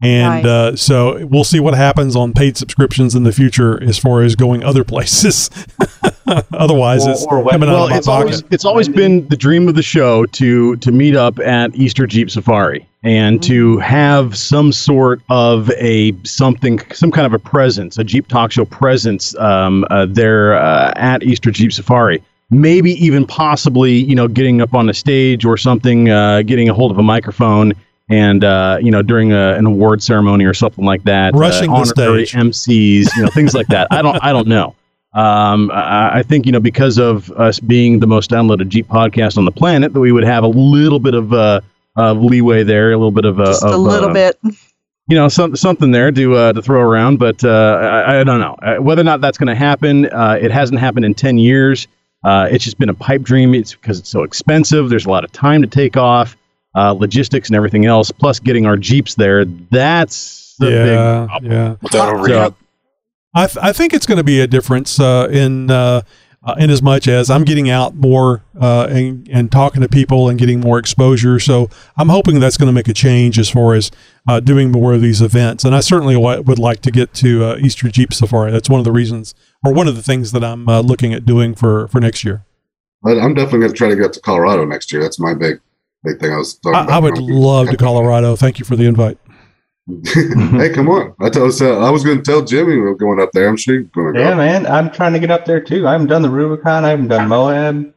and 0.02 0.42
Nice. 0.42 0.44
uh, 0.44 0.76
so 0.76 1.24
we'll 1.26 1.44
see 1.44 1.58
what 1.60 1.74
happens 1.74 2.14
on 2.16 2.32
paid 2.34 2.56
subscriptions 2.56 3.14
in 3.14 3.22
the 3.22 3.32
future 3.32 3.82
as 3.82 3.98
far 3.98 4.22
as 4.22 4.34
going 4.36 4.62
other 4.62 4.84
places. 4.92 5.48
Otherwise, 6.52 7.06
Or- 7.06 7.10
it's 7.10 7.24
or 7.26 7.40
what- 7.42 7.52
coming 7.52 7.68
out 7.68 7.84
of 7.84 7.90
my 7.90 7.96
it's 7.98 8.06
pocket. 8.06 8.24
always 8.24 8.44
it's 8.50 8.64
always 8.64 8.88
been 8.88 9.26
the 9.28 9.36
dream 9.36 9.68
of 9.68 9.74
the 9.74 9.82
show 9.82 10.26
to 10.26 10.76
to 10.76 10.90
meet 10.92 11.14
up 11.16 11.38
at 11.38 11.74
Easter 11.76 12.06
Jeep 12.06 12.30
Safari 12.30 12.86
and 13.04 13.40
to 13.44 13.78
have 13.78 14.36
some 14.36 14.72
sort 14.72 15.20
of 15.30 15.70
a 15.72 16.12
something 16.24 16.80
some 16.92 17.10
kind 17.12 17.26
of 17.26 17.32
a 17.32 17.38
presence, 17.38 17.96
a 17.98 18.04
Jeep 18.04 18.26
Talk 18.28 18.50
Show 18.52 18.64
presence 18.64 19.36
um, 19.36 19.84
uh, 19.90 20.06
there 20.08 20.54
uh, 20.54 20.92
at 20.96 21.22
Easter 21.22 21.50
Jeep 21.50 21.72
Safari. 21.72 22.22
Maybe 22.50 22.92
even 23.04 23.26
possibly, 23.26 23.92
you 23.92 24.14
know, 24.14 24.28
getting 24.28 24.60
up 24.60 24.72
on 24.74 24.88
a 24.88 24.94
stage 24.94 25.44
or 25.44 25.56
something, 25.56 26.10
uh, 26.10 26.42
getting 26.42 26.68
a 26.68 26.74
hold 26.74 26.92
of 26.92 26.98
a 26.98 27.02
microphone, 27.02 27.72
and 28.08 28.44
uh, 28.44 28.78
you 28.80 28.90
know, 28.90 29.02
during 29.02 29.32
a, 29.32 29.54
an 29.54 29.66
award 29.66 30.02
ceremony 30.02 30.44
or 30.44 30.54
something 30.54 30.84
like 30.84 31.02
that. 31.04 31.34
Rushing 31.34 31.70
uh, 31.70 31.84
the 31.84 32.02
honorary 32.02 32.26
stage. 32.26 32.40
MCs, 32.40 33.16
you 33.16 33.22
know, 33.22 33.28
things 33.30 33.54
like 33.54 33.66
that. 33.68 33.88
I 33.90 34.02
don't, 34.02 34.22
I 34.22 34.32
don't 34.32 34.48
know. 34.48 34.74
Um, 35.12 35.70
I, 35.70 36.18
I 36.18 36.22
think 36.22 36.44
you 36.44 36.52
know 36.52 36.60
because 36.60 36.98
of 36.98 37.30
us 37.32 37.58
being 37.58 38.00
the 38.00 38.06
most 38.06 38.30
downloaded 38.30 38.68
Jeep 38.68 38.86
podcast 38.86 39.38
on 39.38 39.46
the 39.46 39.50
planet, 39.50 39.94
that 39.94 40.00
we 40.00 40.12
would 40.12 40.24
have 40.24 40.44
a 40.44 40.48
little 40.48 40.98
bit 40.98 41.14
of 41.14 41.32
uh, 41.32 41.60
of 41.96 42.18
leeway 42.22 42.62
there, 42.62 42.92
a 42.92 42.96
little 42.96 43.10
bit 43.10 43.24
of, 43.24 43.40
uh, 43.40 43.46
Just 43.46 43.64
of, 43.64 43.72
a 43.72 43.76
little 43.78 44.10
uh, 44.10 44.12
bit. 44.12 44.38
you 44.42 45.16
know, 45.16 45.28
some, 45.28 45.56
something 45.56 45.90
there 45.90 46.12
to 46.12 46.34
uh, 46.36 46.52
to 46.52 46.60
throw 46.60 46.80
around. 46.80 47.18
But 47.18 47.42
uh, 47.42 47.78
I, 48.06 48.20
I 48.20 48.24
don't 48.24 48.40
know 48.40 48.56
uh, 48.62 48.76
whether 48.76 49.00
or 49.00 49.04
not 49.04 49.22
that's 49.22 49.38
going 49.38 49.48
to 49.48 49.54
happen. 49.54 50.06
Uh, 50.12 50.38
it 50.40 50.50
hasn't 50.50 50.80
happened 50.80 51.06
in 51.06 51.14
ten 51.14 51.38
years. 51.38 51.88
Uh, 52.22 52.48
it's 52.50 52.64
just 52.64 52.78
been 52.78 52.88
a 52.88 52.94
pipe 52.94 53.22
dream. 53.22 53.54
It's 53.54 53.74
because 53.74 53.98
it's 53.98 54.10
so 54.10 54.22
expensive. 54.22 54.90
There's 54.90 55.06
a 55.06 55.10
lot 55.10 55.24
of 55.24 55.32
time 55.32 55.62
to 55.62 55.68
take 55.68 55.96
off, 55.96 56.36
uh, 56.76 56.92
logistics 56.92 57.48
and 57.48 57.56
everything 57.56 57.86
else. 57.86 58.12
Plus, 58.12 58.38
getting 58.38 58.66
our 58.66 58.76
Jeeps 58.76 59.16
there. 59.16 59.44
That's 59.44 60.54
the 60.60 60.66
big 60.66 60.86
yeah, 60.86 61.26
problem. 61.26 61.52
yeah. 61.52 61.76
Without 61.82 62.26
So- 62.26 62.54
I, 63.34 63.46
th- 63.46 63.58
I 63.62 63.72
think 63.72 63.92
it's 63.92 64.06
going 64.06 64.16
to 64.18 64.24
be 64.24 64.40
a 64.40 64.46
difference 64.46 64.98
uh, 64.98 65.28
in 65.30 65.70
uh, 65.70 66.00
uh, 66.42 66.54
in 66.58 66.70
as 66.70 66.80
much 66.80 67.06
as 67.08 67.28
I'm 67.28 67.44
getting 67.44 67.68
out 67.68 67.94
more 67.94 68.42
uh, 68.58 68.86
and 68.88 69.28
and 69.30 69.52
talking 69.52 69.82
to 69.82 69.88
people 69.88 70.28
and 70.30 70.38
getting 70.38 70.60
more 70.60 70.78
exposure. 70.78 71.38
So 71.38 71.68
I'm 71.98 72.08
hoping 72.08 72.40
that's 72.40 72.56
going 72.56 72.68
to 72.68 72.72
make 72.72 72.88
a 72.88 72.94
change 72.94 73.38
as 73.38 73.50
far 73.50 73.74
as 73.74 73.90
uh, 74.26 74.40
doing 74.40 74.70
more 74.70 74.94
of 74.94 75.02
these 75.02 75.20
events. 75.20 75.64
And 75.64 75.74
I 75.74 75.80
certainly 75.80 76.16
wa- 76.16 76.40
would 76.40 76.58
like 76.58 76.80
to 76.82 76.90
get 76.90 77.12
to 77.14 77.44
uh, 77.44 77.56
Easter 77.58 77.88
Jeep 77.90 78.14
Safari. 78.14 78.52
That's 78.52 78.70
one 78.70 78.78
of 78.78 78.84
the 78.84 78.92
reasons, 78.92 79.34
or 79.64 79.74
one 79.74 79.88
of 79.88 79.96
the 79.96 80.02
things 80.02 80.32
that 80.32 80.42
I'm 80.44 80.66
uh, 80.68 80.80
looking 80.80 81.12
at 81.12 81.26
doing 81.26 81.54
for 81.54 81.88
for 81.88 82.00
next 82.00 82.24
year. 82.24 82.44
But 83.02 83.18
I'm 83.18 83.34
definitely 83.34 83.60
going 83.60 83.72
to 83.72 83.76
try 83.76 83.88
to 83.90 83.96
get 83.96 84.14
to 84.14 84.20
Colorado 84.20 84.64
next 84.64 84.92
year. 84.92 85.02
That's 85.02 85.18
my 85.20 85.34
big, 85.34 85.60
big 86.06 86.20
thing. 86.20 86.32
I 86.32 86.36
was 86.38 86.54
talking 86.54 86.76
I, 86.76 86.84
about. 86.84 86.92
I 86.94 86.98
would 86.98 87.18
love 87.18 87.68
to 87.70 87.76
Colorado. 87.76 88.36
Thank 88.36 88.58
you 88.58 88.64
for 88.64 88.76
the 88.76 88.84
invite. 88.84 89.18
hey, 90.04 90.70
come 90.74 90.88
on! 90.88 91.14
I 91.20 91.30
told 91.30 91.60
uh, 91.62 91.78
I 91.78 91.90
was 91.90 92.02
going 92.04 92.18
to 92.18 92.22
tell 92.24 92.42
Jimmy 92.42 92.72
we 92.74 92.80
were 92.80 92.96
going 92.96 93.20
up 93.20 93.30
there. 93.32 93.48
I'm 93.48 93.56
sure 93.56 93.74
you're 93.74 93.84
going 93.84 94.14
to 94.14 94.18
go. 94.20 94.28
Yeah, 94.28 94.34
man. 94.34 94.66
I'm 94.66 94.90
trying 94.90 95.12
to 95.12 95.20
get 95.20 95.30
up 95.30 95.44
there 95.44 95.60
too. 95.60 95.86
I 95.86 95.92
haven't 95.92 96.08
done 96.08 96.22
the 96.22 96.30
Rubicon. 96.30 96.84
I 96.84 96.88
haven't 96.90 97.08
done 97.08 97.28
Moab. 97.28 97.92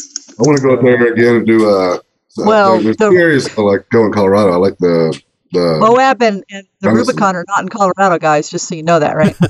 I 0.00 0.42
want 0.42 0.58
to 0.58 0.62
go 0.62 0.74
up 0.74 0.82
there 0.82 1.12
again 1.12 1.36
and 1.36 1.46
do. 1.46 1.68
Uh, 1.68 1.98
Well, 2.36 2.80
there's 2.80 2.96
the- 2.96 3.06
areas 3.06 3.48
I 3.58 3.60
like 3.62 3.88
going 3.90 4.12
to 4.12 4.14
Colorado. 4.16 4.52
I 4.52 4.56
like 4.56 4.78
the 4.78 5.20
the. 5.50 5.78
Moab 5.80 6.22
and, 6.22 6.44
and 6.50 6.64
the 6.80 6.88
Honestly. 6.88 7.12
Rubicon 7.12 7.34
are 7.36 7.44
not 7.48 7.60
in 7.62 7.68
Colorado, 7.68 8.18
guys. 8.18 8.48
Just 8.48 8.68
so 8.68 8.74
you 8.76 8.82
know 8.84 8.98
that, 9.00 9.16
right? 9.16 9.36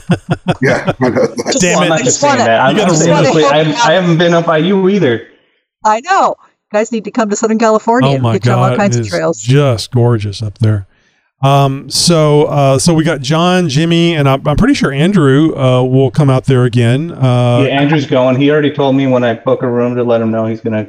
Yeah, 0.61 0.93
I 1.01 1.09
know 1.09 1.27
that. 1.27 1.59
Damn 1.61 1.79
Well, 1.79 1.81
I'm 1.81 1.87
it. 1.87 1.89
not 1.91 2.01
I 2.01 2.05
just 2.05 2.05
just 2.05 2.21
saying 2.21 2.33
wanna- 2.39 2.45
that. 2.45 2.61
I'm, 2.61 2.77
you 2.77 2.83
I'm 2.83 2.89
gotta 2.89 2.99
saying 2.99 3.17
honestly, 3.17 3.45
I 3.45 3.57
haven't. 3.59 3.87
I 3.87 3.93
haven't 3.93 4.19
been 4.19 4.33
up 4.35 4.47
by 4.47 4.59
you 4.59 4.89
either. 4.89 5.29
I 5.85 6.01
know. 6.01 6.37
You 6.73 6.79
guys 6.79 6.91
need 6.91 7.05
to 7.05 7.11
come 7.11 7.29
to 7.29 7.37
Southern 7.37 7.59
California 7.59 8.09
Oh 8.09 8.15
and 8.15 8.23
my 8.23 8.33
get 8.39 8.47
you 8.47 8.53
all 8.53 8.71
God, 8.71 8.79
kinds 8.79 8.97
it 8.97 9.01
of 9.01 9.09
trails. 9.09 9.43
just 9.43 9.91
gorgeous 9.91 10.43
up 10.43 10.57
there. 10.59 10.87
Um, 11.43 11.91
so 11.91 12.45
uh, 12.45 12.79
so 12.79 12.95
we 12.95 13.05
got 13.05 13.21
John, 13.21 13.69
Jimmy, 13.69 14.15
and 14.15 14.27
I'm, 14.27 14.47
I'm 14.49 14.57
pretty 14.57 14.73
sure 14.75 14.91
Andrew 14.91 15.55
uh, 15.55 15.83
will 15.83 16.11
come 16.11 16.31
out 16.31 16.45
there 16.47 16.65
again. 16.65 17.11
Uh, 17.11 17.65
yeah, 17.67 17.81
Andrew's 17.81 18.07
going. 18.07 18.37
He 18.41 18.51
already 18.51 18.73
told 18.73 18.97
me 18.97 19.07
when 19.07 19.23
I 19.23 19.35
book 19.35 19.63
a 19.63 19.69
room 19.69 19.97
to 19.97 20.05
let 20.05 20.23
him 20.23 20.31
know 20.31 20.47
he's 20.47 20.61
gonna, 20.63 20.89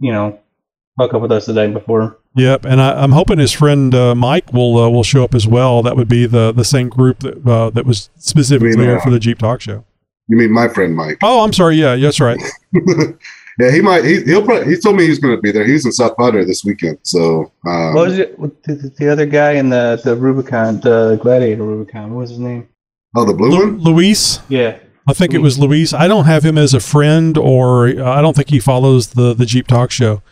you 0.00 0.10
know, 0.10 0.40
hook 0.98 1.14
up 1.14 1.22
with 1.22 1.30
us 1.30 1.46
the 1.46 1.52
day 1.52 1.70
before. 1.70 2.18
Yep, 2.34 2.64
and 2.64 2.80
I, 2.80 3.00
I'm 3.00 3.12
hoping 3.12 3.38
his 3.38 3.52
friend 3.52 3.94
uh, 3.94 4.14
Mike 4.16 4.52
will 4.52 4.78
uh, 4.78 4.88
will 4.88 5.04
show 5.04 5.22
up 5.22 5.34
as 5.34 5.46
well. 5.46 5.82
That 5.82 5.96
would 5.96 6.08
be 6.08 6.26
the 6.26 6.50
the 6.50 6.64
same 6.64 6.88
group 6.88 7.20
that 7.20 7.46
uh, 7.46 7.70
that 7.70 7.86
was 7.86 8.10
specifically 8.16 8.74
there 8.74 8.98
for 9.00 9.10
the 9.10 9.20
Jeep 9.20 9.38
Talk 9.38 9.60
Show. 9.60 9.84
You 10.26 10.38
mean 10.38 10.50
my 10.50 10.66
friend 10.68 10.96
Mike? 10.96 11.18
Oh, 11.22 11.44
I'm 11.44 11.52
sorry. 11.52 11.76
Yeah, 11.76 11.94
that's 11.94 12.20
right. 12.20 12.40
yeah, 13.60 13.70
he 13.70 13.80
might. 13.80 14.04
He, 14.04 14.22
he'll. 14.22 14.44
Probably, 14.44 14.74
he 14.74 14.80
told 14.80 14.96
me 14.96 15.06
he's 15.06 15.18
going 15.18 15.36
to 15.36 15.40
be 15.40 15.52
there. 15.52 15.66
He's 15.66 15.84
in 15.84 15.92
South 15.92 16.16
Padre 16.16 16.44
this 16.44 16.64
weekend. 16.64 16.98
So. 17.02 17.52
Um, 17.66 17.94
what 17.94 18.08
was 18.08 18.18
it? 18.18 18.40
The, 18.62 18.92
the 18.98 19.08
other 19.08 19.26
guy 19.26 19.52
in 19.52 19.68
the 19.68 20.00
the 20.02 20.16
Rubicon, 20.16 20.80
the 20.80 21.18
Gladiator 21.22 21.62
Rubicon. 21.62 22.14
What 22.14 22.20
was 22.20 22.30
his 22.30 22.38
name? 22.38 22.68
Oh, 23.14 23.24
the 23.24 23.34
blue 23.34 23.50
Lu- 23.50 23.58
one. 23.58 23.78
Luis. 23.78 24.40
Yeah. 24.48 24.78
I 25.08 25.12
think 25.12 25.34
it 25.34 25.38
was 25.38 25.58
Luis. 25.58 25.92
I 25.92 26.06
don't 26.08 26.26
have 26.26 26.44
him 26.44 26.56
as 26.56 26.72
a 26.72 26.80
friend, 26.80 27.36
or 27.36 27.88
uh, 27.88 28.04
I 28.04 28.22
don't 28.22 28.36
think 28.36 28.50
he 28.50 28.60
follows 28.60 29.08
the 29.08 29.34
the 29.34 29.46
Jeep 29.46 29.66
Talk 29.66 29.90
Show 29.90 30.22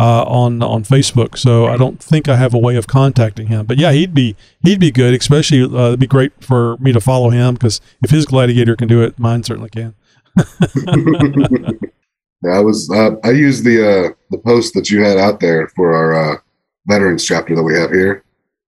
uh, 0.00 0.22
on 0.22 0.62
on 0.62 0.84
Facebook. 0.84 1.36
So 1.36 1.66
I 1.66 1.76
don't 1.76 2.00
think 2.02 2.28
I 2.28 2.36
have 2.36 2.54
a 2.54 2.58
way 2.58 2.76
of 2.76 2.86
contacting 2.86 3.48
him. 3.48 3.66
But 3.66 3.78
yeah, 3.78 3.92
he'd 3.92 4.14
be 4.14 4.36
he'd 4.62 4.80
be 4.80 4.90
good. 4.90 5.12
Especially 5.14 5.62
uh, 5.62 5.88
it'd 5.88 6.00
be 6.00 6.06
great 6.06 6.32
for 6.40 6.76
me 6.78 6.92
to 6.92 7.00
follow 7.00 7.30
him 7.30 7.54
because 7.54 7.80
if 8.02 8.10
his 8.10 8.26
Gladiator 8.26 8.76
can 8.76 8.88
do 8.88 9.02
it, 9.02 9.18
mine 9.18 9.42
certainly 9.42 9.70
can. 9.70 9.94
Yeah, 12.42 12.52
I 12.52 12.60
was. 12.60 12.90
Uh, 12.90 13.16
I 13.24 13.30
used 13.30 13.64
the 13.64 13.82
uh, 13.82 14.08
the 14.30 14.38
post 14.38 14.74
that 14.74 14.90
you 14.90 15.02
had 15.02 15.18
out 15.18 15.40
there 15.40 15.68
for 15.68 15.94
our 15.94 16.34
uh, 16.34 16.38
veterans 16.86 17.24
chapter 17.24 17.54
that 17.54 17.62
we 17.62 17.74
have 17.78 17.90
here 17.90 18.24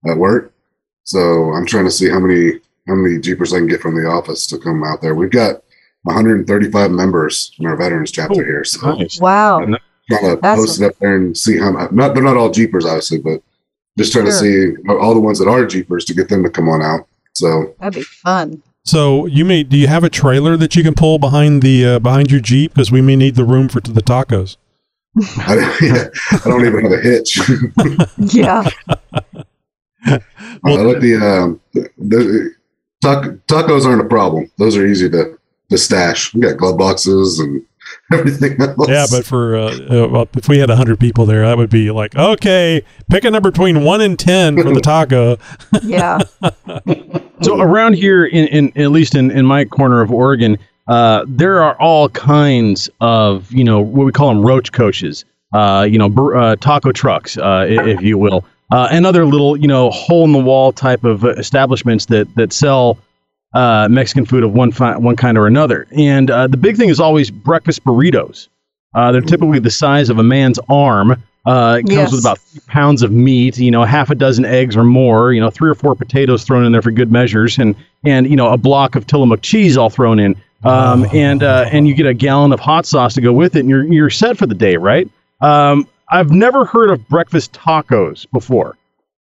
at 0.07 0.17
work. 0.17 0.53
So 1.03 1.51
I'm 1.53 1.65
trying 1.65 1.85
to 1.85 1.91
see 1.91 2.09
how 2.09 2.19
many 2.19 2.59
how 2.87 2.95
many 2.95 3.19
jeepers 3.19 3.53
I 3.53 3.57
can 3.57 3.67
get 3.67 3.81
from 3.81 3.95
the 3.95 4.09
office 4.09 4.45
to 4.47 4.57
come 4.57 4.83
out 4.83 5.01
there. 5.01 5.15
We've 5.15 5.31
got 5.31 5.63
135 6.03 6.91
members 6.91 7.51
in 7.59 7.65
our 7.67 7.75
veterans 7.75 8.11
chapter 8.11 8.43
here. 8.43 8.63
So 8.63 8.95
Nice. 8.95 9.19
Wow. 9.19 9.61
I'm 9.61 9.77
trying 10.09 10.35
to 10.35 10.41
That's 10.41 10.59
post 10.59 10.81
it 10.81 10.85
up 10.85 10.97
there 10.99 11.15
and 11.15 11.37
see 11.37 11.57
how 11.57 11.71
not 11.91 12.13
they're 12.13 12.23
not 12.23 12.37
all 12.37 12.49
jeepers 12.49 12.85
obviously, 12.85 13.19
but 13.19 13.41
just 13.97 14.11
trying 14.13 14.25
to 14.25 14.31
see 14.31 14.73
all 14.89 15.13
the 15.13 15.19
ones 15.19 15.39
that 15.39 15.47
are 15.47 15.65
jeepers 15.65 16.05
to 16.05 16.13
get 16.13 16.29
them 16.29 16.43
to 16.43 16.49
come 16.49 16.69
on 16.69 16.81
out. 16.81 17.07
So 17.33 17.75
That'd 17.79 17.95
be 17.95 18.03
fun. 18.03 18.63
So 18.83 19.25
you 19.27 19.45
may 19.45 19.63
do 19.63 19.77
you 19.77 19.87
have 19.87 20.03
a 20.03 20.09
trailer 20.09 20.57
that 20.57 20.75
you 20.75 20.83
can 20.83 20.95
pull 20.95 21.19
behind 21.19 21.61
the 21.61 21.85
uh, 21.85 21.99
behind 21.99 22.31
your 22.31 22.39
Jeep 22.39 22.73
because 22.73 22.91
we 22.91 23.01
may 23.01 23.15
need 23.15 23.35
the 23.35 23.45
room 23.45 23.69
for 23.69 23.79
the 23.79 24.01
tacos. 24.01 24.57
I, 25.37 26.09
I 26.31 26.49
don't 26.49 26.65
even 26.65 26.83
have 26.83 26.91
a 26.91 27.01
hitch. 27.01 27.39
Yeah. 28.17 28.67
I 30.03 30.19
like 30.63 30.99
the, 30.99 31.15
um, 31.21 31.61
the, 31.73 31.89
the 31.97 32.55
tac- 33.01 33.45
tacos 33.47 33.85
aren't 33.85 34.01
a 34.01 34.07
problem. 34.07 34.49
Those 34.57 34.75
are 34.75 34.85
easy 34.85 35.09
to, 35.09 35.37
to 35.69 35.77
stash. 35.77 36.33
We 36.33 36.41
got 36.41 36.57
glove 36.57 36.77
boxes 36.77 37.39
and 37.39 37.63
everything 38.13 38.59
else. 38.59 38.87
Yeah, 38.87 39.05
but 39.11 39.25
for 39.25 39.57
uh, 39.57 39.75
uh, 39.75 40.07
well, 40.07 40.29
if 40.35 40.47
we 40.47 40.57
had 40.57 40.69
hundred 40.69 40.99
people 40.99 41.25
there, 41.25 41.45
that 41.45 41.57
would 41.57 41.69
be 41.69 41.91
like 41.91 42.15
okay, 42.15 42.83
pick 43.09 43.25
a 43.25 43.31
number 43.31 43.51
between 43.51 43.83
one 43.83 44.01
and 44.01 44.17
ten 44.17 44.55
for 44.55 44.73
the 44.73 44.81
taco. 44.81 45.37
Yeah. 45.83 46.19
So 47.41 47.59
around 47.59 47.93
here, 47.95 48.25
in, 48.25 48.47
in 48.47 48.81
at 48.81 48.91
least 48.91 49.15
in, 49.15 49.31
in 49.31 49.45
my 49.45 49.65
corner 49.65 50.01
of 50.01 50.11
Oregon, 50.11 50.57
uh, 50.87 51.25
there 51.27 51.61
are 51.63 51.79
all 51.79 52.09
kinds 52.09 52.89
of 52.99 53.51
you 53.51 53.63
know 53.63 53.79
what 53.81 54.05
we 54.05 54.11
call 54.11 54.29
them 54.29 54.45
roach 54.45 54.71
coaches, 54.71 55.25
uh, 55.53 55.87
you 55.89 55.97
know 55.97 56.09
bur- 56.09 56.37
uh, 56.37 56.55
taco 56.57 56.91
trucks, 56.91 57.37
uh, 57.37 57.65
if 57.67 58.01
you 58.01 58.17
will, 58.17 58.45
uh, 58.71 58.89
and 58.91 59.05
other 59.05 59.25
little 59.25 59.57
you 59.57 59.67
know 59.67 59.89
hole 59.89 60.23
in 60.25 60.33
the 60.33 60.39
wall 60.39 60.71
type 60.71 61.03
of 61.03 61.25
establishments 61.25 62.05
that 62.07 62.33
that 62.35 62.53
sell 62.53 62.97
uh, 63.53 63.87
Mexican 63.89 64.25
food 64.25 64.43
of 64.43 64.53
one 64.53 64.71
fi- 64.71 64.97
one 64.97 65.15
kind 65.15 65.37
or 65.37 65.47
another. 65.47 65.87
And 65.91 66.29
the 66.29 66.57
big 66.59 66.77
thing 66.77 66.89
is 66.89 66.99
always 66.99 67.31
breakfast 67.31 67.83
burritos. 67.83 68.49
They're 68.93 69.21
typically 69.21 69.59
the 69.59 69.71
size 69.71 70.09
of 70.09 70.19
a 70.19 70.23
man's 70.23 70.59
arm. 70.69 71.21
Uh, 71.45 71.77
it 71.79 71.83
comes 71.83 71.93
Yes. 71.93 72.11
with 72.11 72.21
about 72.21 72.37
three 72.39 72.61
pounds 72.67 73.01
of 73.01 73.11
meat, 73.11 73.57
you 73.57 73.71
know, 73.71 73.83
half 73.83 74.09
a 74.11 74.15
dozen 74.15 74.45
eggs 74.45 74.77
or 74.77 74.83
more, 74.83 75.33
you 75.33 75.41
know, 75.41 75.49
three 75.49 75.69
or 75.69 75.73
four 75.75 75.95
potatoes 75.95 76.43
thrown 76.43 76.63
in 76.65 76.71
there 76.71 76.81
for 76.83 76.91
good 76.91 77.11
measures, 77.11 77.57
and 77.57 77.75
and 78.03 78.29
you 78.29 78.35
know 78.35 78.49
a 78.49 78.57
block 78.57 78.95
of 78.95 79.07
Tillamook 79.07 79.41
cheese 79.41 79.75
all 79.77 79.89
thrown 79.89 80.19
in, 80.19 80.35
um, 80.63 81.05
and 81.13 81.41
uh, 81.41 81.65
and 81.71 81.87
you 81.87 81.95
get 81.95 82.05
a 82.05 82.13
gallon 82.13 82.53
of 82.53 82.59
hot 82.59 82.85
sauce 82.85 83.15
to 83.15 83.21
go 83.21 83.33
with 83.33 83.55
it, 83.55 83.61
and 83.61 83.69
you're 83.69 83.83
you're 83.85 84.09
set 84.11 84.37
for 84.37 84.45
the 84.45 84.53
day, 84.55 84.77
right? 84.77 85.09
Um, 85.41 85.87
I've 86.09 86.29
never 86.31 86.65
heard 86.65 86.91
of 86.91 87.07
breakfast 87.07 87.53
tacos 87.53 88.29
before. 88.31 88.77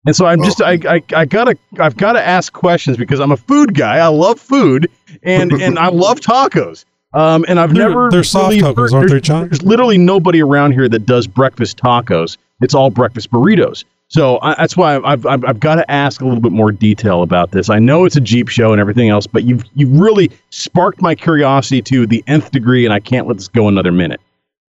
And 0.07 0.17
so 0.17 0.27
I'm 0.27 0.43
just 0.43 0.63
I, 0.63 0.79
I, 0.89 1.03
I 1.15 1.25
gotta 1.27 1.57
I've 1.79 1.97
gotta 1.97 2.25
ask 2.27 2.53
questions 2.53 2.97
because 2.97 3.21
I'm 3.21 3.31
a 3.31 3.37
food 3.37 3.75
guy. 3.75 3.99
I 3.99 4.07
love 4.07 4.41
food 4.41 4.91
and 5.23 5.53
and 5.53 5.79
I 5.79 5.89
love 5.89 6.21
tacos. 6.21 6.85
Um, 7.15 7.45
and 7.49 7.59
I've 7.59 7.73
They're- 7.75 7.89
never 7.89 8.11
they're 8.11 8.23
soft 8.25 8.51
really 8.55 8.63
tacos, 8.63 8.93
aren't 8.93 9.09
they, 9.09 9.13
there's- 9.15 9.23
John? 9.23 9.49
There's 9.49 9.63
literally 9.63 9.99
nobody 9.99 10.43
around 10.43 10.73
here 10.73 10.89
that 10.89 11.07
does 11.07 11.27
breakfast 11.27 11.79
tacos. 11.79 12.37
It's 12.61 12.75
all 12.75 12.91
breakfast 12.91 13.31
burritos. 13.31 13.85
So 14.11 14.39
I, 14.41 14.55
that's 14.55 14.77
why 14.77 14.97
I've, 14.97 15.27
I've, 15.27 15.45
I've 15.45 15.61
got 15.61 15.75
to 15.77 15.91
ask 15.91 16.23
a 16.23 16.25
little 16.25 16.41
bit 16.41 16.53
more 16.53 16.73
detail 16.73 17.23
about 17.23 17.51
this. 17.51 17.69
I 17.69 17.79
know 17.79 18.05
it's 18.07 18.17
a 18.17 18.21
Jeep 18.23 18.49
show 18.49 18.73
and 18.73 18.81
everything 18.81 19.11
else, 19.11 19.27
but 19.27 19.45
you've 19.45 19.65
you've 19.75 19.93
really 19.93 20.31
sparked 20.49 21.03
my 21.03 21.15
curiosity 21.15 21.83
to 21.83 22.07
the 22.07 22.25
nth 22.27 22.51
degree, 22.51 22.87
and 22.87 22.93
I 22.95 23.01
can't 23.01 23.27
let 23.27 23.37
this 23.37 23.49
go 23.49 23.69
another 23.69 23.93
minute. 23.93 24.21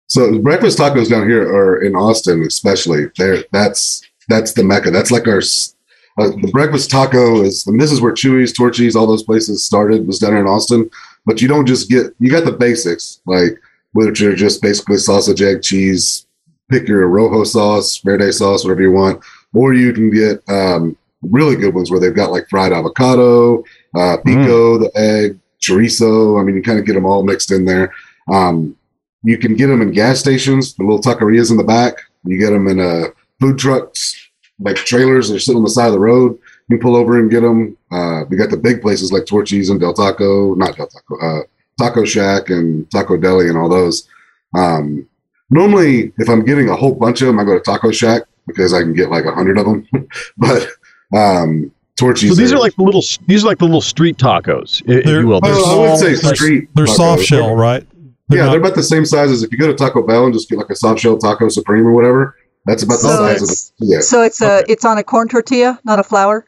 So 0.09 0.39
breakfast 0.39 0.78
tacos 0.78 1.09
down 1.09 1.26
here 1.26 1.43
are 1.49 1.80
in 1.83 1.95
Austin, 1.95 2.43
especially. 2.43 3.07
There, 3.16 3.43
that's 3.53 4.03
that's 4.28 4.53
the 4.53 4.64
mecca. 4.64 4.91
That's 4.91 5.11
like 5.11 5.26
our 5.26 5.39
uh, 5.39 6.28
the 6.43 6.51
breakfast 6.53 6.91
taco 6.91 7.43
is. 7.43 7.66
And 7.66 7.80
this 7.80 7.91
is 7.91 8.03
where 8.03 8.12
Chuy's, 8.12 8.53
Torchy's, 8.53 8.95
all 8.95 9.07
those 9.07 9.22
places 9.22 9.64
started. 9.64 10.07
Was 10.07 10.18
down 10.18 10.33
here 10.33 10.41
in 10.41 10.47
Austin. 10.47 10.91
But 11.24 11.40
you 11.40 11.48
don't 11.48 11.66
just 11.66 11.88
get. 11.88 12.06
You 12.18 12.30
got 12.30 12.44
the 12.44 12.52
basics 12.52 13.20
like 13.26 13.60
which 13.92 14.22
are 14.22 14.34
just 14.34 14.62
basically 14.62 14.96
sausage, 14.96 15.42
egg, 15.42 15.62
cheese. 15.62 16.26
Pick 16.68 16.88
your 16.88 17.06
rojo 17.08 17.44
sauce, 17.44 17.98
verde 17.98 18.32
sauce, 18.32 18.64
whatever 18.64 18.82
you 18.82 18.92
want, 18.92 19.22
or 19.52 19.74
you 19.74 19.92
can 19.92 20.10
get 20.10 20.42
um, 20.48 20.96
really 21.22 21.54
good 21.54 21.74
ones 21.74 21.90
where 21.90 22.00
they've 22.00 22.14
got 22.14 22.30
like 22.30 22.48
fried 22.48 22.72
avocado, 22.72 23.62
uh, 23.94 24.16
pico, 24.24 24.78
the 24.78 24.90
egg, 24.94 25.38
chorizo. 25.60 26.40
I 26.40 26.44
mean, 26.44 26.56
you 26.56 26.62
kind 26.62 26.78
of 26.78 26.86
get 26.86 26.94
them 26.94 27.04
all 27.04 27.22
mixed 27.22 27.52
in 27.52 27.66
there. 27.66 27.92
Um, 28.32 28.74
you 29.22 29.36
can 29.36 29.54
get 29.54 29.66
them 29.66 29.82
in 29.82 29.92
gas 29.92 30.18
stations, 30.18 30.74
the 30.74 30.84
little 30.84 31.00
taquerias 31.00 31.50
in 31.50 31.58
the 31.58 31.64
back. 31.64 31.98
You 32.24 32.38
get 32.38 32.50
them 32.50 32.68
in 32.68 32.80
uh, 32.80 33.08
food 33.38 33.58
trucks, 33.58 34.30
like 34.58 34.76
trailers 34.76 35.28
that 35.28 35.36
are 35.36 35.40
sitting 35.40 35.58
on 35.58 35.64
the 35.64 35.70
side 35.70 35.88
of 35.88 35.92
the 35.92 36.00
road. 36.00 36.38
You 36.72 36.78
pull 36.78 36.96
over 36.96 37.18
and 37.18 37.30
get 37.30 37.40
them. 37.40 37.76
Uh, 37.90 38.24
we 38.30 38.36
got 38.36 38.50
the 38.50 38.56
big 38.56 38.80
places 38.80 39.12
like 39.12 39.26
Torchy's 39.26 39.68
and 39.68 39.78
Del 39.78 39.92
Taco, 39.92 40.54
not 40.54 40.76
Del 40.76 40.86
Taco, 40.86 41.18
uh, 41.20 41.42
Taco 41.78 42.04
Shack 42.04 42.48
and 42.48 42.90
Taco 42.90 43.16
Deli 43.16 43.48
and 43.48 43.58
all 43.58 43.68
those. 43.68 44.08
Um, 44.56 45.06
normally, 45.50 46.12
if 46.18 46.28
I'm 46.28 46.44
getting 46.44 46.68
a 46.70 46.76
whole 46.76 46.94
bunch 46.94 47.20
of 47.20 47.26
them, 47.26 47.38
I 47.38 47.44
go 47.44 47.54
to 47.54 47.60
Taco 47.60 47.90
Shack 47.92 48.22
because 48.46 48.72
I 48.72 48.80
can 48.80 48.94
get 48.94 49.10
like 49.10 49.24
a 49.26 49.32
hundred 49.32 49.58
of 49.58 49.66
them. 49.66 49.86
but 50.38 50.66
um, 51.14 51.70
Torchy's. 51.98 52.30
So 52.30 52.34
these 52.36 52.52
are 52.52 52.58
like 52.58 52.74
the 52.76 52.82
little 52.84 53.02
these 53.26 53.44
are 53.44 53.48
like 53.48 53.58
the 53.58 53.64
little 53.66 53.80
street 53.82 54.16
tacos, 54.16 54.82
i- 54.88 54.98
if 54.98 55.04
They're- 55.04 55.20
you 55.20 55.26
will. 55.26 55.40
They're 55.40 55.52
Oh, 55.54 55.84
I 55.84 55.90
would 55.90 55.98
say 55.98 56.14
small- 56.14 56.34
street. 56.34 56.68
They're 56.74 56.86
tacos. 56.86 56.96
soft 56.96 57.22
shell, 57.24 57.54
right? 57.54 57.86
yeah, 58.30 58.46
they're 58.48 58.58
about 58.60 58.74
the 58.74 58.82
same 58.82 59.04
size 59.04 59.30
as 59.30 59.42
if 59.42 59.52
you 59.52 59.58
go 59.58 59.66
to 59.66 59.74
Taco 59.74 60.02
Bell 60.06 60.24
and 60.24 60.32
just 60.32 60.48
get 60.48 60.56
like 60.58 60.70
a 60.70 60.74
soft 60.76 61.00
shell 61.00 61.18
taco 61.18 61.48
supreme 61.50 61.86
or 61.86 61.92
whatever. 61.92 62.36
That's 62.64 62.82
about 62.84 63.00
the 63.02 63.08
size 63.08 63.42
of 63.42 63.50
it. 63.50 63.58
Yeah. 63.92 64.00
So 64.00 64.22
it's 64.22 64.40
a 64.40 64.62
it's 64.68 64.84
on 64.84 64.96
a 64.96 65.02
corn 65.04 65.28
tortilla, 65.28 65.78
not 65.84 65.98
a 65.98 66.02
flour. 66.04 66.46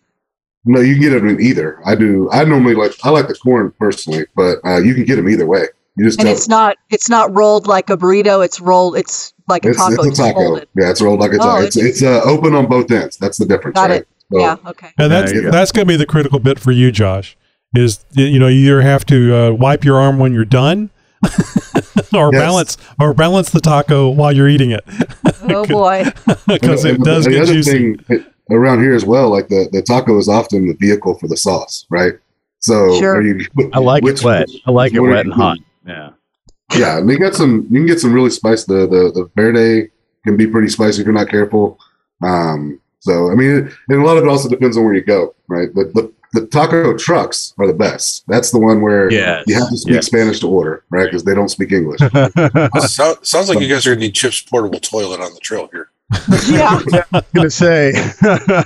No, 0.67 0.81
you 0.81 0.95
can 0.95 1.03
get 1.03 1.13
it 1.13 1.25
in 1.25 1.41
either. 1.41 1.79
I 1.85 1.95
do. 1.95 2.29
I 2.33 2.45
normally 2.45 2.75
like. 2.75 2.93
I 3.05 3.11
like 3.11 3.29
the 3.29 3.35
corn 3.35 3.73
personally, 3.79 4.25
but 4.35 4.59
uh, 4.65 4.79
you 4.79 4.95
can 4.95 5.05
get 5.05 5.17
them 5.17 5.29
either 5.29 5.47
way. 5.47 5.67
You 5.97 6.07
just 6.07 6.19
And 6.19 6.27
tell 6.27 6.35
it's 6.35 6.49
not 6.49 6.77
it's 6.91 7.09
not 7.09 7.35
rolled 7.37 7.67
like 7.67 7.91
a 7.91 7.97
burrito. 7.97 8.45
It's 8.45 8.61
rolled. 8.61 8.97
It's 8.97 9.33
like 9.47 9.65
a 9.65 9.69
it's, 9.71 9.79
taco. 9.79 10.03
it's 10.05 10.19
a 10.19 10.23
taco. 10.23 10.35
folded. 10.41 10.69
Yeah, 10.77 10.91
it's 10.91 11.01
rolled 11.03 11.21
like 11.21 11.33
a 11.33 11.37
Oh, 11.37 11.39
taco. 11.39 11.63
It's 11.67 11.77
it's 11.77 12.03
uh, 12.03 12.23
open 12.25 12.55
on 12.55 12.67
both 12.67 12.91
ends. 12.91 13.17
That's 13.19 13.39
the 13.39 13.47
difference, 13.47 13.75
Got 13.77 13.91
right? 13.91 14.01
it. 14.01 14.09
So- 14.33 14.41
yeah. 14.41 14.57
Okay. 14.67 14.91
And 14.99 15.13
that's 15.13 15.33
go. 15.33 15.51
that's 15.51 15.71
going 15.71 15.87
to 15.87 15.93
be 15.93 15.97
the 15.97 16.07
critical 16.07 16.39
bit 16.39 16.59
for 16.59 16.73
you, 16.73 16.91
Josh. 16.91 17.37
Is 17.77 18.05
you 18.13 18.39
know 18.39 18.49
you 18.49 18.61
either 18.65 18.81
have 18.83 19.05
to 19.07 19.37
uh, 19.37 19.51
wipe 19.53 19.85
your 19.85 19.99
arm 20.01 20.19
when 20.19 20.33
you're 20.33 20.45
done, 20.45 20.91
or 22.15 22.31
Yes. 22.33 22.41
balance 22.41 22.77
or 23.01 23.13
balance 23.15 23.51
the 23.51 23.61
taco 23.61 24.09
while 24.09 24.33
you're 24.33 24.49
eating 24.49 24.71
it, 24.71 24.85
Oh 25.43 25.67
boy. 25.69 26.05
because 26.47 26.85
it 26.85 27.01
does 27.03 27.25
the 27.25 27.31
get 27.33 27.43
other 27.43 27.53
juicy. 27.53 27.71
thing 27.95 28.05
it- 28.09 28.34
around 28.51 28.81
here 28.83 28.95
as 28.95 29.05
well, 29.05 29.31
like 29.31 29.49
the, 29.49 29.69
the 29.73 29.83
taco 29.83 30.19
is 30.19 30.29
often 30.29 30.67
the 30.67 30.75
vehicle 30.75 31.19
for 31.19 31.29
the 31.29 31.37
sauce, 31.37 31.87
right? 31.91 32.15
So 32.61 32.99
Sure. 32.99 33.17
are 33.17 33.23
you, 33.23 33.47
I 33.73 33.79
like 33.79 34.03
which- 34.05 34.21
it 34.21 34.25
wet. 34.25 34.49
I 34.67 34.71
like 34.71 34.93
it 34.95 35.01
wet 35.01 35.25
and 35.27 35.35
hot. 35.35 35.59
Yeah. 35.87 36.11
Yeah, 36.75 36.99
and 36.99 37.09
they 37.09 37.17
got 37.17 37.35
some. 37.35 37.67
You 37.71 37.81
can 37.81 37.87
get 37.87 38.01
some 38.01 38.13
really 38.13 38.31
spicy. 38.31 38.65
The 38.67 38.87
the 38.87 39.13
the 39.15 39.31
verde 39.37 39.91
can 40.25 40.37
be 40.37 40.47
pretty 40.47 40.69
spicy 40.69 41.03
if 41.03 41.07
you're 41.07 41.15
not 41.15 41.29
careful. 41.29 41.79
Um, 42.23 42.81
so 43.01 43.31
I 43.31 43.35
mean, 43.35 43.71
and 43.91 44.01
a 44.01 44.05
lot 44.05 44.17
of 44.17 44.25
it 44.25 44.29
also 44.29 44.49
depends 44.49 44.77
on 44.79 44.85
where 44.85 44.95
you 44.95 45.03
go, 45.05 45.35
right? 45.47 45.69
But 45.73 45.93
the 45.93 46.11
the 46.33 46.47
taco 46.47 46.97
trucks 46.97 47.53
are 47.59 47.67
the 47.67 47.75
best. 47.75 48.25
That's 48.27 48.51
the 48.51 48.59
one 48.59 48.81
where 48.81 49.13
Yes, 49.13 49.45
you 49.47 49.55
have 49.57 49.69
to 49.69 49.77
speak 49.77 49.95
yes. 49.95 50.07
Spanish 50.07 50.41
to 50.41 50.49
order, 50.49 50.83
right? 50.91 51.05
Because 51.05 51.23
they 51.23 51.35
don't 51.35 51.51
speak 51.51 51.71
English. 51.71 52.01
So, 52.89 53.19
sounds 53.23 53.49
like 53.51 53.61
you 53.61 53.69
guys 53.69 53.87
are 53.87 53.91
going 53.91 54.01
to 54.01 54.07
need 54.07 54.15
Chip's 54.15 54.41
portable 54.41 54.81
toilet 54.81 55.21
on 55.21 55.33
the 55.35 55.41
trail 55.41 55.69
here. 55.71 55.91
Yeah. 56.49 56.81
I'm 57.13 57.23
gonna 57.35 57.51
say 57.51 57.93
Yeah, 58.23 58.65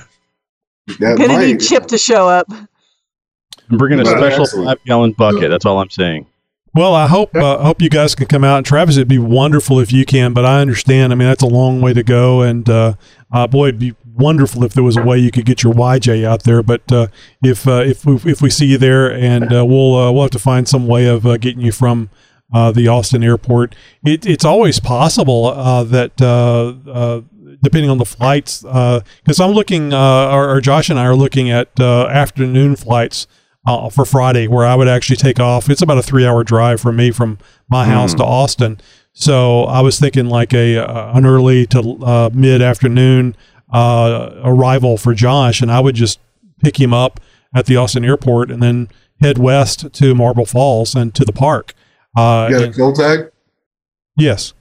Gonna 1.17 1.29
mine- 1.29 1.47
need 1.47 1.61
Chip 1.61 1.87
to 1.87 1.99
show 1.99 2.29
up. 2.29 2.47
I'm 2.51 3.77
bringing 3.77 4.01
a 4.01 4.03
Right, 4.05 4.17
special 4.19 4.43
excellent. 4.45 4.67
five 4.69 4.85
gallon 4.87 5.13
bucket. 5.13 5.51
That's 5.51 5.67
all 5.67 5.79
I'm 5.81 5.91
saying. 5.91 6.27
Well, 6.75 6.95
I 6.95 7.07
hope 7.07 7.35
uh, 7.35 7.59
hope 7.59 7.83
you 7.83 7.91
guys 7.91 8.15
can 8.15 8.27
come 8.27 8.45
out. 8.45 8.59
And 8.59 8.67
Travis, 8.67 8.97
it'd 8.97 9.09
be 9.09 9.19
wonderful 9.19 9.81
if 9.81 9.93
you 9.93 10.05
can, 10.07 10.33
but 10.33 10.45
I 10.45 10.61
understand. 10.61 11.13
I 11.13 11.17
mean, 11.17 11.29
that's 11.29 11.43
a 11.43 11.47
long 11.47 11.81
way 11.81 11.93
to 11.93 12.03
go, 12.03 12.41
and 12.43 12.69
uh, 12.69 12.95
uh, 13.33 13.47
boy, 13.47 13.69
it'd 13.69 13.81
be 13.81 13.95
wonderful 14.15 14.65
if 14.65 14.73
there 14.75 14.83
was 14.85 14.97
a 14.97 15.03
way 15.03 15.19
you 15.19 15.31
could 15.31 15.45
get 15.45 15.63
your 15.63 15.73
YJ 15.75 16.25
out 16.25 16.45
there. 16.45 16.63
But 16.63 16.91
uh, 16.93 17.09
if 17.43 17.67
uh, 17.67 17.83
if 17.85 18.05
we, 18.07 18.17
if 18.31 18.41
we 18.41 18.49
see 18.51 18.67
you 18.67 18.79
there, 18.79 19.13
and 19.13 19.53
uh, 19.53 19.65
we'll 19.67 19.95
uh, 19.97 20.13
we'll 20.13 20.23
have 20.23 20.31
to 20.33 20.39
find 20.39 20.69
some 20.69 20.87
way 20.87 21.07
of 21.07 21.27
uh, 21.27 21.37
getting 21.37 21.61
you 21.63 21.73
from 21.73 22.11
uh, 22.53 22.73
the 22.73 22.89
Austin 22.89 23.23
airport. 23.23 23.75
It, 24.05 24.27
it's 24.27 24.45
always 24.45 24.81
possible 24.81 25.47
uh, 25.47 25.85
that. 25.85 26.21
Uh, 26.21 26.75
uh, 26.91 27.21
Depending 27.61 27.91
on 27.91 27.99
the 27.99 28.05
flights, 28.05 28.63
because 28.63 29.41
I'm 29.41 29.51
looking, 29.51 29.93
uh, 29.93 30.31
or, 30.31 30.49
or 30.49 30.61
Josh 30.61 30.91
and 30.91 30.99
I 30.99 31.07
are 31.07 31.17
looking 31.17 31.51
at 31.51 31.69
uh, 31.81 32.07
afternoon 32.07 32.77
flights 32.77 33.27
uh, 33.67 33.91
for 33.91 34.05
Friday, 34.05 34.49
where 34.49 34.65
I 34.65 34.75
would 34.75 34.89
actually 34.89 35.17
take 35.17 35.39
off. 35.39 35.69
It's 35.69 35.83
about 35.83 35.99
a 35.99 36.03
three 36.03 36.25
hour 36.25 36.43
drive 36.43 36.81
from 36.81 36.97
me 36.97 37.11
from 37.11 37.39
my 37.69 37.85
house 37.85 38.15
to 38.15 38.25
Austin. 38.25 38.81
So 39.13 39.65
I 39.65 39.81
was 39.81 39.99
thinking 39.99 40.27
like 40.27 40.55
a 40.55 40.79
uh, 40.79 41.17
an 41.17 41.27
early 41.27 41.67
to 41.67 41.99
uh, 42.03 42.31
mid 42.33 42.63
afternoon 42.63 43.37
uh, 43.73 44.31
arrival 44.43 44.97
for 44.97 45.13
Josh, 45.13 45.61
and 45.61 45.71
I 45.71 45.81
would 45.81 45.97
just 45.97 46.19
pick 46.63 46.81
him 46.81 46.95
up 46.95 47.21
at 47.55 47.67
the 47.67 47.77
Austin 47.77 48.05
airport 48.05 48.51
and 48.51 48.63
then 48.63 48.89
head 49.21 49.39
west 49.39 49.93
to 49.93 50.15
Marble 50.15 50.47
Falls 50.47 50.95
and 50.95 51.15
to 51.15 51.25
the 51.25 51.33
park. 51.33 51.75
Uh, 52.19 52.49
You 52.49 52.55
got 52.55 52.63
a 52.63 52.67
and- 52.67 52.75
toll 52.75 52.93
tag? 52.93 53.31
yes. 54.17 54.53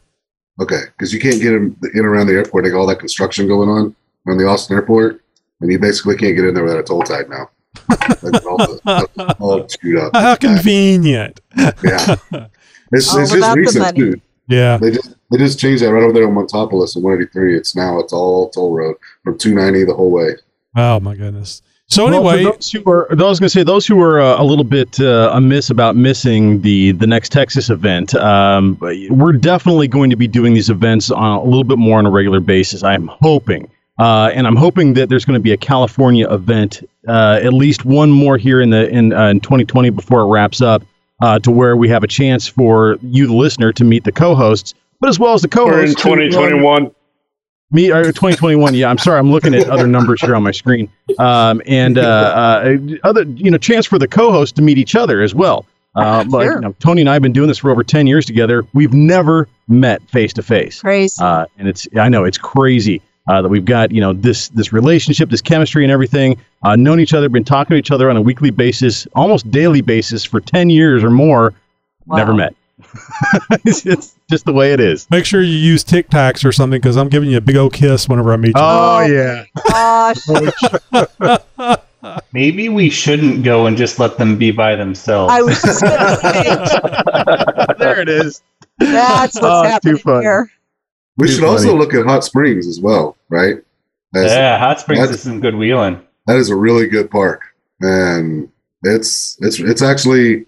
Okay, 0.60 0.82
because 0.98 1.14
you 1.14 1.20
can't 1.20 1.40
get 1.40 1.52
them 1.52 1.78
in 1.94 2.04
around 2.04 2.26
the 2.28 2.34
airport. 2.34 2.64
They 2.64 2.72
got 2.72 2.80
all 2.80 2.88
that 2.88 2.98
construction 3.00 3.48
going 3.48 3.70
on 3.70 3.96
on 4.28 4.38
the 4.38 4.46
Austin 4.48 4.76
airport, 4.76 5.22
and 5.62 5.72
you 5.72 5.78
basically 5.78 6.18
can't 6.18 6.36
get 6.36 6.46
in 6.46 6.54
there 6.56 6.64
without 6.64 6.80
a 6.80 6.84
toll 6.84 7.04
tag 7.04 7.30
now. 7.30 7.50
All, 7.90 8.58
the, 8.58 9.36
all 9.40 9.70
screwed 9.76 10.00
up. 10.00 10.16
How 10.16 10.36
convenient. 10.36 11.40
Yeah. 11.84 12.16
It's, 12.94 13.14
All 13.14 13.20
it's 13.20 13.34
about 13.34 13.58
just 13.58 13.76
the 13.76 13.82
recent 13.82 13.84
money. 13.84 14.00
too. 14.00 14.22
Yeah. 14.48 14.78
They 14.78 14.92
just 14.92 15.14
they 15.30 15.38
just 15.38 15.60
changed 15.60 15.84
that 15.84 15.92
right 15.92 16.02
over 16.04 16.14
there 16.14 16.26
on 16.26 16.34
Montopolis 16.34 16.96
and 16.96 17.04
183. 17.04 17.58
It's 17.58 17.76
now 17.76 18.00
it's 18.00 18.14
all 18.14 18.50
toll 18.50 18.74
road 18.74 18.96
from 19.26 19.38
290 19.38 19.84
the 19.84 19.94
whole 19.94 20.10
way. 20.10 20.30
Oh 20.78 20.98
my 21.02 21.14
goodness. 21.14 21.62
So 21.90 22.04
Well, 22.06 22.30
anyway, 22.30 22.44
those 22.44 22.70
who 22.70 22.84
are, 22.90 23.10
I 23.10 23.16
was 23.16 23.40
going 23.40 23.48
to 23.48 23.50
say 23.50 23.64
those 23.64 23.88
who 23.88 23.96
were 23.96 24.20
uh, 24.20 24.42
a 24.42 24.44
little 24.44 24.66
bit 24.66 25.00
uh, 25.00 25.32
amiss 25.34 25.70
about 25.70 25.96
missing 25.96 26.62
the 26.62 26.92
the 26.92 27.08
next 27.08 27.32
Texas 27.32 27.70
event, 27.70 28.14
um, 28.16 28.78
we're 29.10 29.32
definitely 29.32 29.88
going 29.88 30.10
to 30.10 30.18
be 30.18 30.28
doing 30.28 30.54
these 30.54 30.70
events 30.70 31.12
on 31.12 31.38
a 31.38 31.44
little 31.44 31.64
bit 31.64 31.78
more 31.78 31.98
on 31.98 32.06
a 32.06 32.10
regular 32.10 32.42
basis. 32.42 32.84
I'm 32.84 33.08
hoping, 33.08 33.72
uh, 34.00 34.32
and 34.34 34.46
I'm 34.46 34.58
hoping 34.58 34.96
that 34.96 35.08
there's 35.08 35.24
going 35.24 35.40
to 35.40 35.44
be 35.44 35.54
a 35.54 35.58
California 35.58 36.30
event, 36.30 36.84
uh, 37.08 37.40
at 37.42 37.54
least 37.54 37.86
one 37.86 38.12
more 38.12 38.38
here 38.38 38.60
in 38.60 38.70
the 38.72 38.90
in, 38.90 39.14
uh, 39.14 39.28
in 39.30 39.40
2020 39.40 39.90
before 39.92 40.22
it 40.22 40.26
wraps 40.26 40.60
up, 40.60 40.84
uh, 41.22 41.40
to 41.40 41.52
where 41.52 41.78
we 41.78 41.88
have 41.88 42.04
a 42.04 42.08
chance 42.08 42.50
for 42.50 42.98
you, 43.02 43.28
the 43.28 43.34
listener, 43.34 43.72
to 43.72 43.86
meet 43.86 44.04
the 44.04 44.12
co-hosts, 44.12 44.74
but 45.00 45.08
as 45.10 45.20
well 45.20 45.34
as 45.34 45.42
the 45.42 45.50
We're 45.56 45.86
in 45.86 45.94
co-hosts. 45.96 46.04
to, 46.04 46.10
uh, 46.10 46.50
2021. 46.50 46.92
Me 47.72 47.92
or 47.92 48.04
2021 48.06 48.74
yeah 48.76 48.90
i'm 48.90 48.98
sorry 48.98 49.20
i'm 49.20 49.32
looking 49.32 49.54
at 49.54 49.70
other 49.70 49.88
numbers 49.88 50.22
here 50.22 50.36
on 50.36 50.44
my 50.44 50.52
screen. 50.52 50.90
Um, 51.20 51.62
and 51.66 51.98
uh, 51.98 52.02
uh, 52.02 52.78
other 53.04 53.24
you 53.24 53.52
know 53.52 53.58
chance 53.58 53.86
for 53.86 54.00
the 54.00 54.08
co-host 54.08 54.56
to 54.58 54.62
meet 54.62 54.78
each 54.78 54.96
other 54.96 55.22
as 55.22 55.34
well. 55.36 55.66
Uh, 55.96 56.24
like, 56.30 56.46
Sure. 56.46 56.56
you 56.56 56.62
know, 56.62 56.76
tony 56.80 57.02
and 57.02 57.10
i 57.10 57.14
have 57.14 57.22
been 57.22 57.34
doing 57.34 57.48
this 57.48 57.58
for 57.58 57.72
over 57.72 57.84
10 57.84 58.08
years 58.08 58.26
together. 58.26 58.64
We've 58.74 58.94
never 58.94 59.48
met 59.68 60.02
face 60.10 60.32
to 60.34 60.44
face 60.44 60.82
Crazy. 60.82 61.22
uh, 61.22 61.46
and 61.58 61.68
it's 61.68 61.88
i 62.00 62.08
know 62.10 62.24
it's 62.24 62.38
crazy 62.38 63.02
uh, 63.28 63.42
that 63.42 63.50
we've 63.50 63.66
got 63.66 63.92
you 63.92 64.00
know 64.00 64.14
this 64.14 64.48
this 64.50 64.72
relationship 64.72 65.30
this 65.30 65.42
chemistry 65.42 65.84
and 65.84 65.92
everything. 65.92 66.38
Uh, 66.64 66.76
known 66.76 67.00
each 67.00 67.14
other 67.14 67.28
been 67.30 67.44
talking 67.44 67.74
to 67.76 67.78
each 67.78 67.92
other 67.92 68.10
on 68.10 68.16
a 68.18 68.22
weekly 68.22 68.50
basis 68.52 69.08
almost 69.16 69.50
daily 69.52 69.82
basis 69.82 70.24
for 70.24 70.40
10 70.40 70.70
years 70.70 71.04
or 71.04 71.10
more. 71.10 71.54
Never 72.06 72.34
met 72.34 72.56
it's, 73.66 73.86
it's 73.86 74.16
just 74.30 74.46
the 74.46 74.54
way 74.54 74.72
it 74.72 74.80
is 74.80 75.08
make 75.10 75.26
sure 75.26 75.42
you 75.42 75.58
use 75.58 75.84
Tic 75.84 76.10
Tacs 76.10 76.46
or 76.46 76.52
something 76.52 76.80
because 76.80 76.96
I'm 76.96 77.10
giving 77.10 77.30
you 77.32 77.38
a 77.38 77.42
big 77.42 77.56
old 77.56 77.74
kiss 77.74 78.08
whenever 78.08 78.32
I 78.34 78.38
meet 78.38 78.50
you. 78.50 78.54
oh 78.58 79.00
yeah 79.02 79.46
Gosh. 79.68 80.18
Maybe 82.32 82.70
we 82.70 82.90
shouldn't 82.90 83.44
go 83.44 83.66
and 83.66 83.76
just 83.76 83.98
let 84.00 84.18
them 84.18 84.38
be 84.38 84.52
by 84.52 84.76
themselves. 84.76 85.34
I 85.34 85.42
was 85.42 85.62
just 85.62 85.82
gonna 85.82 86.16
say 86.18 87.74
there 87.80 88.00
it 88.00 88.10
is 88.10 88.42
that's 88.78 89.36
what's 89.42 89.44
Oh, 89.44 89.64
it's 89.64 89.84
too 89.84 89.90
happening 89.98 90.22
here. 90.22 90.52
We 91.18 91.28
Too 91.28 91.34
should 91.34 91.44
also 91.46 91.76
look 91.76 91.96
at 91.96 92.06
hot 92.06 92.24
springs 92.24 92.68
as 92.68 92.80
well, 92.80 93.18
right? 93.30 93.56
As- 94.14 94.32
yeah, 94.32 94.60
Hot 94.60 94.80
Springs 94.80 95.00
that's- 95.02 95.18
is 95.18 95.24
some 95.24 95.40
good 95.42 95.56
wheeling. 95.56 96.00
that 96.28 96.38
is 96.38 96.50
a 96.52 96.56
really 96.56 96.86
good 96.88 97.10
park, 97.10 97.42
and 97.82 98.50
it's 98.84 99.36
it's 99.42 99.60
it's 99.60 99.82
actually 99.82 100.46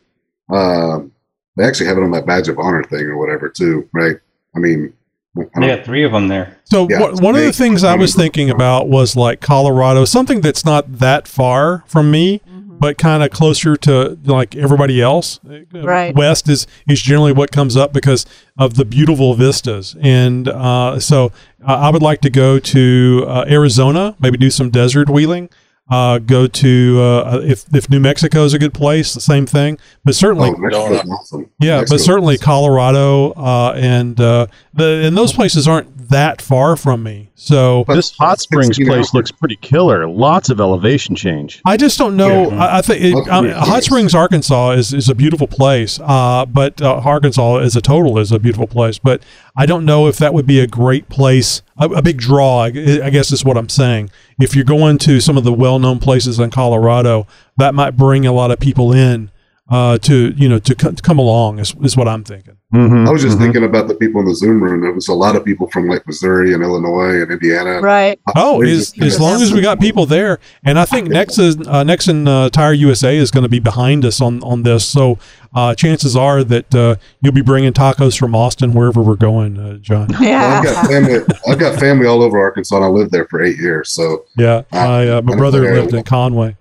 um, 0.53 1.11
they 1.59 1.65
actually 1.65 1.87
have 1.87 1.97
it 1.97 2.03
on 2.03 2.11
that 2.11 2.25
badge 2.25 2.47
of 2.47 2.57
honor 2.57 2.83
thing 2.83 3.01
or 3.05 3.17
whatever 3.17 3.49
too, 3.49 3.87
right? 3.93 4.15
I 4.55 4.59
mean, 4.59 4.93
I 5.37 5.41
They 5.41 5.67
don't- 5.67 5.75
got 5.77 5.85
three 5.85 6.03
of 6.03 6.11
them 6.11 6.27
there. 6.27 6.57
So 6.63 6.87
Yeah, 6.89 7.01
wha- 7.01 7.07
it's 7.09 7.21
one 7.21 7.35
of 7.35 7.41
the 7.43 7.53
things 7.53 7.83
I 7.83 7.95
was 7.95 8.15
thinking 8.21 8.49
about 8.49 8.87
was 8.89 9.15
like 9.15 9.41
Colorado, 9.41 10.05
something 10.05 10.41
that's 10.41 10.65
not 10.65 10.99
that 10.99 11.27
far 11.27 11.83
from 11.87 12.09
me, 12.09 12.41
but 12.79 12.97
kind 12.97 13.21
of 13.23 13.29
closer 13.29 13.75
to 13.75 14.17
like 14.25 14.55
everybody 14.55 15.01
else. 15.01 15.39
Right. 15.73 16.15
West 16.15 16.47
is 16.47 16.65
is 16.87 17.01
generally 17.01 17.33
what 17.33 17.51
comes 17.51 17.75
up 17.75 17.91
because 17.93 18.25
of 18.57 18.75
the 18.75 18.85
beautiful 18.85 19.33
vistas, 19.33 19.95
and 20.01 20.47
uh, 20.47 20.97
so 20.99 21.31
uh, 21.67 21.73
I 21.73 21.89
would 21.89 22.01
like 22.01 22.21
to 22.21 22.29
go 22.29 22.57
to 22.57 23.25
uh, 23.27 23.45
Arizona, 23.49 24.15
maybe 24.21 24.37
do 24.37 24.49
some 24.49 24.69
desert 24.69 25.09
wheeling. 25.09 25.49
Uh, 25.89 26.19
go 26.19 26.47
to 26.47 26.99
uh, 27.01 27.41
if 27.43 27.65
if 27.73 27.89
New 27.89 27.99
Mexico 27.99 28.43
is 28.43 28.53
a 28.53 28.59
good 28.59 28.73
place, 28.73 29.13
the 29.13 29.21
same 29.21 29.45
thing. 29.45 29.77
But 30.03 30.15
certainly, 30.15 30.49
oh, 30.49 30.57
Mexico's 30.57 31.09
awesome. 31.09 31.49
yeah, 31.59 31.79
Mexico- 31.79 31.97
but 31.97 32.03
certainly 32.03 32.37
Colorado 32.37 33.31
uh, 33.31 33.73
and 33.75 34.19
uh, 34.19 34.47
the 34.73 35.03
and 35.05 35.17
those 35.17 35.33
places 35.33 35.67
aren't 35.67 36.09
that 36.09 36.41
far 36.41 36.75
from 36.75 37.03
me. 37.03 37.29
So 37.35 37.85
This 37.87 38.11
hot 38.17 38.39
springs 38.39 38.77
place 38.77 39.13
looks 39.13 39.31
pretty 39.31 39.55
killer. 39.57 40.07
Lots 40.07 40.49
of 40.49 40.59
elevation 40.59 41.15
change. 41.15 41.61
I 41.65 41.77
just 41.77 41.97
don't 41.97 42.17
know. 42.17 42.49
Yeah. 42.51 42.57
I, 42.65 42.77
I 42.79 42.81
think 42.81 43.15
Hot 43.27 43.29
um, 43.29 43.45
Springs, 43.45 43.67
Hot. 43.67 43.83
Springs, 43.83 44.15
Arkansas, 44.15 44.71
is, 44.71 44.93
is 44.93 45.07
a 45.07 45.15
beautiful 45.15 45.47
place. 45.47 45.99
Uh, 46.03 46.45
but 46.45 46.81
uh, 46.81 46.95
Arkansas 47.03 47.57
as 47.57 47.75
a 47.75 47.81
total 47.81 48.17
is 48.17 48.31
a 48.31 48.39
beautiful 48.39 48.67
place. 48.67 48.99
But 48.99 49.23
I 49.55 49.65
don't 49.65 49.85
know 49.85 50.07
if 50.07 50.17
that 50.17 50.33
would 50.33 50.47
be 50.47 50.59
a 50.59 50.67
great 50.67 51.09
place, 51.09 51.61
a, 51.79 51.85
a 51.85 52.01
big 52.01 52.17
draw. 52.17 52.65
I, 52.65 52.67
I 52.67 53.09
guess 53.09 53.31
is 53.31 53.43
what 53.43 53.57
I'm 53.57 53.69
saying. 53.69 54.11
If 54.39 54.55
you're 54.55 54.65
going 54.65 54.97
to 54.99 55.19
some 55.19 55.37
of 55.37 55.43
the 55.43 55.53
well-known 55.53 55.99
places 55.99 56.39
in 56.39 56.51
Colorado, 56.51 57.25
that 57.57 57.73
might 57.73 57.97
bring 57.97 58.25
a 58.25 58.33
lot 58.33 58.51
of 58.51 58.59
people 58.59 58.93
in 58.93 59.31
uh, 59.69 59.97
to 59.99 60.33
you 60.35 60.49
know 60.49 60.59
to, 60.59 60.75
co- 60.75 60.91
to 60.91 61.01
come 61.01 61.19
along. 61.19 61.59
Is, 61.59 61.75
is 61.81 61.95
what 61.97 62.07
I'm 62.07 62.23
thinking. 62.23 62.55
Mm-hmm, 62.73 63.07
I 63.07 63.11
was 63.11 63.23
just 63.23 63.39
thinking 63.39 63.63
about 63.63 63.87
the 63.87 63.95
people 63.95 64.21
in 64.21 64.27
the 64.27 64.35
Zoom 64.35 64.61
room. 64.61 64.81
There 64.81 64.91
was 64.91 65.07
a 65.07 65.13
lot 65.13 65.35
of 65.35 65.43
people 65.43 65.67
from 65.71 65.87
like 65.87 66.05
Missouri 66.05 66.53
and 66.53 66.61
Illinois 66.61 67.19
and 67.23 67.31
Indiana. 67.31 67.81
Right. 67.81 68.19
Oh, 68.35 68.61
as, 68.61 68.93
is 68.93 69.01
as 69.01 69.19
long 69.19 69.41
as 69.41 69.51
we 69.51 69.61
got 69.61 69.79
people 69.79 70.05
there, 70.05 70.37
and 70.63 70.77
I 70.77 70.85
think 70.85 71.07
Nexen 71.09 71.65
uh, 71.67 71.83
Nexen 71.83 72.27
uh, 72.27 72.49
Tire 72.51 72.73
USA 72.73 73.17
is 73.17 73.31
going 73.31 73.41
to 73.43 73.49
be 73.49 73.59
behind 73.59 74.05
us 74.05 74.21
on 74.21 74.43
on 74.43 74.61
this. 74.63 74.85
So 74.85 75.17
uh, 75.55 75.73
chances 75.73 76.15
are 76.15 76.43
that 76.43 76.75
uh, 76.75 76.95
you'll 77.21 77.33
be 77.33 77.41
bringing 77.41 77.73
tacos 77.73 78.17
from 78.19 78.35
Austin 78.35 78.73
wherever 78.75 79.01
we're 79.01 79.15
going, 79.15 79.57
uh, 79.57 79.77
John. 79.77 80.09
Well, 80.09 80.21
I've 80.21 80.23
Yeah. 80.23 80.63
got 80.63 80.87
family. 80.87 81.19
I've 81.47 81.59
got 81.59 81.79
family 81.79 82.05
all 82.05 82.21
over 82.21 82.37
Arkansas. 82.39 82.75
and 82.75 82.85
I 82.85 82.87
lived 82.87 83.11
there 83.11 83.25
for 83.25 83.41
eight 83.41 83.57
years. 83.57 83.91
So 83.91 84.25
Yeah, 84.37 84.61
my 84.71 85.09
uh, 85.09 85.21
my 85.23 85.35
brother 85.35 85.61
lived 85.73 85.93
in 85.95 86.03
Conway. 86.03 86.55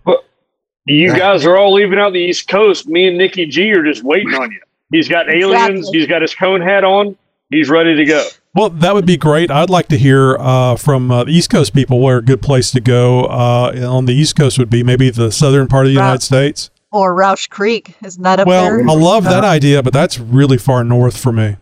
You 0.88 1.08
Yeah. 1.08 1.18
guys 1.18 1.44
are 1.46 1.56
all 1.56 1.72
leaving 1.74 1.98
out 1.98 2.12
the 2.12 2.18
East 2.20 2.48
Coast. 2.48 2.88
Me 2.88 3.06
and 3.08 3.18
Nikki 3.18 3.46
G 3.46 3.70
are 3.72 3.84
just 3.84 4.02
waiting 4.02 4.34
on 4.34 4.50
you. 4.50 4.58
He's 4.90 5.08
got 5.08 5.28
aliens. 5.28 5.80
Exactly. 5.80 5.98
He's 5.98 6.08
got 6.08 6.22
his 6.22 6.34
cone 6.34 6.60
hat 6.62 6.82
on. 6.84 7.16
He's 7.50 7.68
ready 7.68 7.94
to 7.96 8.04
go. 8.04 8.26
Well, 8.54 8.70
that 8.70 8.94
would 8.94 9.06
be 9.06 9.16
great. 9.16 9.50
I'd 9.50 9.70
like 9.70 9.88
to 9.88 9.98
hear 9.98 10.36
uh, 10.38 10.76
from 10.76 11.10
uh, 11.10 11.24
the 11.24 11.30
East 11.32 11.50
Coast 11.50 11.74
people 11.74 12.00
where 12.00 12.18
a 12.18 12.22
good 12.22 12.42
place 12.42 12.70
to 12.72 12.80
go 12.80 13.24
uh, 13.26 13.86
on 13.88 14.06
the 14.06 14.14
East 14.14 14.36
Coast 14.36 14.58
would 14.58 14.70
be. 14.70 14.82
Maybe 14.82 15.10
the 15.10 15.30
southern 15.30 15.66
part 15.68 15.86
of 15.86 15.92
the 15.92 15.98
Right. 15.98 16.04
United 16.04 16.22
States. 16.22 16.70
Or 16.90 17.14
Rausch 17.14 17.46
Creek. 17.48 17.94
Isn't 18.02 18.22
that 18.22 18.40
up 18.40 18.46
Well, 18.46 18.64
there? 18.64 18.80
I 18.88 18.92
love 18.94 19.24
that 19.24 19.44
idea, 19.44 19.82
but 19.82 19.92
that's 19.92 20.18
really 20.18 20.56
far 20.58 20.82
north 20.84 21.16
for 21.18 21.32
me. 21.32 21.56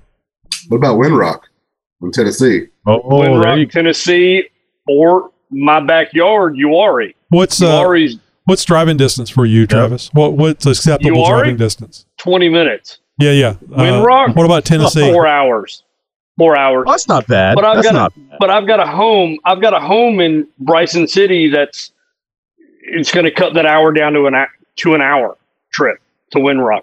what 0.69 0.77
about 0.79 0.99
Windrock 0.99 1.41
in 2.03 2.13
Tennessee? 2.13 2.69
Oh, 2.87 3.01
Wind 3.19 3.33
there 3.35 3.41
Rock, 3.41 3.59
you 3.59 3.67
Tennessee, 3.67 4.45
or 4.89 5.31
my 5.51 5.81
backyard, 5.81 6.55
Uwharrie. 6.55 7.15
What's 7.31 7.61
uh, 7.61 7.83
Uwharrie's 7.83 8.19
what's 8.47 8.65
driving 8.65 8.97
distance 8.97 9.29
for 9.31 9.45
you, 9.47 9.67
Travis? 9.67 10.11
What 10.13 10.33
what's 10.33 10.67
acceptable 10.67 11.19
You 11.21 11.27
driving 11.29 11.57
distance? 11.57 12.07
20 12.17 12.49
minutes. 12.49 12.99
Yeah, 13.19 13.33
yeah. 13.33 13.49
Uh, 13.73 13.79
Windrock. 13.83 14.35
what 14.35 14.45
about 14.47 14.65
Tennessee? 14.65 15.11
Four 15.13 15.27
hours. 15.27 15.83
Four 16.39 16.57
hours. 16.57 16.85
Oh, 16.87 16.91
that's 16.91 17.09
not 17.09 17.27
bad. 17.27 17.55
But 17.55 17.65
I've 17.65 17.77
that's 17.77 17.87
got 17.89 17.95
not 17.95 18.13
a, 18.17 18.37
but 18.41 18.51
I've 18.51 18.67
got 18.67 18.81
a 18.81 18.87
home. 18.87 19.39
I've 19.45 19.61
got 19.61 19.73
a 19.75 19.81
home 19.81 20.21
in 20.21 20.47
Bryson 20.59 21.07
City. 21.09 21.49
That's 21.49 21.93
it's 22.83 23.11
going 23.13 23.25
to 23.25 23.31
cut 23.31 23.55
that 23.55 23.65
hour 23.67 23.91
down 23.93 24.13
to 24.15 24.27
an 24.27 24.35
a- 24.35 24.47
to 24.77 24.95
an 24.95 25.01
hour 25.03 25.37
trip 25.73 25.99
to 26.33 26.39
Windrock. 26.39 26.83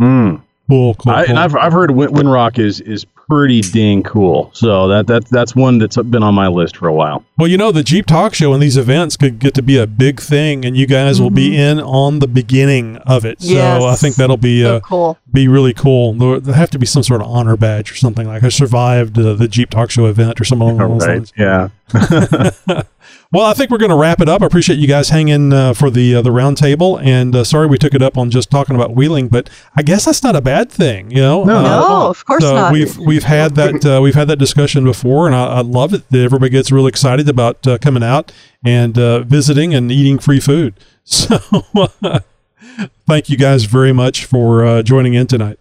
Mm. 0.00 0.42
Cool, 0.68 0.94
cool. 0.94 1.12
I, 1.12 1.24
cool. 1.26 1.30
and 1.30 1.38
I've, 1.40 1.56
I've 1.56 1.72
heard 1.72 1.90
Win- 1.90 2.10
Windrock 2.10 2.58
is 2.60 2.80
is 2.80 3.04
pretty 3.30 3.60
dang 3.60 4.02
cool. 4.02 4.50
So 4.52 4.88
that 4.88 5.06
that 5.06 5.26
that's 5.26 5.54
one 5.54 5.78
that's 5.78 5.96
been 5.96 6.22
on 6.22 6.34
my 6.34 6.48
list 6.48 6.76
for 6.76 6.88
a 6.88 6.92
while. 6.92 7.24
well, 7.38 7.48
you 7.48 7.56
know, 7.56 7.70
the 7.70 7.82
Jeep 7.82 8.06
Talk 8.06 8.34
Show 8.34 8.52
and 8.52 8.62
these 8.62 8.76
events 8.76 9.16
could 9.16 9.38
get 9.38 9.54
to 9.54 9.62
be 9.62 9.78
a 9.78 9.86
big 9.86 10.20
thing, 10.20 10.64
and 10.64 10.76
you 10.76 10.86
guys 10.86 11.20
will 11.20 11.30
be 11.30 11.56
in 11.56 11.80
on 11.80 12.18
the 12.18 12.26
beginning 12.26 12.96
of 12.98 13.24
it. 13.24 13.40
So 13.40 13.86
I 13.86 13.94
think 13.94 14.16
that'll 14.16 14.36
be 14.36 14.62
so 14.62 14.76
uh, 14.76 14.80
cool. 14.80 15.18
be 15.32 15.48
really 15.48 15.72
cool. 15.72 16.12
There 16.14 16.40
there 16.40 16.54
have 16.54 16.70
to 16.70 16.78
be 16.78 16.86
some 16.86 17.02
sort 17.02 17.20
of 17.20 17.28
honor 17.28 17.56
badge 17.56 17.92
or 17.92 17.94
something 17.94 18.26
like 18.26 18.42
I 18.42 18.48
survived 18.48 19.18
uh, 19.18 19.34
the 19.34 19.48
Jeep 19.48 19.70
Talk 19.70 19.90
Show 19.90 20.06
event 20.06 20.40
or 20.40 20.44
something 20.44 20.68
along 20.80 20.98
those 20.98 21.06
lines. 21.06 21.32
Yeah. 21.36 21.68
Well, 23.32 23.46
I 23.46 23.54
think 23.54 23.70
we're 23.70 23.78
going 23.78 23.90
to 23.92 23.96
wrap 23.96 24.20
it 24.20 24.28
up. 24.28 24.42
I 24.42 24.46
appreciate 24.46 24.80
you 24.80 24.88
guys 24.88 25.10
hanging 25.10 25.52
uh, 25.52 25.72
for 25.72 25.88
the 25.88 26.16
uh, 26.16 26.22
the 26.22 26.32
round 26.32 26.56
table, 26.56 26.98
and 26.98 27.36
uh, 27.36 27.44
sorry 27.44 27.68
we 27.68 27.78
took 27.78 27.94
it 27.94 28.02
up 28.02 28.18
on 28.18 28.28
just 28.28 28.50
talking 28.50 28.74
about 28.74 28.96
wheeling, 28.96 29.28
but 29.28 29.48
I 29.76 29.82
guess 29.82 30.06
that's 30.06 30.24
not 30.24 30.34
a 30.34 30.40
bad 30.40 30.68
thing, 30.68 31.12
you 31.12 31.20
know. 31.20 31.44
No, 31.44 31.58
Uh, 31.58 31.62
No, 31.62 32.08
of 32.08 32.24
course 32.24 32.42
so 32.42 32.54
not. 32.56 32.72
we've 32.72 32.98
we've 32.98 33.22
had 33.22 33.54
that 33.54 33.86
uh, 33.86 34.00
we've 34.02 34.16
had 34.16 34.26
that 34.28 34.38
discussion 34.40 34.82
before, 34.82 35.26
and 35.26 35.36
I, 35.36 35.44
I 35.44 35.60
love 35.60 35.94
it 35.94 36.08
that 36.10 36.18
everybody 36.18 36.50
gets 36.50 36.72
really 36.72 36.88
excited 36.88 37.28
about 37.28 37.64
uh, 37.68 37.78
coming 37.78 38.02
out 38.02 38.32
and 38.64 38.98
uh, 38.98 39.20
visiting 39.20 39.74
and 39.74 39.92
eating 39.92 40.18
free 40.18 40.40
food. 40.40 40.74
So, 41.04 41.38
thank 43.08 43.30
you 43.30 43.36
guys 43.36 43.64
very 43.64 43.92
much 43.92 44.24
for 44.24 44.64
uh, 44.64 44.82
joining 44.82 45.14
in 45.14 45.26
tonight. 45.26 45.58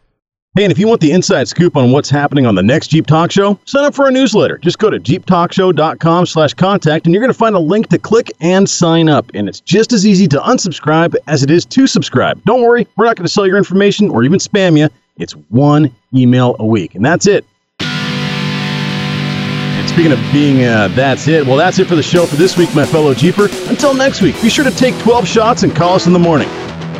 Hey, 0.55 0.63
and 0.63 0.71
if 0.71 0.79
you 0.79 0.87
want 0.87 0.99
the 0.99 1.11
inside 1.11 1.47
scoop 1.47 1.77
on 1.77 1.91
what's 1.91 2.09
happening 2.09 2.47
on 2.47 2.55
the 2.55 2.63
next 2.63 2.87
Jeep 2.87 3.05
Talk 3.05 3.31
Show, 3.31 3.59
sign 3.65 3.85
up 3.85 3.93
for 3.93 4.05
our 4.05 4.11
newsletter. 4.11 4.57
Just 4.57 4.79
go 4.79 4.89
to 4.89 4.99
jeeptalkshow.com 4.99 6.25
slash 6.25 6.55
contact, 6.55 7.05
and 7.05 7.13
you're 7.13 7.21
going 7.21 7.31
to 7.31 7.37
find 7.37 7.55
a 7.55 7.59
link 7.59 7.89
to 7.89 7.99
click 7.99 8.31
and 8.41 8.67
sign 8.67 9.09
up. 9.09 9.29
And 9.35 9.47
it's 9.47 9.59
just 9.59 9.93
as 9.93 10.07
easy 10.07 10.27
to 10.29 10.39
unsubscribe 10.39 11.15
as 11.27 11.43
it 11.43 11.51
is 11.51 11.65
to 11.65 11.85
subscribe. 11.85 12.43
Don't 12.45 12.63
worry, 12.63 12.87
we're 12.97 13.05
not 13.05 13.15
going 13.15 13.27
to 13.27 13.31
sell 13.31 13.45
your 13.45 13.57
information 13.57 14.09
or 14.09 14.23
even 14.23 14.39
spam 14.39 14.75
you. 14.75 14.89
It's 15.17 15.33
one 15.49 15.95
email 16.15 16.55
a 16.57 16.65
week, 16.65 16.95
and 16.95 17.05
that's 17.05 17.27
it. 17.27 17.45
And 17.79 19.87
speaking 19.87 20.13
of 20.13 20.19
being 20.33 20.65
uh, 20.65 20.87
that's 20.89 21.27
it, 21.27 21.45
well, 21.45 21.57
that's 21.57 21.77
it 21.77 21.85
for 21.85 21.95
the 21.95 22.01
show 22.01 22.25
for 22.25 22.37
this 22.37 22.57
week, 22.57 22.73
my 22.73 22.87
fellow 22.87 23.13
Jeeper. 23.13 23.49
Until 23.69 23.93
next 23.93 24.23
week, 24.23 24.41
be 24.41 24.49
sure 24.49 24.65
to 24.65 24.71
take 24.71 24.97
12 25.01 25.27
shots 25.27 25.61
and 25.61 25.75
call 25.75 25.93
us 25.93 26.07
in 26.07 26.13
the 26.13 26.17
morning. 26.17 26.49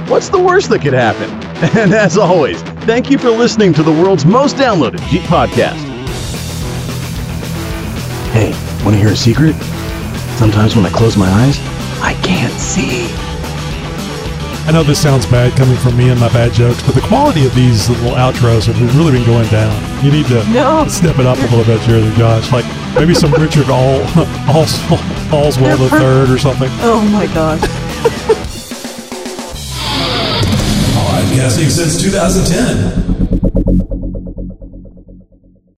What's 0.08 0.30
the 0.30 0.40
worst 0.40 0.70
that 0.70 0.84
could 0.84 0.94
happen? 0.94 1.49
And 1.76 1.94
as 1.94 2.18
always, 2.18 2.62
thank 2.88 3.10
you 3.10 3.18
for 3.18 3.30
listening 3.30 3.74
to 3.74 3.84
the 3.84 3.92
world's 3.92 4.26
most 4.26 4.56
downloaded 4.56 5.02
Jeep 5.10 5.24
podcast. 5.24 5.76
Hey, 8.32 8.52
want 8.86 8.96
to 8.96 9.02
hear 9.02 9.10
a 9.10 9.16
secret? 9.16 9.56
Sometimes 10.38 10.76
when 10.76 10.86
I 10.86 10.90
close 10.90 11.18
my 11.18 11.28
eyes, 11.30 11.58
I 12.02 12.14
can't 12.24 12.54
see. 12.54 13.08
I 14.68 14.72
know 14.72 14.84
this 14.84 15.02
sounds 15.02 15.26
bad 15.26 15.52
coming 15.58 15.76
from 15.78 15.98
me 15.98 16.10
and 16.10 16.20
my 16.20 16.30
bad 16.30 16.54
jokes, 16.54 16.82
but 16.84 16.94
the 16.96 17.02
quality 17.02 17.46
of 17.46 17.54
these 17.56 17.90
little 17.90 18.12
outros 18.12 18.68
have 18.72 18.96
really 18.96 19.12
been 19.12 19.26
going 19.26 19.48
down. 19.50 19.74
You 20.06 20.12
need 20.12 20.28
to 20.28 20.48
No. 20.52 20.88
step 20.88 21.18
it 21.20 21.26
up 21.26 21.38
a 21.40 21.42
little 21.42 21.66
bit 21.66 21.82
here, 21.82 22.00
than 22.00 22.16
Josh. 22.16 22.52
Like 22.54 22.66
maybe 22.96 23.14
some 23.14 23.34
Richard 23.42 23.70
All 23.70 24.00
Alls, 24.48 24.78
Allswell 25.34 25.78
the 25.78 25.90
third 25.90 26.30
or 26.30 26.38
something. 26.38 26.70
Oh 26.82 27.02
my 27.12 27.26
gosh. 27.34 27.60
Podcasting 31.30 31.70
since 31.70 32.02
2010. 32.02 33.19